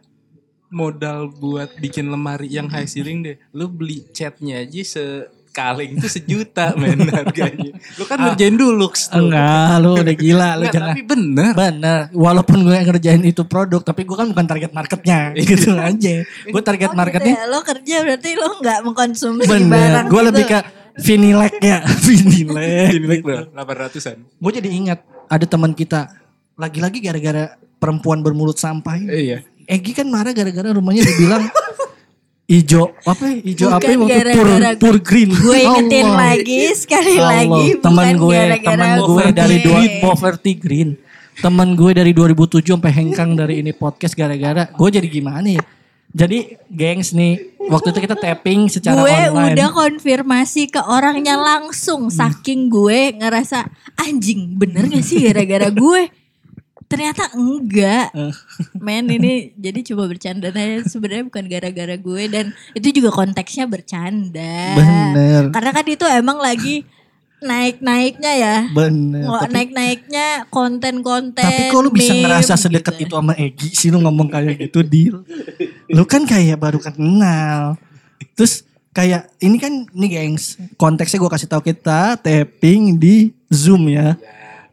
modal 0.72 1.32
buat 1.32 1.72
bikin 1.80 2.08
lemari 2.08 2.52
yang 2.52 2.72
high 2.72 2.88
ceiling 2.88 3.24
deh. 3.24 3.36
Lu 3.52 3.68
beli 3.68 4.04
catnya 4.16 4.64
aja 4.64 4.84
sekaleng 5.58 5.98
itu 5.98 6.06
sejuta 6.08 6.78
men 6.78 7.02
harganya. 7.18 7.74
Lu 7.98 8.06
kan 8.06 8.22
ngerjain 8.22 8.54
dulu 8.54 8.94
enggak 9.10 9.74
lu 9.82 9.92
udah 9.98 10.14
gila 10.16 10.50
lu 10.54 10.62
Enggak, 10.62 10.70
jangan 10.72 10.90
tapi 10.94 11.02
bener. 11.04 11.52
bener 11.52 12.00
walaupun 12.14 12.58
gue 12.62 12.78
ngerjain 12.78 13.22
itu 13.24 13.42
produk 13.42 13.82
tapi 13.82 14.06
gue 14.06 14.14
kan 14.14 14.30
bukan 14.30 14.46
target 14.46 14.70
marketnya 14.70 15.20
gitu 15.42 15.74
aja 15.74 16.16
gue 16.46 16.62
target 16.62 16.88
Oh, 16.88 16.94
gitu 16.94 17.02
marketnya 17.02 17.34
ya. 17.36 17.50
Lo 17.50 17.60
kerja 17.62 17.96
berarti 18.00 18.30
lo 18.34 18.48
nggak 18.56 18.80
mengkonsumsi 18.86 19.50
bener 19.50 19.66
barang 19.68 20.06
gue 20.06 20.14
gitu. 20.14 20.28
lebih 20.30 20.44
ke 20.46 20.60
vinilek 20.98 21.56
ya 21.60 21.78
vinilek 22.00 22.90
Ini 22.94 23.06
like 23.08 23.26
berapa? 23.26 23.50
800-an. 23.52 24.18
gue 24.30 24.52
jadi 24.54 24.70
ingat 24.72 25.00
ada 25.26 25.46
teman 25.46 25.74
kita 25.74 26.14
lagi-lagi 26.54 27.02
gara-gara 27.02 27.44
perempuan 27.76 28.22
bermulut 28.22 28.56
sampah 28.56 28.94
ini 28.96 29.10
iya. 29.10 29.40
Egi 29.68 29.92
kan 29.92 30.08
marah 30.08 30.32
gara-gara 30.32 30.70
rumahnya 30.72 31.02
dibilang 31.04 31.44
ijo 32.48 32.96
apa 33.04 33.24
ya? 33.28 33.38
ijo 33.44 33.66
apa 33.68 33.88
ya? 33.92 33.98
Waktu 34.00 34.32
pur 34.32 34.48
pur 34.80 34.96
green. 35.04 35.30
Gue 35.36 35.68
ingetin 35.68 36.08
Allah. 36.08 36.40
lagi 36.40 36.62
sekali 36.80 37.14
Allah, 37.20 37.44
lagi. 37.44 37.66
teman 37.84 38.08
gue 38.16 38.40
teman 38.64 38.90
gue 39.04 39.06
gue. 39.06 39.26
dari 39.36 39.58
dua 39.62 39.82
poverty 40.00 40.54
green. 40.56 40.90
Teman 41.38 41.78
gue 41.78 41.94
dari 41.94 42.18
2007 42.18 42.66
sampai 42.66 42.90
hengkang 42.90 43.38
dari 43.38 43.62
ini 43.62 43.70
podcast 43.70 44.18
gara-gara. 44.18 44.74
Gue 44.74 44.90
jadi 44.90 45.06
gimana 45.06 45.46
ya? 45.46 45.62
Jadi 46.10 46.58
gengs 46.66 47.14
nih 47.14 47.62
waktu 47.70 47.94
itu 47.94 48.00
kita 48.10 48.18
tapping 48.18 48.74
secara 48.74 49.06
gue 49.06 49.12
online. 49.12 49.54
udah 49.54 49.70
konfirmasi 49.70 50.72
ke 50.72 50.82
orangnya 50.82 51.38
langsung. 51.38 52.10
Saking 52.10 52.74
gue 52.74 53.22
ngerasa 53.22 53.70
anjing 54.02 54.58
bener 54.58 54.90
gak 54.90 55.06
sih 55.06 55.22
gara-gara 55.30 55.70
gue 55.70 56.02
Ternyata 56.88 57.36
enggak. 57.36 58.16
Eh. 58.16 58.34
Men 58.80 59.12
ini 59.12 59.52
jadi 59.60 59.84
coba 59.92 60.08
bercanda 60.08 60.48
aja 60.56 60.88
sebenarnya 60.88 61.28
bukan 61.28 61.46
gara-gara 61.52 61.96
gue 62.00 62.24
dan 62.32 62.46
itu 62.72 62.88
juga 62.96 63.12
konteksnya 63.12 63.68
bercanda. 63.68 64.76
Bener. 64.80 65.52
Karena 65.52 65.72
kan 65.76 65.86
itu 65.86 66.06
emang 66.08 66.40
lagi 66.40 66.88
naik-naiknya 67.44 68.34
ya. 68.34 68.56
Bener. 68.72 69.28
Tapi, 69.28 69.54
naik-naiknya 69.54 70.28
konten-konten. 70.50 71.44
tapi 71.44 71.70
kok 71.70 71.82
lu 71.84 71.92
bisa 71.94 72.16
meme 72.16 72.26
ngerasa 72.26 72.54
sedekat 72.58 72.94
gitu. 72.98 73.12
itu 73.12 73.14
sama 73.14 73.34
Egi 73.38 73.70
sih 73.76 73.90
lu 73.94 74.02
ngomong 74.02 74.32
kayak 74.32 74.58
gitu 74.58 74.82
deal. 74.82 75.22
Lu 75.92 76.04
kan 76.08 76.26
kayak 76.26 76.58
baru 76.58 76.80
kenal. 76.82 77.78
Terus 78.34 78.66
kayak 78.96 79.30
ini 79.38 79.62
kan 79.62 79.86
nih 79.94 80.10
gengs 80.10 80.58
konteksnya 80.74 81.22
gue 81.22 81.30
kasih 81.30 81.50
tahu 81.52 81.62
kita 81.62 82.18
tapping 82.18 82.98
di 82.98 83.30
zoom 83.52 83.92
ya. 83.92 84.18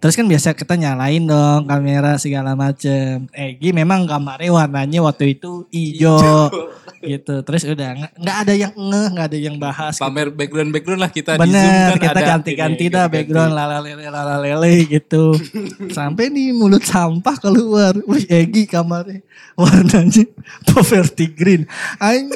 Terus 0.04 0.20
kan 0.20 0.28
biasa 0.28 0.52
kita 0.52 0.76
nyalain 0.76 1.24
dong 1.24 1.64
kamera 1.64 2.20
segala 2.20 2.52
macem. 2.52 3.24
Egi 3.32 3.72
memang 3.72 4.04
kamarnya 4.04 4.52
warnanya 4.52 5.00
waktu 5.00 5.32
itu 5.32 5.64
hijau 5.72 6.52
gitu. 7.00 7.40
Terus 7.40 7.64
udah 7.64 8.12
nggak 8.12 8.36
ada 8.44 8.52
yang 8.52 8.76
ngeh, 8.76 9.06
nggak 9.16 9.26
ada 9.32 9.38
yang 9.40 9.56
bahas. 9.56 9.96
Pamer 9.96 10.28
background 10.28 10.76
background 10.76 11.00
lah 11.00 11.08
kita 11.08 11.40
di 11.40 11.48
Zoom 11.48 11.56
Bener, 11.56 11.88
kan 11.88 12.00
kita 12.04 12.20
ganti-ganti 12.20 12.84
dah 12.92 13.08
ganti-ganti. 13.08 13.14
background 13.16 13.52
lala 13.56 13.80
lele 13.80 14.04
lala 14.12 14.36
lele 14.44 14.84
gitu. 14.92 15.40
Sampai 15.96 16.28
nih 16.28 16.52
mulut 16.52 16.84
sampah 16.84 17.40
keluar. 17.40 17.96
Wih, 18.04 18.28
Egi 18.28 18.68
kamarnya 18.68 19.24
warnanya 19.56 20.28
poverty 20.68 21.32
green. 21.32 21.64
Aing 21.96 22.28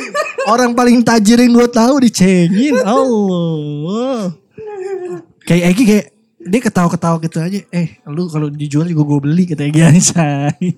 orang 0.48 0.72
paling 0.72 1.04
tajir 1.04 1.36
yang 1.36 1.52
gue 1.52 1.68
tahu 1.68 2.00
dicengin. 2.00 2.80
Allah. 2.88 4.32
Kayak 5.44 5.76
Egi 5.76 5.84
kayak 5.84 6.06
dia 6.48 6.60
ketawa-ketawa 6.64 7.16
gitu 7.20 7.38
aja. 7.38 7.60
Eh, 7.68 8.00
lu 8.08 8.26
kalau 8.32 8.48
dijual 8.48 8.88
juga 8.88 9.04
gue 9.04 9.18
beli 9.20 9.44
kata 9.44 9.68
Egi 9.68 9.82
Ansai. 9.84 10.74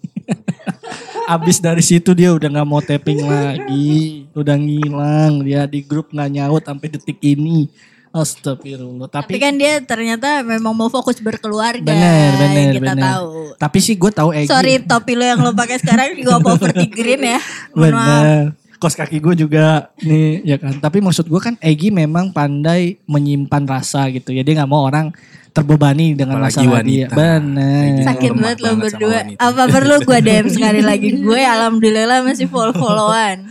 Abis 1.39 1.63
dari 1.63 1.81
situ 1.81 2.11
dia 2.11 2.35
udah 2.35 2.51
nggak 2.51 2.69
mau 2.69 2.83
tapping 2.83 3.23
lagi, 3.23 4.27
udah 4.35 4.57
ngilang 4.59 5.47
dia 5.47 5.63
di 5.71 5.87
grup 5.87 6.11
nggak 6.11 6.31
nyaut 6.35 6.63
sampai 6.67 6.91
detik 6.91 7.23
ini. 7.23 7.71
Astagfirullah. 8.11 9.07
Tapi 9.07 9.39
Tapi, 9.39 9.39
kan 9.39 9.55
dia 9.55 9.79
ternyata 9.87 10.43
memang 10.43 10.75
mau 10.75 10.91
fokus 10.91 11.23
berkeluarga. 11.23 11.87
bener 11.87 12.31
bener 12.35 12.73
kita 12.75 12.93
bener. 12.99 13.05
tahu. 13.07 13.35
Tapi 13.55 13.79
sih 13.79 13.95
gue 13.95 14.11
tahu 14.11 14.31
Egi. 14.35 14.51
Sorry 14.51 14.83
topi 14.83 15.15
lo 15.15 15.23
yang 15.23 15.39
lo 15.39 15.55
pakai 15.55 15.79
sekarang 15.79 16.19
juga 16.19 16.43
poverty 16.43 16.91
green 16.91 17.23
ya. 17.23 17.39
Bener. 17.71 18.59
Kos 18.83 18.99
kaki 18.99 19.23
gue 19.23 19.47
juga 19.47 19.95
nih 20.03 20.43
ya 20.43 20.57
kan. 20.59 20.75
Tapi 20.83 20.99
maksud 20.99 21.31
gue 21.31 21.39
kan 21.39 21.55
Egi 21.63 21.95
memang 21.95 22.35
pandai 22.35 22.99
menyimpan 23.07 23.63
rasa 23.71 24.11
gitu 24.11 24.35
ya. 24.35 24.43
Dia 24.43 24.59
nggak 24.59 24.71
mau 24.71 24.83
orang 24.91 25.15
terbebani 25.51 26.15
dengan 26.15 26.39
Apalagi 26.39 26.63
masalah 26.63 26.83
dia. 26.83 27.07
wanita. 27.07 27.15
Bener. 27.15 27.83
Egi. 27.85 28.03
Sakit 28.07 28.31
Lemah 28.31 28.41
banget 28.41 28.59
lo 28.59 28.71
berdua. 28.77 29.19
Apa 29.37 29.63
perlu 29.67 29.95
gue 30.01 30.19
DM 30.27 30.47
sekali 30.49 30.81
lagi? 30.81 31.09
Gue 31.17 31.41
alhamdulillah 31.41 32.23
masih 32.23 32.47
follow-followan. 32.47 33.51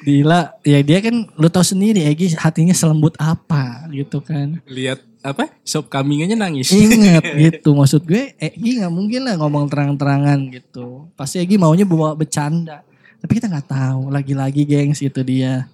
Gila, 0.00 0.56
ya 0.64 0.80
dia 0.80 0.98
kan 0.98 1.28
lu 1.28 1.46
tahu 1.46 1.60
sendiri 1.60 2.00
Egi 2.02 2.32
hatinya 2.32 2.72
selembut 2.72 3.12
apa 3.20 3.84
gitu 3.92 4.24
kan. 4.24 4.56
lihat 4.64 5.04
apa 5.20 5.52
shop 5.60 5.92
kambing 5.92 6.24
aja 6.24 6.32
nangis 6.32 6.72
Ingat 6.72 7.20
gitu 7.44 7.76
maksud 7.76 8.08
gue 8.08 8.32
Egi 8.40 8.80
nggak 8.80 8.88
mungkin 8.88 9.28
lah 9.28 9.36
ngomong 9.36 9.68
terang-terangan 9.68 10.40
gitu. 10.50 11.04
Pasti 11.12 11.44
Egi 11.44 11.60
maunya 11.60 11.84
bawa 11.84 12.16
bercanda. 12.16 12.80
Tapi 13.20 13.32
kita 13.36 13.52
nggak 13.52 13.68
tahu 13.68 14.08
lagi-lagi 14.08 14.64
gengs 14.64 15.04
itu 15.04 15.20
dia. 15.20 15.68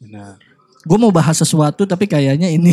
Benar. 0.00 0.40
Gue 0.88 0.96
mau 0.96 1.12
bahas 1.12 1.36
sesuatu 1.36 1.84
tapi 1.84 2.08
kayaknya 2.08 2.48
ini 2.48 2.72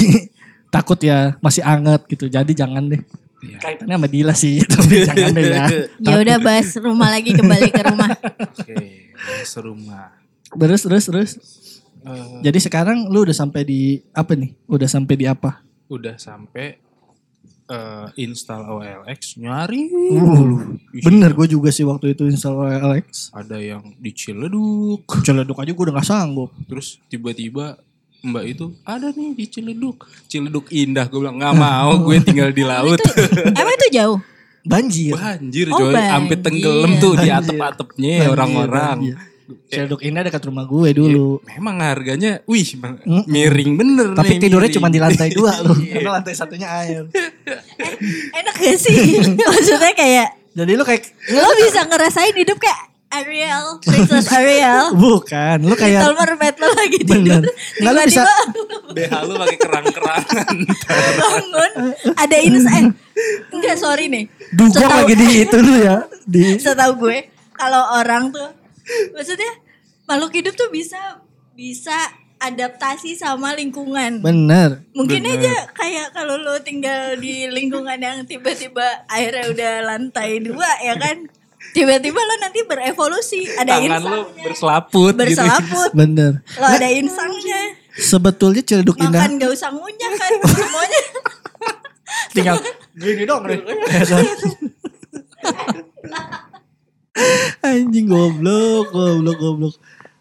takut 0.69 0.99
ya 1.01 1.37
masih 1.39 1.61
anget 1.65 2.01
gitu. 2.09 2.25
Jadi 2.29 2.51
jangan 2.55 2.85
deh. 2.87 3.01
Iya. 3.45 3.57
Kaitannya 3.61 3.95
sama 4.01 4.07
Dila 4.09 4.33
sih 4.33 4.57
tapi 4.73 4.95
jangan 5.07 5.29
deh 5.35 5.45
ya. 5.51 5.65
Ya 6.01 6.13
udah 6.17 6.37
bahas 6.41 6.69
rumah 6.81 7.09
lagi 7.11 7.31
kembali 7.35 7.69
ke 7.69 7.81
rumah. 7.85 8.09
Oke, 8.61 9.13
serumah. 9.45 10.15
Terus 10.55 10.81
terus 10.85 11.03
terus. 11.05 11.31
Eh, 12.05 12.49
Jadi 12.49 12.59
sekarang 12.61 13.09
lu 13.09 13.25
udah 13.25 13.33
sampai 13.33 13.65
di 13.65 13.97
apa 14.13 14.37
nih? 14.37 14.53
Udah 14.69 14.85
sampai 14.85 15.15
di 15.17 15.25
apa? 15.25 15.65
udah 15.85 16.17
sampai 16.17 16.81
eh, 17.69 18.07
install 18.17 18.63
OLX 18.65 19.37
nyari. 19.37 19.89
Uh, 19.89 20.77
bener 21.01 21.33
gue 21.33 21.47
juga 21.49 21.69
sih 21.69 21.85
waktu 21.85 22.17
itu 22.17 22.25
install 22.29 22.65
Alex. 22.65 23.29
Ada 23.33 23.57
yang 23.61 23.93
di 23.97 24.11
Ciledug. 24.13 25.05
Celeduk 25.21 25.57
aja 25.61 25.71
gue 25.73 25.83
udah 25.85 25.95
gak 26.01 26.09
sanggup. 26.09 26.51
Terus 26.65 26.97
tiba-tiba 27.09 27.77
Mbak 28.25 28.45
itu 28.49 28.65
ada 28.81 29.13
nih 29.13 29.37
di 29.37 29.45
Ciledug. 29.45 29.97
Ciledug 30.25 30.65
indah. 30.73 31.05
Gue 31.05 31.21
bilang 31.21 31.37
nggak 31.37 31.55
mau. 31.55 31.91
Gue 32.05 32.17
tinggal 32.25 32.49
di 32.49 32.65
laut. 32.65 32.97
Itu, 32.97 33.13
emang 33.53 33.73
itu 33.77 33.87
jauh? 33.93 34.17
Banjir. 34.65 35.13
Banjir 35.13 35.67
Oh, 35.69 35.77
coy. 35.77 35.93
Sampai 35.93 36.37
tenggelam 36.41 36.97
tuh 36.97 37.13
di 37.21 37.29
atap-atapnya 37.29 38.33
orang-orang. 38.33 38.97
Celeduk 39.69 40.01
ini 40.01 40.17
dekat 40.25 40.41
rumah 40.49 40.65
gue 40.65 40.89
dulu. 40.97 41.37
Memang 41.45 41.77
harganya, 41.77 42.41
wih, 42.49 42.65
miring 43.29 43.77
bener. 43.77 44.17
Tapi 44.17 44.41
nih, 44.41 44.41
tidurnya 44.41 44.73
miring. 44.73 44.77
cuma 44.81 44.87
di 44.89 44.97
lantai 44.97 45.29
dua 45.29 45.53
loh. 45.65 45.77
Iya. 45.77 46.01
Karena 46.01 46.09
lantai 46.17 46.33
satunya 46.33 46.65
air. 46.81 47.05
Enak 48.33 48.55
gak 48.57 48.77
sih? 48.81 49.21
Maksudnya 49.37 49.93
kayak 49.93 50.29
Jadi 50.55 50.71
lu 50.73 50.81
kayak 50.81 51.03
lo 51.35 51.51
bisa 51.61 51.83
ngerasain 51.85 52.33
hidup 52.33 52.57
kayak 52.57 52.94
Ariel, 53.15 53.65
Princess 53.79 54.27
Ariel. 54.29 54.91
bukan, 55.03 55.57
lu 55.61 55.73
kayak 55.73 56.01
Little 56.01 56.15
Mermaid 56.15 56.55
lo 56.55 56.67
lagi 56.69 56.97
tidur. 56.99 57.15
Bener. 57.15 57.41
Nggak, 57.79 57.91
lu 57.91 57.99
bisa- 58.03 58.27
BH 58.91 59.13
lu 59.23 59.33
pakai 59.35 59.57
kerang-kerangan. 59.57 60.55
bangun 61.21 61.71
ada 62.13 62.37
insight. 62.37 62.91
Enggak 63.49 63.75
sorry 63.75 64.05
nih. 64.07 64.25
dugong 64.51 64.75
Setahu- 64.81 64.99
lagi 65.01 65.13
di 65.15 65.27
itu 65.41 65.57
lu 65.57 65.73
ya. 65.77 65.97
Di 66.23 66.45
Setahu 66.57 66.91
gue 66.99 67.17
kalau 67.51 67.95
orang 67.95 68.29
tuh 68.29 68.51
maksudnya 69.11 69.51
makhluk 70.05 70.31
hidup 70.33 70.53
tuh 70.53 70.67
bisa 70.67 70.99
bisa 71.51 71.95
adaptasi 72.37 73.15
sama 73.15 73.55
lingkungan. 73.55 74.19
bener. 74.19 74.83
Mungkin 74.91 75.23
Bener. 75.23 75.39
aja 75.39 75.55
kayak 75.71 76.11
kalau 76.11 76.35
lo 76.35 76.59
tinggal 76.59 77.15
di 77.15 77.47
lingkungan 77.47 77.95
yang 77.95 78.21
tiba-tiba 78.23 78.83
airnya 79.07 79.47
udah 79.49 79.73
lantai 79.85 80.43
dua 80.43 80.67
ya 80.79 80.93
kan. 80.95 81.25
Tiba-tiba 81.71 82.19
lo 82.19 82.35
nanti 82.39 82.59
berevolusi, 82.63 83.47
ada 83.55 83.79
Tangan 83.79 83.99
lu 83.99 84.07
insangnya. 84.21 84.43
berselaput. 84.45 85.13
gitu. 85.13 85.21
Berselaput. 85.25 85.91
Bener. 85.91 86.31
Lo 86.59 86.65
ada 86.67 86.87
insangnya. 86.87 87.61
Sebetulnya 87.95 88.61
Ciledug 88.61 88.99
Indah 88.99 89.23
Makan 89.23 89.39
gak 89.39 89.51
usah 89.55 89.71
ngunyah 89.71 90.11
kan 90.19 90.31
semuanya. 90.43 91.01
tinggal 92.35 92.55
gini 92.93 93.23
dong. 93.23 93.43
Anjing 97.63 98.07
goblok, 98.11 98.91
goblok, 98.91 99.37
goblok. 99.39 99.75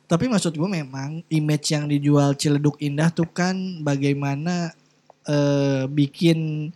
Tapi 0.06 0.30
maksud 0.30 0.54
gue 0.54 0.68
memang 0.70 1.26
image 1.26 1.74
yang 1.74 1.90
dijual 1.90 2.38
Ciledug 2.38 2.78
Indah 2.78 3.10
tuh 3.10 3.26
kan 3.26 3.82
bagaimana 3.82 4.70
eh, 5.26 5.90
bikin 5.90 6.70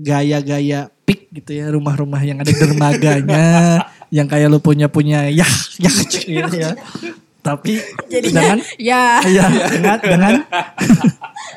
gaya-gaya 0.00 0.88
pik 1.04 1.30
gitu 1.30 1.50
ya 1.60 1.68
rumah-rumah 1.70 2.20
yang 2.24 2.40
ada 2.40 2.50
dermaganya 2.50 3.48
yang 4.16 4.26
kayak 4.26 4.48
lu 4.50 4.58
punya 4.58 4.90
punya 4.90 5.28
ya 5.30 5.46
ya 5.78 5.90
gitu 6.10 6.56
ya. 6.56 6.74
Tapi 7.40 7.80
Jadinya 8.12 8.52
dengan 8.52 8.58
ya. 8.76 9.04
Ya 9.24 9.46
dengan 9.48 9.98
dengan 10.00 10.34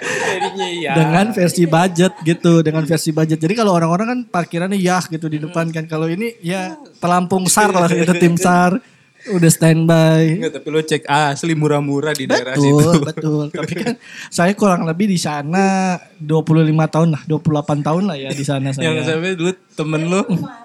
Jadinya 0.03 0.67
iya. 0.67 0.91
dengan 0.95 1.25
versi 1.35 1.63
budget 1.67 2.13
gitu 2.23 2.63
dengan 2.63 2.83
versi 2.87 3.11
budget. 3.11 3.39
Jadi 3.39 3.53
kalau 3.55 3.75
orang-orang 3.75 4.07
kan 4.07 4.19
parkirannya 4.31 4.79
ya 4.79 5.03
gitu 5.03 5.27
di 5.27 5.43
depan 5.43 5.71
kan. 5.75 5.83
Kalau 5.87 6.07
ini 6.07 6.39
ya 6.39 6.79
pelampung 7.03 7.51
sar 7.51 7.75
lah 7.75 7.91
gitu 7.91 8.15
tim 8.15 8.39
sar 8.39 8.79
udah 9.25 9.47
standby 9.47 10.35
Enggak, 10.35 10.51
tapi 10.53 10.67
lo 10.67 10.79
cek 10.79 11.03
asli 11.03 11.53
murah-murah 11.53 12.11
di 12.11 12.25
daerah 12.25 12.53
situ. 12.53 12.75
betul 12.75 12.99
betul 13.07 13.43
tapi 13.49 13.73
kan 13.77 13.93
saya 14.27 14.51
kurang 14.51 14.83
lebih 14.83 15.05
di 15.05 15.15
sana 15.15 15.95
25 16.17 16.43
tahun 16.89 17.09
lah 17.09 17.21
28 17.23 17.39
tahun 17.81 18.03
lah 18.03 18.17
ya 18.17 18.29
di 18.29 18.43
sana 18.43 18.69
Yang 18.69 18.75
saya 19.01 19.15
sampai 19.15 19.33
dulu 19.33 19.51
temen 19.71 20.01
lo 20.05 20.21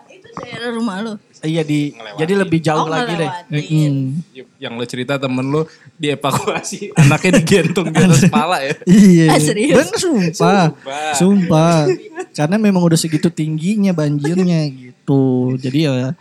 itu 0.08 0.30
daerah 0.34 0.70
rumah 0.70 0.96
lo. 1.00 1.12
iya 1.40 1.62
di 1.62 1.90
Ngelewatin. 1.90 2.18
jadi 2.18 2.32
lebih 2.36 2.58
jauh 2.60 2.78
Oh, 2.80 2.86
lagi 2.88 3.14
deh. 3.16 3.30
Mm. 3.48 4.22
yang 4.56 4.74
lo 4.74 4.84
cerita 4.84 5.14
temen 5.16 5.42
lo 5.44 5.66
dievakuasi 5.96 6.90
anaknya 7.00 7.30
digendong 7.38 7.88
di 7.88 7.98
atas 8.00 8.22
kepala 8.26 8.56
ya. 8.60 8.74
Iya. 8.84 9.26
Ah, 9.28 9.40
serius? 9.40 9.76
Bener 9.76 9.96
sumpah. 9.96 10.62
Sumpah. 10.70 11.10
Sumpah. 11.14 11.78
Karena 12.32 12.56
memang 12.56 12.80
udah 12.80 12.94
segitu 12.94 13.28
tingginya 13.28 13.90
banjirnya 13.90 14.66
gitu. 14.68 15.54
Jadi 15.54 15.78
ya 15.84 16.14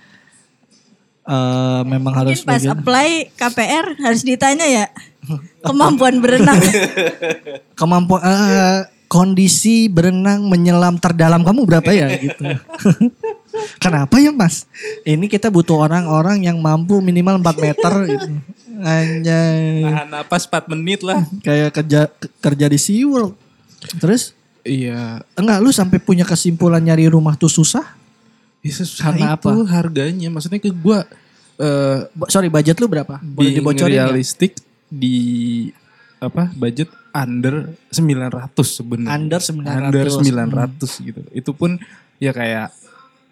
eh, 1.28 1.82
memang 1.86 2.14
harus 2.16 2.40
Mungkin 2.40 2.48
pas 2.48 2.58
bagian- 2.58 2.74
apply 2.74 3.10
KPR 3.34 3.86
harus 4.00 4.22
ditanya 4.24 4.64
ya 4.66 4.86
kemampuan 5.60 6.18
berenang. 6.18 6.56
kemampuan 7.80 8.24
eh, 8.24 8.80
kondisi 9.08 9.88
berenang 9.88 10.44
menyelam 10.44 10.96
terdalam 10.98 11.40
kamu 11.42 11.64
berapa 11.64 11.92
ya 11.92 12.08
gitu. 12.16 12.44
Kenapa 13.82 14.16
ya 14.18 14.30
Mas? 14.30 14.70
Ini 15.02 15.26
kita 15.26 15.50
butuh 15.50 15.82
orang-orang 15.82 16.46
yang 16.46 16.58
mampu 16.58 17.00
minimal 17.00 17.42
4 17.42 17.58
meter 17.58 17.94
gitu. 18.06 18.28
Anjay. 18.78 19.82
Nahan 19.82 20.08
napas 20.08 20.46
4 20.46 20.70
menit 20.70 21.02
lah. 21.02 21.26
Kayak 21.48 21.74
kerja 21.74 22.02
kerja 22.38 22.66
di 22.68 22.78
SeaWorld. 22.78 23.34
Terus 23.98 24.38
Iya. 24.62 25.24
enggak 25.34 25.64
lu 25.64 25.72
sampai 25.72 25.98
punya 25.98 26.22
kesimpulan 26.22 26.84
nyari 26.84 27.08
rumah 27.08 27.34
tuh 27.34 27.48
susah? 27.48 27.97
Ya, 28.70 28.86
Karena 29.00 29.28
itu 29.34 29.50
apa? 29.50 29.64
harganya. 29.70 30.28
Maksudnya 30.28 30.60
ke 30.60 30.70
gue 30.70 31.00
eh 31.58 32.00
Bo- 32.12 32.28
Sorry 32.28 32.48
budget 32.48 32.78
lu 32.78 32.86
berapa? 32.86 33.18
Boleh 33.18 33.52
dibocorin 33.52 33.90
nggak? 33.90 34.08
realistic 34.08 34.52
di 34.88 35.18
apa 36.18 36.50
budget 36.52 36.90
under 37.12 37.74
900 37.90 38.54
sebenarnya. 38.64 39.14
Under 39.14 39.40
900. 39.40 39.90
Under 39.90 40.06
900 40.08 41.08
gitu. 41.08 41.22
Itu 41.32 41.52
pun 41.52 41.82
ya 42.18 42.30
kayak 42.30 42.70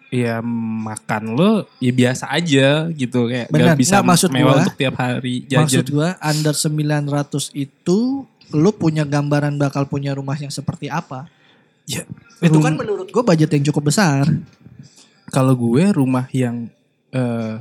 ya 0.06 0.38
makan 0.38 1.34
lo 1.34 1.66
ya 1.76 1.90
biasa 1.90 2.30
aja 2.30 2.86
gitu 2.88 3.26
kayak 3.26 3.50
Benar. 3.50 3.74
nggak 3.74 3.78
bisa 3.78 3.94
Nggak, 3.96 4.06
maksud 4.06 4.28
mewah 4.30 4.46
gua- 4.48 4.60
untuk 4.62 4.76
tiap 4.76 4.94
hari 4.96 5.34
jajan. 5.44 5.62
Maksud 5.62 5.86
gua 5.90 6.08
under 6.20 6.54
900 6.54 7.50
itu 7.52 7.98
lu 8.48 8.70
punya 8.72 9.02
gambaran 9.02 9.54
bakal 9.56 9.82
punya 9.84 10.14
rumah 10.14 10.34
yang 10.34 10.50
seperti 10.50 10.86
apa? 10.86 11.26
Ya, 11.86 12.02
Itu 12.38 12.58
kan 12.58 12.74
menurut 12.74 13.10
gua 13.10 13.22
budget 13.24 13.50
yang 13.50 13.66
cukup 13.66 13.90
besar. 13.90 14.26
Kalau 15.30 15.54
gue 15.54 15.84
rumah 15.90 16.26
yang 16.30 16.70
eh, 17.10 17.60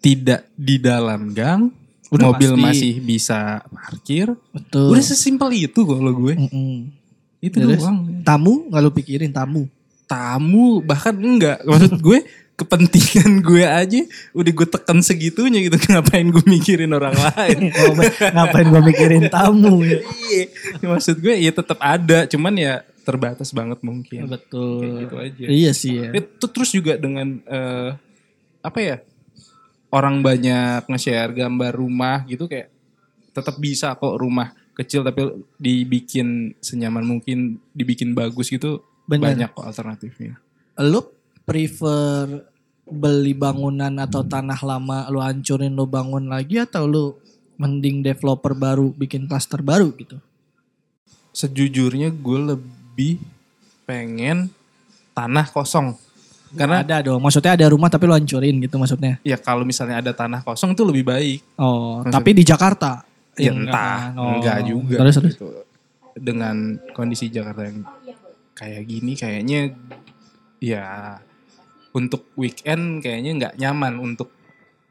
tidak 0.00 0.48
di 0.56 0.80
dalam 0.80 1.32
gang, 1.36 1.68
Udah 2.10 2.34
mobil 2.34 2.56
pasti. 2.56 2.64
masih 2.64 2.92
bisa 3.04 3.62
parkir. 3.70 4.26
Betul. 4.50 4.90
Udah 4.90 5.04
sesimpel 5.04 5.50
itu 5.54 5.80
kalau 5.86 6.10
gue. 6.10 6.34
Mm-mm. 6.34 6.90
Itu 7.40 7.56
Terus? 7.62 7.80
doang. 7.80 8.24
Tamu 8.26 8.68
nggak 8.68 8.80
lu 8.82 8.90
pikirin 8.92 9.32
tamu. 9.32 9.70
Tamu 10.10 10.82
bahkan 10.82 11.14
enggak. 11.14 11.62
Maksud 11.62 12.02
gue 12.02 12.18
kepentingan 12.60 13.40
gue 13.40 13.64
aja 13.64 14.04
udah 14.36 14.52
gue 14.52 14.66
tekan 14.68 14.98
segitunya 15.00 15.64
gitu. 15.64 15.80
Ngapain 15.94 16.26
gue 16.28 16.44
mikirin 16.44 16.90
orang 16.92 17.14
lain. 17.14 17.72
Ngapain 18.36 18.66
gua 18.68 18.82
mikirin 18.84 19.30
tamu 19.32 19.80
ya? 19.86 20.02
Iya. 20.02 20.44
Maksud 20.84 21.22
gue 21.22 21.34
ya 21.40 21.52
tetap 21.54 21.78
ada. 21.80 22.26
Cuman 22.26 22.58
ya 22.58 22.84
terbatas 23.02 23.50
banget 23.50 23.80
mungkin. 23.80 24.26
Kayak 24.26 24.32
Betul. 24.40 25.06
gitu 25.06 25.16
aja. 25.16 25.44
Iya 25.46 25.72
sih 25.74 25.92
ya. 25.98 26.10
Itu 26.14 26.46
terus 26.50 26.70
juga 26.72 26.96
dengan 27.00 27.40
eh, 27.44 27.90
apa 28.60 28.78
ya? 28.78 28.96
Orang 29.90 30.22
banyak 30.22 30.86
nge-share 30.86 31.34
gambar 31.34 31.72
rumah 31.74 32.22
gitu 32.30 32.46
kayak 32.46 32.70
tetap 33.34 33.58
bisa 33.58 33.98
kok 33.98 34.14
rumah 34.18 34.54
kecil 34.78 35.02
tapi 35.02 35.26
dibikin 35.58 36.54
senyaman 36.62 37.02
mungkin, 37.02 37.58
dibikin 37.74 38.14
bagus 38.14 38.48
gitu. 38.48 38.86
Bener. 39.10 39.34
Banyak 39.34 39.50
kok 39.50 39.66
alternatifnya. 39.66 40.38
Lu 40.86 41.02
prefer 41.42 42.46
beli 42.90 43.34
bangunan 43.34 43.90
atau 44.02 44.26
tanah 44.26 44.58
lama 44.66 45.06
lu 45.14 45.22
hancurin 45.22 45.74
lu 45.74 45.86
bangun 45.86 46.26
lagi 46.26 46.58
atau 46.58 46.90
lu 46.90 47.04
mending 47.60 48.02
developer 48.02 48.56
baru 48.56 48.90
bikin 48.90 49.28
klaster 49.28 49.60
baru 49.60 49.92
gitu? 49.94 50.16
Sejujurnya 51.30 52.10
gue 52.10 52.38
lebih 52.54 52.79
pengen 53.84 54.48
tanah 55.12 55.46
kosong. 55.46 55.94
Karena 56.50 56.82
ada 56.82 56.98
dong. 57.00 57.20
Maksudnya 57.20 57.54
ada 57.54 57.66
rumah 57.66 57.86
tapi 57.86 58.04
lu 58.04 58.12
hancurin 58.12 58.58
gitu 58.58 58.74
maksudnya. 58.74 59.22
ya 59.22 59.38
kalau 59.38 59.62
misalnya 59.62 59.98
ada 59.98 60.10
tanah 60.10 60.42
kosong 60.42 60.72
itu 60.72 60.82
lebih 60.82 61.04
baik. 61.04 61.40
Oh, 61.56 62.00
Maksud- 62.00 62.10
tapi 62.10 62.30
di 62.32 62.42
Jakarta. 62.42 63.06
Ya 63.38 63.50
Enggak 63.50 63.70
entah, 63.70 63.98
kan? 64.04 64.18
Oh. 64.18 64.30
enggak 64.34 64.58
juga. 64.64 64.96
Terus 64.98 65.14
terus. 65.16 65.32
gitu. 65.32 65.46
Dengan 66.12 66.56
kondisi 66.90 67.28
Jakarta 67.28 67.62
yang 67.64 67.86
kayak 68.52 68.82
gini 68.84 69.12
kayaknya 69.14 69.60
ya 70.58 71.16
untuk 71.92 72.28
weekend 72.34 73.00
kayaknya 73.00 73.30
nggak 73.36 73.54
nyaman 73.56 73.94
untuk 73.96 74.34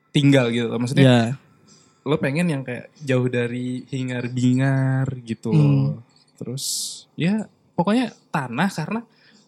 tinggal 0.09 0.47
gitu 0.49 0.67
loh. 0.67 0.79
Maksudnya 0.79 1.05
Ya. 1.05 1.21
lo 2.01 2.15
pengen 2.17 2.47
yang 2.47 2.63
kayak 2.63 2.87
jauh 2.97 3.27
dari 3.27 3.83
hingar-bingar 3.85 5.11
gitu 5.21 5.51
Hmm. 5.51 5.59
loh. 5.59 5.91
Terus 6.35 6.65
ya 7.13 7.45
pokoknya 7.79 8.11
tanah 8.27 8.67
karena 8.67 9.01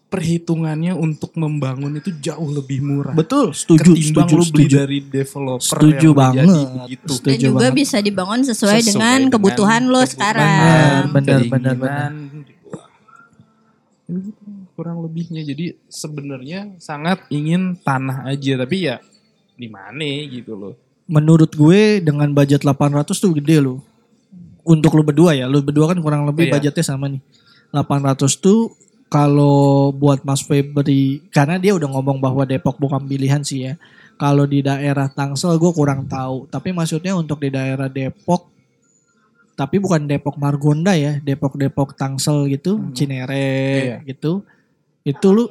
perhitungannya 0.08 0.92
untuk 0.92 1.32
membangun 1.34 1.96
itu 1.96 2.12
jauh 2.18 2.48
lebih 2.48 2.80
murah. 2.80 3.12
Betul, 3.12 3.52
setuju, 3.52 3.92
Ketimbang 3.92 4.28
setuju, 4.28 4.34
lo 4.34 4.44
beli 4.46 4.64
setuju. 4.64 4.76
dari 4.76 4.98
developer 5.02 5.68
Setuju 5.68 6.08
yang 6.08 6.16
banget. 6.16 6.44
jadi 6.44 6.64
begitu. 6.78 7.04
Dan 7.04 7.16
Setuju 7.16 7.40
juga 7.42 7.58
banget. 7.62 7.76
bisa 7.76 7.96
dibangun 8.00 8.40
sesuai, 8.42 8.78
Sesuai 8.78 8.88
dengan 8.88 9.16
dengan 9.18 9.32
kebutuhan 9.32 9.82
lo 9.88 10.02
sekarang. 10.04 10.52
Benar, 11.12 11.40
benar, 11.48 11.74
benar. 11.76 12.10
kurang 14.72 15.00
lebihnya 15.00 15.40
jadi 15.42 15.76
sebenarnya 15.86 16.76
sangat 16.76 17.24
ingin 17.28 17.76
tanah 17.78 18.26
aja 18.26 18.52
tapi 18.58 18.76
ya 18.84 18.96
di 19.54 19.68
mana 19.68 20.04
gitu 20.26 20.52
loh 20.52 20.74
Menurut 21.02 21.52
gue 21.52 22.00
dengan 22.00 22.30
budget 22.30 22.62
800 22.62 23.04
tuh 23.12 23.36
gede 23.36 23.58
loh. 23.60 23.82
Untuk 24.62 24.94
lu 24.94 25.02
berdua 25.02 25.34
ya, 25.34 25.44
lu 25.44 25.60
berdua 25.60 25.90
kan 25.92 25.98
kurang 25.98 26.24
lebih 26.24 26.46
Iya. 26.46 26.52
budgetnya 26.56 26.84
sama 26.86 27.10
nih. 27.10 27.20
800 27.72 28.38
tuh 28.38 28.72
kalau 29.08 29.90
buat 29.90 30.24
Mas 30.24 30.40
Febri, 30.40 31.20
karena 31.28 31.56
dia 31.56 31.72
udah 31.72 31.84
ngomong 31.86 32.16
bahwa 32.16 32.44
Depok 32.44 32.76
bukan 32.76 33.04
pilihan 33.04 33.40
sih 33.40 33.66
ya. 33.66 33.76
Kalau 34.16 34.44
di 34.44 34.60
daerah 34.60 35.04
Tangsel 35.06 35.56
gue 35.56 35.68
kurang 35.68 36.06
tahu. 36.06 36.46
Tapi 36.46 36.72
maksudnya 36.72 37.12
untuk 37.12 37.36
di 37.36 37.48
daerah 37.48 37.88
Depok, 37.88 38.48
tapi 39.52 39.76
bukan 39.76 40.08
Depok 40.08 40.36
Margonda 40.36 40.96
ya, 40.96 41.16
Depok-Depok 41.18 41.92
Tangsel 41.92 42.48
gitu, 42.48 42.80
Hmm. 42.80 42.92
Cinere 42.92 43.52
Iya. 43.84 43.96
gitu. 44.06 44.48
Itu 45.02 45.28
lu 45.30 45.44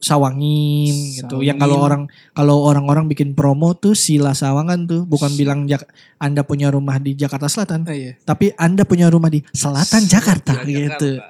sawangin 0.00 0.94
gitu. 1.14 1.42
Yang 1.42 1.58
kalau 1.58 1.76
Sawangin. 1.76 1.86
orang 1.86 2.02
kalau 2.32 2.56
orang-orang 2.62 3.04
bikin 3.06 3.32
promo 3.32 3.74
tuh 3.74 3.92
sila 3.92 4.32
sawangan 4.32 4.86
tuh, 4.86 5.02
bukan 5.02 5.28
bilang 5.34 5.66
Jak- 5.66 5.86
Anda 6.16 6.40
punya 6.40 6.68
rumah 6.68 6.96
di 6.96 7.12
Jakarta 7.12 7.46
Selatan, 7.46 7.84
iya 7.86 8.16
tapi 8.20 8.54
Anda 8.54 8.82
punya 8.82 9.08
rumah 9.08 9.28
di 9.28 9.44
Selatan 9.50 10.06
Jakarta 10.06 10.62
gitu. 10.62 11.20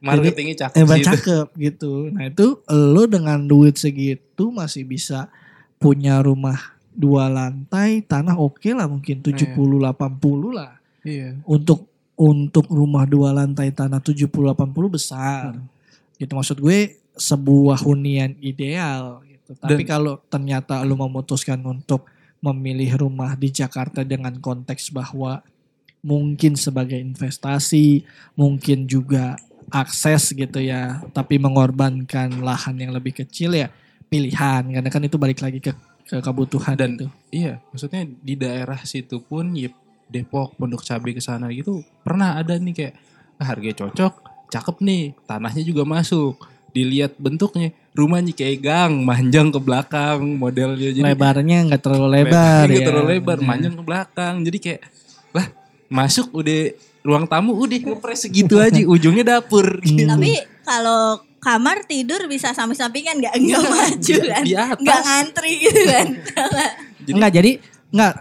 Marketingnya 0.00 0.56
cakep 0.66 0.76
Eh, 0.76 0.84
sih 0.84 1.00
itu. 1.00 1.06
cakep 1.08 1.46
gitu. 1.60 1.92
Nah 2.10 2.24
itu 2.28 2.46
lo 2.68 3.02
dengan 3.04 3.38
duit 3.44 3.76
segitu 3.76 4.48
masih 4.50 4.84
bisa 4.84 5.28
punya 5.76 6.20
rumah 6.20 6.56
dua 6.90 7.28
lantai, 7.30 8.02
tanah 8.02 8.36
oke 8.36 8.66
lah 8.72 8.88
mungkin 8.88 9.20
70 9.20 9.54
80 9.54 10.50
lah. 10.52 10.76
iya 11.00 11.36
Untuk 11.44 11.88
untuk 12.20 12.68
rumah 12.68 13.08
dua 13.08 13.32
lantai 13.32 13.72
tanah 13.72 14.00
70 14.00 14.28
80 14.28 14.88
besar. 14.92 15.56
Hmm. 15.56 15.68
Gitu 16.20 16.32
maksud 16.32 16.60
gue 16.60 17.00
sebuah 17.16 17.80
hunian 17.80 18.36
ideal 18.40 19.24
gitu. 19.24 19.56
Tapi 19.56 19.84
kalau 19.84 20.20
ternyata 20.28 20.80
lo 20.84 20.96
memutuskan 20.96 21.60
untuk 21.64 22.04
memilih 22.40 22.96
rumah 23.00 23.36
di 23.36 23.52
Jakarta 23.52 24.00
dengan 24.00 24.32
konteks 24.36 24.92
bahwa 24.92 25.44
mungkin 26.00 26.56
sebagai 26.56 26.96
investasi, 26.96 28.04
mungkin 28.32 28.88
juga 28.88 29.36
akses 29.70 30.30
gitu 30.30 30.58
ya, 30.58 31.00
tapi 31.10 31.38
mengorbankan 31.38 32.42
lahan 32.42 32.76
yang 32.76 32.90
lebih 32.90 33.14
kecil 33.16 33.54
ya 33.54 33.70
pilihan 34.06 34.66
karena 34.66 34.88
kan 34.90 35.02
itu 35.02 35.16
balik 35.16 35.38
lagi 35.38 35.62
ke 35.62 35.70
ke 36.02 36.18
kebutuhan 36.18 36.74
Dan- 36.74 36.98
itu. 36.98 37.06
iya 37.30 37.62
maksudnya 37.70 38.02
di 38.02 38.34
daerah 38.34 38.82
situ 38.82 39.22
pun 39.22 39.54
ya 39.54 39.70
Depok 40.10 40.58
Pondok 40.58 40.82
Cabe 40.82 41.14
ke 41.14 41.22
sana 41.22 41.46
gitu 41.54 41.86
pernah 42.02 42.34
ada 42.34 42.58
nih 42.58 42.74
kayak 42.74 42.94
ah, 43.38 43.46
harga 43.46 43.70
cocok 43.86 44.14
cakep 44.50 44.76
nih 44.82 45.14
tanahnya 45.30 45.62
juga 45.62 45.86
masuk 45.86 46.34
dilihat 46.70 47.14
bentuknya 47.22 47.70
rumahnya 47.94 48.34
kayak 48.34 48.58
gang 48.58 48.92
manjang 49.06 49.54
ke 49.54 49.62
belakang 49.62 50.18
modelnya 50.34 50.90
jadi 50.90 51.14
Lebarnya 51.14 51.70
nggak 51.70 51.82
terlalu 51.82 52.08
lebar 52.10 52.66
nggak 52.66 52.82
ya. 52.82 52.86
terlalu 52.90 53.08
lebar 53.14 53.38
manjang 53.38 53.74
ke 53.78 53.82
belakang 53.86 54.34
jadi 54.42 54.58
kayak 54.58 54.80
lah 55.30 55.46
masuk 55.86 56.34
udah 56.34 56.74
ruang 57.00 57.24
tamu 57.24 57.56
udah 57.56 57.78
ngepres 57.80 58.28
segitu 58.28 58.56
aja 58.56 58.80
ujungnya 58.84 59.24
dapur 59.26 59.64
gitu. 59.80 60.04
Tapi 60.04 60.32
kalau 60.62 61.16
kamar 61.40 61.88
tidur 61.88 62.28
bisa 62.28 62.52
samping-sampingan 62.52 63.16
nggak 63.16 63.34
nggak 63.34 63.62
maju 63.64 64.16
kan? 64.28 64.42
di 64.44 64.52
atas. 64.52 64.78
Nggak 64.78 65.00
ngantri 65.02 65.52
gitu 65.58 65.82
kan? 65.88 66.06
Jadi- 67.00 67.16
Enggak 67.16 67.32
jadi 67.32 67.50
enggak 67.90 68.12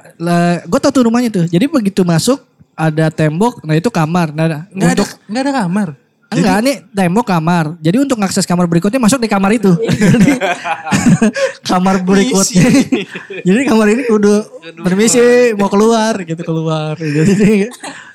gue 0.65 0.80
tau 0.80 0.91
tuh 0.91 1.03
rumahnya 1.05 1.30
tuh. 1.30 1.45
Jadi 1.45 1.65
begitu 1.67 2.01
masuk 2.01 2.39
ada 2.73 3.11
tembok, 3.11 3.59
nah 3.67 3.75
itu 3.75 3.91
kamar. 3.91 4.32
Nah, 4.32 4.63
nggak 4.71 4.91
ada 4.95 5.03
nggak 5.27 5.43
ada 5.43 5.53
kamar 5.59 5.88
enggak 6.30 6.57
nih 6.61 6.75
tembok 6.93 7.25
kamar. 7.25 7.65
Jadi 7.82 7.97
untuk 7.97 8.21
akses 8.21 8.45
kamar 8.45 8.69
berikutnya 8.69 9.01
masuk 9.01 9.17
di 9.21 9.30
kamar 9.30 9.51
itu. 9.57 9.73
Jadi 9.82 10.34
kamar 11.69 12.05
berikutnya. 12.05 12.69
Jadi 13.41 13.61
kamar 13.65 13.88
ini 13.89 14.03
kudu 14.05 14.36
permisi 14.86 15.53
mau 15.57 15.69
keluar 15.69 16.13
gitu 16.21 16.41
keluar. 16.45 16.93
Jadi 16.97 17.69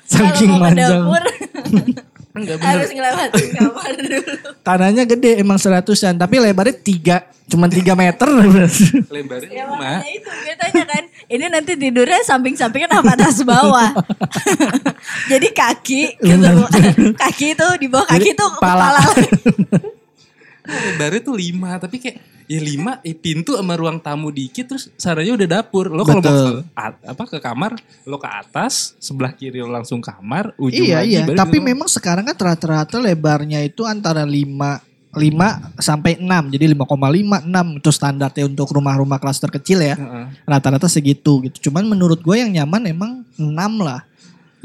saking 0.07 0.51
Kalau 0.55 1.11
enggak 2.35 2.57
bener 2.59 2.71
harus 2.75 2.91
ngelewatin 2.91 3.47
kamar 3.55 3.91
dulu. 4.03 4.33
Tanahnya 4.59 5.03
gede 5.07 5.31
emang 5.39 5.55
seratusan 5.55 6.19
tapi 6.19 6.35
lebarnya 6.43 6.75
tiga 6.75 7.17
cuman 7.47 7.69
tiga 7.71 7.95
meter. 7.95 8.27
lebarnya 9.15 9.49
Ya 9.49 9.65
lima 9.71 10.03
itu 10.03 10.29
gue 10.29 10.55
tanya 10.59 10.83
kan, 10.83 11.03
ini 11.31 11.45
nanti 11.47 11.71
tidurnya 11.79 12.19
samping-sampingan 12.27 12.91
apa 12.91 13.15
atas 13.15 13.39
bawah? 13.47 13.95
Jadi 15.31 15.47
kaki 15.55 16.19
gitu, 16.19 16.53
kaki 17.15 17.55
itu 17.55 17.67
di 17.79 17.87
bawah 17.87 18.07
kaki 18.09 18.35
itu 18.35 18.45
pala. 18.59 18.99
kepala. 18.99 19.03
lebarnya 20.65 21.21
tuh 21.21 21.35
lima 21.37 21.77
tapi 21.77 22.01
kayak 22.01 22.34
ya 22.45 22.61
lima 22.61 23.01
eh, 23.01 23.17
pintu 23.17 23.57
sama 23.57 23.73
ruang 23.73 23.97
tamu 23.97 24.29
dikit 24.29 24.73
terus 24.73 24.93
saranya 24.95 25.33
udah 25.33 25.47
dapur 25.59 25.89
lo 25.89 26.05
kalau 26.05 26.21
mau 26.21 26.33
ke, 26.33 26.51
apa 27.01 27.23
ke 27.25 27.37
kamar 27.41 27.77
lo 28.05 28.17
ke 28.21 28.29
atas 28.29 28.93
sebelah 29.01 29.33
kiri 29.33 29.61
lo 29.61 29.73
langsung 29.73 30.01
kamar 30.01 30.53
ujung 30.61 30.85
iya 30.85 31.01
lagi 31.01 31.09
iya, 31.17 31.21
tapi 31.33 31.57
rumah. 31.57 31.67
memang 31.73 31.87
sekarang 31.89 32.23
kan 32.29 32.37
rata-rata 32.37 33.01
lebarnya 33.01 33.65
itu 33.65 33.81
antara 33.83 34.23
5 34.23 34.95
5 35.15 35.79
sampai 35.79 36.19
6. 36.19 36.27
Jadi 36.53 36.75
5,5 36.75 37.47
6 37.47 37.79
itu 37.79 37.89
standarnya 37.89 38.43
untuk 38.51 38.67
rumah-rumah 38.67 39.15
klaster 39.15 39.47
kecil 39.47 39.79
ya. 39.79 39.95
Rata-rata 40.43 40.91
segitu 40.91 41.39
gitu. 41.47 41.71
Cuman 41.71 41.87
menurut 41.87 42.19
gue 42.19 42.35
yang 42.35 42.51
nyaman 42.51 42.91
emang 42.91 43.11
6 43.39 43.47
lah. 43.79 44.03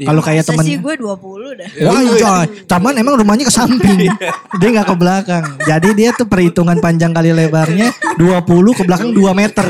Iya. 0.01 0.09
Kalau 0.09 0.21
kayak 0.25 0.43
temen 0.49 0.65
Sesi 0.65 0.81
gue 0.81 0.93
20 0.97 1.61
dah. 1.61 1.69
Wah, 1.85 2.01
coy. 2.01 2.45
Taman 2.65 2.97
emang 2.97 3.21
rumahnya 3.21 3.45
ke 3.45 3.53
samping. 3.53 4.09
dia 4.57 4.69
nggak 4.73 4.87
ke 4.89 4.95
belakang. 4.97 5.45
Jadi 5.61 5.89
dia 5.93 6.09
tuh 6.17 6.25
perhitungan 6.25 6.81
panjang 6.81 7.13
kali 7.13 7.29
lebarnya 7.29 7.93
20 8.17 8.77
ke 8.81 8.83
belakang 8.89 9.13
2 9.13 9.21
meter. 9.37 9.61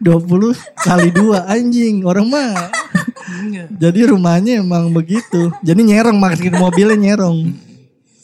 20 0.00 0.56
kali 0.80 1.08
2 1.12 1.44
anjing. 1.44 2.08
Orang 2.08 2.32
mah. 2.32 2.72
Jadi 3.76 4.00
rumahnya 4.08 4.64
emang 4.64 4.88
begitu. 4.96 5.52
Jadi 5.60 5.92
nyerong 5.92 6.16
makin 6.16 6.56
mobilnya 6.56 6.96
nyerong. 6.96 7.52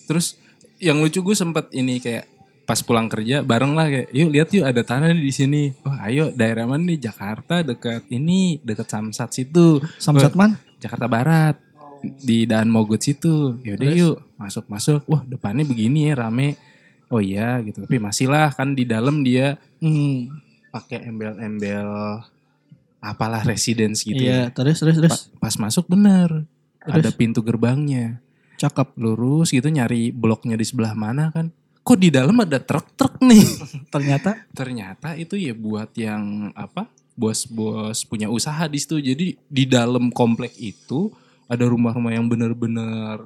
Terus 0.09 0.41
yang 0.81 1.05
lucu 1.05 1.21
gue 1.21 1.37
sempet 1.37 1.69
ini 1.77 2.01
kayak 2.01 2.38
pas 2.69 2.85
pulang 2.85 3.09
kerja 3.09 3.41
bareng 3.41 3.73
lah 3.73 3.89
kayak 3.89 4.13
yuk 4.13 4.29
lihat 4.29 4.49
yuk 4.53 4.69
ada 4.69 4.85
tanah 4.85 5.17
di 5.17 5.33
sini. 5.33 5.73
Wah 5.81 6.05
ayo 6.05 6.29
daerah 6.37 6.69
mana 6.69 6.85
nih 6.85 7.01
Jakarta 7.01 7.65
dekat 7.65 8.05
ini 8.13 8.61
dekat 8.61 8.85
Samsat 8.93 9.33
situ. 9.33 9.81
Samsat 9.97 10.37
Wah, 10.37 10.45
man? 10.45 10.51
Jakarta 10.77 11.09
Barat 11.09 11.57
di 12.05 12.45
Daan 12.45 12.69
Mogot 12.69 13.01
situ. 13.01 13.57
Yaudah 13.65 13.89
yuk 13.97 14.21
masuk 14.37 14.69
masuk. 14.69 15.01
Wah 15.09 15.25
depannya 15.25 15.65
begini 15.65 16.13
ya 16.13 16.21
rame. 16.21 16.61
Oh 17.09 17.25
iya 17.25 17.57
gitu. 17.65 17.89
Tapi 17.89 17.97
masih 17.97 18.29
lah 18.29 18.53
kan 18.53 18.77
di 18.77 18.85
dalam 18.85 19.25
dia 19.25 19.57
Hmm. 19.81 20.29
pakai 20.69 21.09
embel-embel 21.09 21.89
apalah 23.01 23.47
residence 23.47 24.05
gitu. 24.05 24.21
Iya, 24.21 24.51
ya. 24.51 24.53
terus 24.53 24.77
terus 24.77 25.01
terus. 25.01 25.11
Pa- 25.33 25.49
pas 25.49 25.55
masuk 25.57 25.89
bener 25.89 26.45
Terus? 26.85 27.01
ada 27.01 27.11
pintu 27.17 27.41
gerbangnya. 27.41 28.21
Cakep. 28.59 28.93
lurus 28.99 29.55
gitu 29.55 29.71
nyari 29.71 30.11
bloknya 30.11 30.59
di 30.59 30.67
sebelah 30.67 30.93
mana 30.93 31.31
kan 31.31 31.55
kok 31.89 31.97
di 31.97 32.13
dalam 32.13 32.37
ada 32.45 32.61
truk-truk 32.61 33.17
nih? 33.25 33.45
Ternyata 33.95 34.45
ternyata 34.53 35.17
itu 35.17 35.41
ya 35.41 35.57
buat 35.57 35.89
yang 35.97 36.53
apa 36.53 36.85
bos-bos 37.17 38.05
punya 38.05 38.29
usaha 38.29 38.69
di 38.69 38.77
situ. 38.77 39.01
Jadi 39.01 39.41
di 39.49 39.65
dalam 39.65 40.13
komplek 40.13 40.53
itu 40.61 41.09
ada 41.49 41.65
rumah-rumah 41.65 42.13
yang 42.13 42.29
bener-bener 42.29 43.25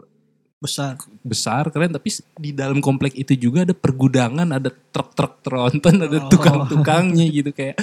besar. 0.62 0.94
besar 1.26 1.66
keren. 1.74 1.90
Tapi 1.90 2.08
di 2.38 2.54
dalam 2.54 2.78
komplek 2.78 3.18
itu 3.18 3.34
juga 3.34 3.66
ada 3.66 3.74
pergudangan 3.74 4.46
ada 4.46 4.70
truk-truk 4.70 5.42
tronton 5.42 5.94
Oh. 5.98 6.06
ada 6.06 6.18
tukang-tukangnya 6.30 7.26
gitu. 7.26 7.50
Kayak 7.50 7.82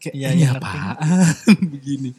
kayak 0.00 0.16
iya, 0.16 0.32
ngerti. 0.32 0.56
apaan? 0.56 1.26
Begini. 1.76 2.10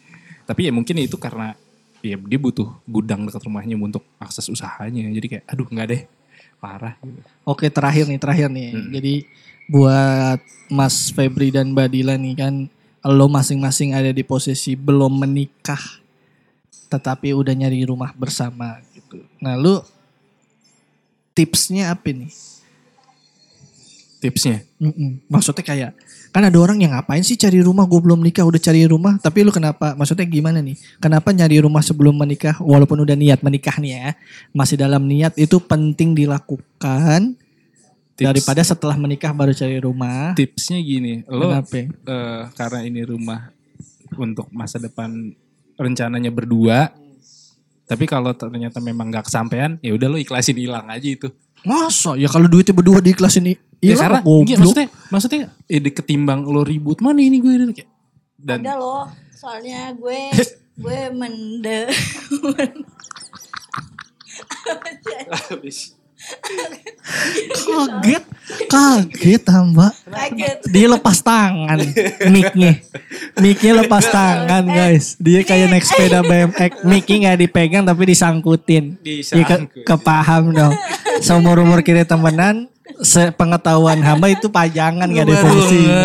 Tapi 0.46 0.70
ya 0.70 0.72
mungkin 0.72 0.96
itu 1.02 1.18
karena 1.18 1.58
ya 2.06 2.20
dia 2.20 2.40
butuh 2.40 2.70
gudang 2.86 3.26
dekat 3.26 3.42
rumahnya 3.50 3.76
untuk 3.82 4.06
akses 4.22 4.46
usahanya. 4.48 5.10
Jadi 5.10 5.28
kayak 5.28 5.46
aduh 5.50 5.66
nggak 5.66 5.88
deh 5.90 6.02
parah 6.64 6.95
gitu. 7.03 7.20
Oke 7.43 7.68
terakhir 7.68 8.07
nih 8.07 8.20
terakhir 8.24 8.47
nih. 8.47 8.72
Hmm. 8.72 8.89
Jadi 8.95 9.16
buat 9.68 10.39
Mas 10.72 11.11
Febri 11.11 11.51
dan 11.51 11.76
Mbak 11.76 11.88
Dila 11.91 12.16
nih 12.16 12.36
kan 12.39 12.53
lo 13.03 13.28
masing-masing 13.28 13.91
ada 13.91 14.16
di 14.16 14.24
posisi 14.24 14.80
belum 14.80 15.20
menikah 15.20 15.99
tetapi 16.88 17.36
udah 17.36 17.51
nyari 17.51 17.84
rumah 17.84 18.16
bersama 18.16 18.80
gitu. 18.95 19.20
Nah 19.43 19.59
lu 19.59 19.84
tipsnya 21.36 21.91
apa 21.91 22.16
nih? 22.16 22.32
Tipsnya. 24.24 24.64
Mm-mm. 24.80 25.28
Maksudnya 25.28 25.60
kayak 25.60 25.92
kan 26.32 26.48
ada 26.48 26.56
orang 26.56 26.80
yang 26.80 26.96
ngapain 26.96 27.20
sih 27.20 27.36
cari 27.36 27.60
rumah? 27.60 27.84
Gue 27.84 28.00
belum 28.00 28.24
nikah 28.24 28.48
udah 28.48 28.62
cari 28.64 28.88
rumah. 28.88 29.20
Tapi 29.20 29.44
lu 29.44 29.52
kenapa 29.52 29.92
maksudnya 30.00 30.24
gimana 30.24 30.64
nih? 30.64 30.80
Kenapa 31.04 31.36
nyari 31.36 31.60
rumah 31.60 31.84
sebelum 31.84 32.16
menikah? 32.16 32.56
Walaupun 32.64 33.04
udah 33.04 33.20
niat 33.20 33.44
menikah 33.44 33.76
nih 33.84 33.92
ya 33.92 34.08
masih 34.56 34.80
dalam 34.80 35.04
niat 35.04 35.36
itu 35.36 35.60
penting 35.60 36.16
dilakukan 36.16 37.36
Tips- 38.16 38.24
daripada 38.24 38.62
setelah 38.64 38.96
menikah 38.96 39.36
baru 39.36 39.52
cari 39.52 39.78
rumah. 39.84 40.32
Tipsnya 40.40 40.80
gini 40.80 41.28
lo 41.28 41.52
kenapa? 41.52 41.76
eh, 41.84 42.42
karena 42.56 42.80
ini 42.88 43.02
rumah 43.04 43.52
untuk 44.16 44.48
masa 44.56 44.80
depan 44.80 45.34
rencananya 45.74 46.30
berdua 46.30 46.94
tapi 47.84 48.06
kalau 48.08 48.32
ternyata 48.32 48.80
memang 48.80 49.12
nggak 49.12 49.28
kesampaian 49.28 49.76
ya 49.84 49.92
udah 49.94 50.08
lo 50.08 50.18
ikhlasin 50.18 50.56
hilang 50.56 50.88
aja 50.88 51.04
itu. 51.04 51.28
Masa? 51.64 52.16
Ya 52.20 52.28
kalau 52.28 52.48
duitnya 52.48 52.76
berdua 52.76 53.00
diikhlasin 53.00 53.56
ya 53.84 53.94
hilang 53.94 54.00
karena 54.00 54.20
goblok. 54.24 54.48
iya, 54.48 54.58
maksudnya 54.58 54.88
maksudnya 55.12 55.42
eh, 55.68 55.80
di- 55.84 55.92
ketimbang 55.94 56.40
lo 56.48 56.64
ribut 56.64 57.04
mana 57.04 57.20
ini 57.20 57.44
gue? 57.44 57.52
Ini?" 57.52 57.74
kayak 57.76 57.90
dan 58.40 58.60
Ada 58.64 58.74
loh, 58.80 59.04
soalnya 59.36 59.92
gue 59.92 60.32
gue 60.80 61.00
mende. 61.12 61.92
Kaget 67.54 68.24
kaget 68.72 69.44
hamba. 69.52 69.92
Kaget. 70.08 70.58
dia 70.72 70.88
lepas 70.88 71.20
tangan 71.20 71.80
mic-nya. 72.32 72.80
Mic-nya 73.40 73.74
lepas 73.84 74.08
tangan 74.08 74.64
guys. 74.66 75.16
Dia 75.20 75.44
kayak 75.44 75.68
naik 75.72 75.86
sepeda 75.86 76.24
BMX 76.24 76.84
mic-nya 76.88 77.18
nggak 77.30 77.38
dipegang 77.44 77.84
tapi 77.84 78.04
disangkutin. 78.08 79.00
Ya, 79.04 79.44
ke, 79.46 79.56
kepaham 79.84 80.56
dong. 80.56 80.74
Seumur 81.20 81.60
umur 81.60 81.84
kita 81.84 82.08
temenan 82.08 82.72
sepengetahuan 83.02 84.00
hamba 84.06 84.30
itu 84.30 84.52
pajangan 84.52 85.10
gak 85.10 85.26
ada 85.26 85.36
fungsinya 85.41 86.02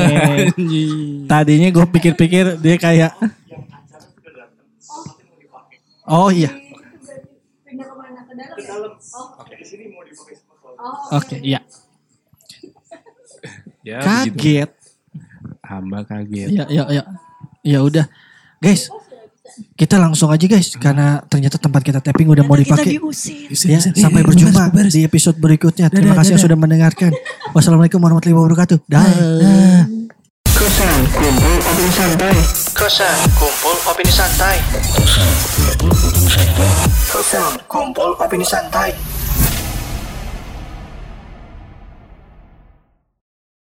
tadinya 1.28 1.68
gue 1.68 1.86
pikir-pikir 1.93 2.57
dia 2.57 2.76
kayak 2.80 3.12
oh 6.09 6.32
iya. 6.32 6.49
Oke 11.12 11.36
iya. 11.43 11.61
Ya 13.82 13.99
kaget. 14.05 14.70
Hamba 15.64 16.05
kaget. 16.05 16.49
Ya, 16.53 16.64
ya, 16.68 16.84
ya. 16.93 17.05
Ya 17.64 17.78
udah. 17.80 18.07
Guys, 18.61 18.93
kita 19.78 19.96
langsung 19.98 20.28
aja 20.30 20.46
guys 20.46 20.74
karena 20.76 21.22
ternyata 21.26 21.56
tempat 21.59 21.82
kita 21.86 21.98
tapping 22.02 22.28
udah 22.30 22.44
mau 22.46 22.59
dipakai. 22.59 22.98
Ya, 23.66 23.78
sampai 23.80 24.22
berjumpa 24.26 24.74
di 24.90 25.06
episode 25.06 25.38
berikutnya. 25.38 25.90
Terima 25.90 26.14
kasih 26.18 26.38
yang 26.38 26.42
sudah 26.42 26.59
mendengarkan. 26.59 27.14
Wassalamualaikum 27.54 28.02
warahmatullahi 28.02 28.38
wabarakatuh. 28.38 28.78
Dah. 28.86 29.06
Kosan 30.59 31.00
kumpul 31.14 31.54
opini 31.62 31.92
santai. 31.94 32.34
Kosan 32.74 33.18
kumpul 33.38 33.76
opini 33.86 34.11
santai. 34.11 34.56
Kosan 37.14 37.52
kumpul 37.70 38.11
opini 38.18 38.42
santai. 38.42 39.18